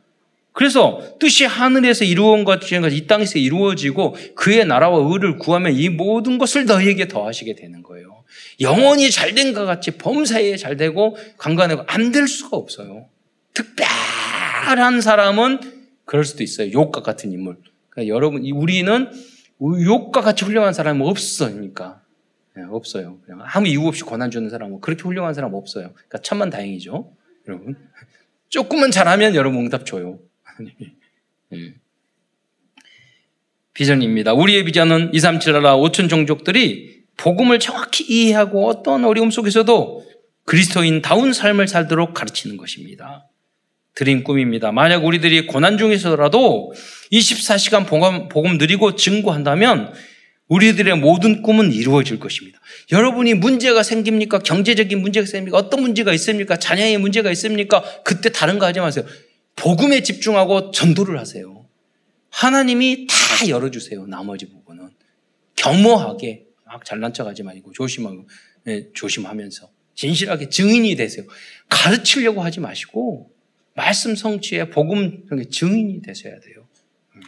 그래서 0.53 1.01
뜻이 1.19 1.45
하늘에서 1.45 2.05
이루어온 2.05 2.43
것처럼 2.43 2.89
이 2.91 3.07
땅에서 3.07 3.39
이루어지고 3.39 4.15
그의 4.35 4.65
나라와 4.65 4.99
의를 5.11 5.37
구하면 5.37 5.73
이 5.73 5.89
모든 5.89 6.37
것을 6.37 6.65
너희에게 6.65 7.07
더하시게 7.07 7.55
되는 7.55 7.81
거예요. 7.83 8.23
영원히 8.61 9.09
잘된 9.11 9.53
것 9.53 9.65
같이 9.65 9.91
범사에 9.91 10.55
잘 10.57 10.77
되고 10.77 11.17
강간하고 11.37 11.83
안 11.87 12.11
될 12.11 12.27
수가 12.27 12.55
없어요. 12.57 13.07
특별한 13.53 15.01
사람은 15.01 15.59
그럴 16.05 16.23
수도 16.23 16.43
있어요. 16.43 16.71
욕과 16.71 17.01
같은 17.01 17.31
인물. 17.31 17.57
그러니까 17.89 18.13
여러분, 18.13 18.45
우리는 18.51 19.09
욕과 19.61 20.21
같이 20.21 20.45
훌륭한 20.45 20.73
사람은 20.73 21.05
없으니까. 21.05 22.01
네, 22.55 22.63
없어요. 22.69 23.17
아무 23.39 23.67
이유 23.67 23.87
없이 23.87 24.03
권한 24.03 24.29
주는 24.29 24.49
사람은 24.49 24.81
그렇게 24.81 25.01
훌륭한 25.03 25.33
사람 25.33 25.55
없어요. 25.55 25.91
그러니까 25.93 26.19
천만 26.19 26.49
다행이죠. 26.51 27.11
여러분. 27.47 27.75
조금만 28.49 28.91
잘하면 28.91 29.33
여러분 29.33 29.61
응답 29.61 29.85
줘요. 29.87 30.19
예. 31.53 31.73
비전입니다. 33.73 34.33
우리의 34.33 34.65
비전은 34.65 35.13
2, 35.13 35.19
3, 35.19 35.39
7 35.39 35.53
나라 35.53 35.75
5천 35.77 36.09
종족들이 36.09 37.03
복음을 37.17 37.59
정확히 37.59 38.03
이해하고 38.03 38.67
어떤 38.67 39.05
어려움 39.05 39.31
속에서도 39.31 40.05
그리스도인다운 40.45 41.33
삶을 41.33 41.67
살도록 41.67 42.13
가르치는 42.13 42.57
것입니다. 42.57 43.29
드림 43.95 44.23
꿈입니다. 44.23 44.71
만약 44.71 45.05
우리들이 45.05 45.45
고난 45.47 45.77
중에서라도 45.77 46.73
24시간 47.11 47.87
복음, 47.87 48.27
복음 48.27 48.57
드리고 48.57 48.95
증거한다면 48.95 49.93
우리들의 50.47 50.97
모든 50.97 51.41
꿈은 51.41 51.71
이루어질 51.71 52.19
것입니다. 52.19 52.59
여러분이 52.91 53.35
문제가 53.35 53.81
생깁니까? 53.81 54.39
경제적인 54.39 55.01
문제가 55.01 55.25
생깁니까? 55.25 55.57
어떤 55.57 55.81
문제가 55.81 56.11
있습니까? 56.13 56.57
자녀의 56.57 56.97
문제가 56.97 57.31
있습니까? 57.31 57.83
그때 58.03 58.31
다른 58.31 58.59
거 58.59 58.65
하지 58.65 58.79
마세요. 58.79 59.05
복음에 59.55 60.01
집중하고 60.01 60.71
전도를 60.71 61.19
하세요. 61.19 61.65
하나님이 62.29 63.07
다 63.07 63.47
열어주세요. 63.47 64.07
나머지 64.07 64.49
부분은. 64.49 64.89
겸허하게, 65.55 66.45
막 66.65 66.83
잘난 66.83 67.13
척 67.13 67.27
하지 67.27 67.43
말고 67.43 67.71
조심하고, 67.71 68.27
네, 68.63 68.87
조심하면서. 68.93 69.69
진실하게 69.95 70.49
증인이 70.49 70.95
되세요. 70.95 71.25
가르치려고 71.69 72.41
하지 72.41 72.59
마시고, 72.59 73.31
말씀 73.75 74.15
성취에 74.15 74.69
복음 74.69 75.25
증인이 75.49 76.01
되셔야 76.01 76.39
돼요. 76.39 76.67
음. 77.15 77.21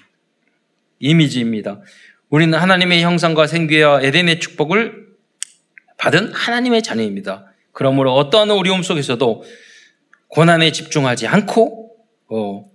이미지입니다. 0.99 1.81
우리는 2.29 2.57
하나님의 2.57 3.03
형상과 3.03 3.47
생기와 3.47 4.01
에덴의 4.01 4.39
축복을 4.39 5.05
받은 5.97 6.33
하나님의 6.33 6.83
자녀입니다. 6.83 7.51
그러므로 7.71 8.13
어떠한 8.15 8.51
어려움 8.51 8.83
속에서도 8.83 9.43
고난에 10.27 10.71
집중하지 10.71 11.27
않고 11.27 11.84
어, 12.27 12.69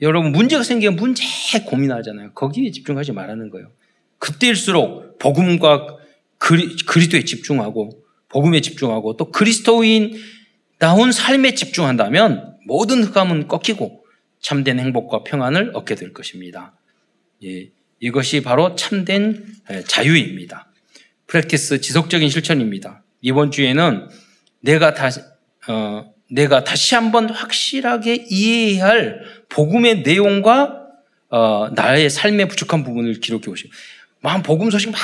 여러분 0.00 0.32
문제가 0.32 0.62
생기면 0.62 0.96
문제에 0.96 1.64
고민하잖아요. 1.66 2.32
거기에 2.32 2.70
집중하지 2.70 3.12
말라는 3.12 3.50
거예요. 3.50 3.70
그때일수록 4.18 5.18
복음과 5.18 5.96
그리, 6.38 6.76
그리스도에 6.76 7.24
집중하고 7.24 8.04
복음에 8.28 8.60
집중하고 8.60 9.16
또 9.16 9.30
그리스도인 9.30 10.16
나온 10.78 11.10
삶에 11.10 11.54
집중한다면 11.54 12.58
모든 12.66 13.02
흑암은 13.02 13.48
꺾이고 13.48 14.04
참된 14.40 14.78
행복과 14.78 15.24
평안을 15.24 15.72
얻게 15.74 15.96
될 15.96 16.12
것입니다. 16.12 16.74
예, 17.44 17.70
이것이 17.98 18.42
바로 18.42 18.76
참된 18.76 19.44
자유입니다. 19.86 20.70
프랙티스 21.26 21.80
지속적인 21.80 22.28
실천입니다. 22.28 23.02
이번 23.20 23.50
주에는 23.50 24.08
내가 24.60 24.94
다시 24.94 25.20
어, 25.68 26.12
내가 26.30 26.64
다시 26.64 26.94
한번 26.94 27.30
확실하게 27.30 28.26
이해해야 28.28 28.86
할 28.86 29.22
복음의 29.48 30.02
내용과 30.02 30.86
어, 31.30 31.68
나의 31.74 32.10
삶의 32.10 32.48
부족한 32.48 32.84
부분을 32.84 33.20
기록해 33.20 33.46
보시고 33.46 33.70
막 34.20 34.42
복음 34.42 34.70
소식 34.70 34.90
막 34.90 34.98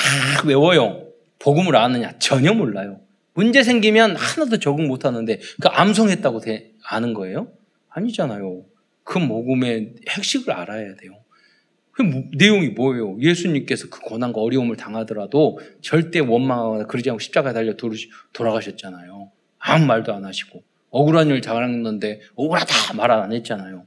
외워요. 0.47 1.07
복음을 1.39 1.77
아느냐? 1.77 2.13
전혀 2.19 2.53
몰라요. 2.53 3.01
문제 3.35 3.63
생기면 3.63 4.17
하나도 4.17 4.59
적응 4.59 4.87
못 4.87 5.05
하는데 5.05 5.41
그 5.61 5.69
암송했다고 5.69 6.41
돼, 6.41 6.73
아는 6.89 7.15
거예요? 7.15 7.49
아니잖아요. 7.91 8.65
그 9.03 9.19
복음의 9.27 9.95
핵심을 10.09 10.53
알아야 10.53 10.95
돼요. 10.97 11.13
그 11.93 12.03
내용이 12.37 12.71
뭐예요? 12.71 13.17
예수님께서 13.21 13.89
그 13.89 14.01
고난과 14.01 14.41
어려움을 14.41 14.77
당하더라도 14.77 15.61
절대 15.81 16.19
원망하거나 16.19 16.87
그러지 16.87 17.11
않고 17.11 17.21
십자가에 17.21 17.53
달려 17.53 17.75
돌아가셨잖아요. 18.33 19.31
아무 19.59 19.87
말도 19.87 20.13
안 20.13 20.25
하시고. 20.25 20.63
억울한 20.95 21.29
일 21.29 21.41
당했는데 21.41 22.21
억울하다 22.37 22.95
말 22.95 23.11
안 23.11 23.33
했잖아요. 23.33 23.85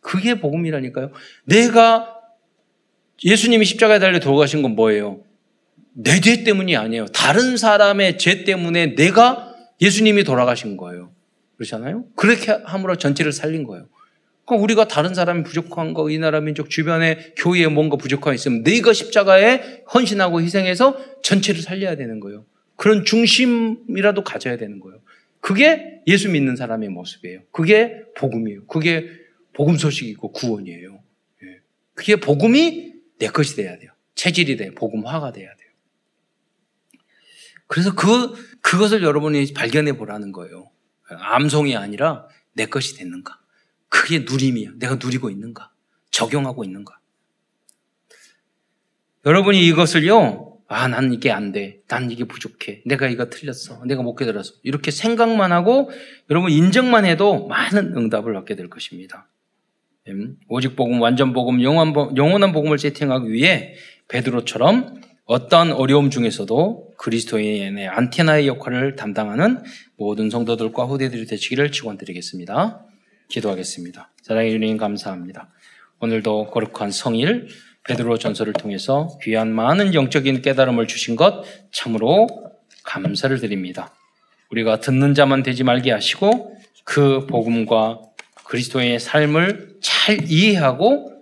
그게 0.00 0.38
복음이라니까요. 0.40 1.10
내가 1.44 2.14
예수님이 3.24 3.64
십자가에 3.64 3.98
달려 3.98 4.18
돌아가신 4.18 4.62
건 4.62 4.74
뭐예요? 4.74 5.20
내 5.92 6.20
죄 6.20 6.44
때문이 6.44 6.76
아니에요. 6.76 7.06
다른 7.06 7.56
사람의 7.56 8.18
죄 8.18 8.44
때문에 8.44 8.94
내가 8.94 9.54
예수님이 9.80 10.24
돌아가신 10.24 10.76
거예요. 10.76 11.10
그렇잖아요? 11.56 12.04
그렇게 12.16 12.52
함으로 12.64 12.96
전체를 12.96 13.32
살린 13.32 13.64
거예요. 13.64 13.86
그러니까 14.44 14.62
우리가 14.62 14.88
다른 14.88 15.14
사람이 15.14 15.42
부족한 15.42 15.92
거, 15.94 16.08
이 16.10 16.18
나라 16.18 16.40
민족 16.40 16.70
주변에 16.70 17.32
교회에 17.36 17.66
뭔가 17.66 17.96
부족한 17.96 18.30
거 18.30 18.34
있으면 18.34 18.62
네가 18.62 18.92
십자가에 18.92 19.82
헌신하고 19.92 20.40
희생해서 20.40 20.96
전체를 21.22 21.62
살려야 21.62 21.96
되는 21.96 22.20
거예요. 22.20 22.44
그런 22.76 23.04
중심이라도 23.04 24.22
가져야 24.22 24.56
되는 24.58 24.78
거예요. 24.80 25.00
그게 25.46 26.02
예수 26.08 26.28
믿는 26.28 26.56
사람의 26.56 26.88
모습이에요. 26.88 27.44
그게 27.52 28.02
복음이에요. 28.16 28.66
그게 28.66 29.08
복음 29.52 29.76
소식이고 29.76 30.32
구원이에요. 30.32 31.00
예. 31.44 31.60
그게 31.94 32.16
복음이 32.16 32.94
내 33.20 33.28
것이 33.28 33.54
돼야 33.54 33.78
돼요. 33.78 33.92
체질이 34.16 34.56
돼. 34.56 34.72
복음화가 34.72 35.30
돼야 35.30 35.54
돼요. 35.54 35.70
그래서 37.68 37.94
그, 37.94 38.34
그것을 38.60 39.04
여러분이 39.04 39.52
발견해 39.54 39.96
보라는 39.96 40.32
거예요. 40.32 40.68
암송이 41.04 41.76
아니라 41.76 42.26
내 42.54 42.66
것이 42.66 42.96
됐는가. 42.96 43.38
그게 43.88 44.24
누림이야. 44.28 44.72
내가 44.80 44.96
누리고 44.96 45.30
있는가. 45.30 45.70
적용하고 46.10 46.64
있는가. 46.64 46.98
여러분이 49.24 49.64
이것을요, 49.64 50.45
아, 50.68 50.88
난 50.88 51.12
이게 51.12 51.30
안 51.30 51.52
돼. 51.52 51.80
난 51.86 52.10
이게 52.10 52.24
부족해. 52.24 52.82
내가 52.86 53.08
이거 53.08 53.30
틀렸어. 53.30 53.84
내가 53.86 54.02
못 54.02 54.16
깨달았어. 54.16 54.54
이렇게 54.64 54.90
생각만 54.90 55.52
하고 55.52 55.90
여러분 56.30 56.50
인정만 56.50 57.04
해도 57.04 57.46
많은 57.46 57.96
응답을 57.96 58.34
얻게 58.36 58.56
될 58.56 58.68
것입니다. 58.68 59.28
음, 60.08 60.36
오직 60.48 60.76
복음, 60.76 61.00
완전 61.00 61.32
복음, 61.32 61.62
영원한 61.62 62.52
복음을 62.52 62.78
세팅하기 62.78 63.32
위해 63.32 63.74
베드로처럼 64.08 65.00
어떠한 65.24 65.72
어려움 65.72 66.10
중에서도 66.10 66.92
그리스도인의 66.98 67.88
안테나의 67.88 68.46
역할을 68.46 68.94
담당하는 68.94 69.62
모든 69.96 70.30
성도들과 70.30 70.84
후대들이 70.84 71.26
되시기를 71.26 71.72
축원드리겠습니다. 71.72 72.86
기도하겠습니다. 73.28 74.12
사랑해 74.22 74.50
주님 74.50 74.76
감사합니다. 74.76 75.50
오늘도 75.98 76.50
거룩한 76.50 76.92
성일 76.92 77.48
베드로 77.88 78.18
전서를 78.18 78.52
통해서 78.52 79.16
귀한 79.22 79.52
많은 79.52 79.94
영적인 79.94 80.42
깨달음을 80.42 80.86
주신 80.86 81.16
것 81.16 81.44
참으로 81.72 82.26
감사를 82.82 83.38
드립니다. 83.38 83.94
우리가 84.50 84.80
듣는 84.80 85.14
자만 85.14 85.42
되지 85.42 85.64
말게 85.64 85.90
하시고 85.90 86.56
그 86.84 87.26
복음과 87.26 88.00
그리스도의 88.44 89.00
삶을 89.00 89.76
잘 89.80 90.30
이해하고 90.30 91.12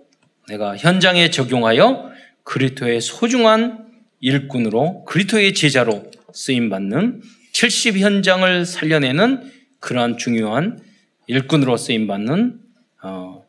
내가 0.47 0.77
현장에 0.77 1.29
적용하여 1.31 2.11
그리스도의 2.43 3.01
소중한 3.01 3.85
일꾼으로 4.19 5.05
그리스도의 5.05 5.53
제자로 5.53 6.11
쓰임 6.33 6.69
받는 6.69 7.21
70 7.51 7.97
현장을 7.97 8.65
살려내는 8.65 9.51
그러한 9.79 10.17
중요한 10.17 10.79
일꾼으로 11.27 11.77
쓰임 11.77 12.05
받는 12.05 12.59
어, 13.01 13.45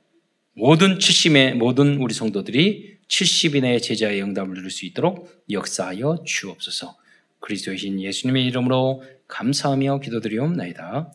모든 0.54 0.98
70의 0.98 1.54
모든 1.54 1.96
우리 1.96 2.14
성도들이 2.14 2.95
70인의 3.08 3.82
제자의 3.82 4.22
응답을 4.22 4.54
누릴 4.54 4.70
수 4.70 4.86
있도록 4.86 5.28
역사하여 5.50 6.24
주옵소서. 6.24 6.96
그리스도의 7.40 7.78
신 7.78 8.00
예수님의 8.00 8.44
이름으로 8.46 9.02
감사하며 9.28 10.00
기도드리옵나이다. 10.00 11.12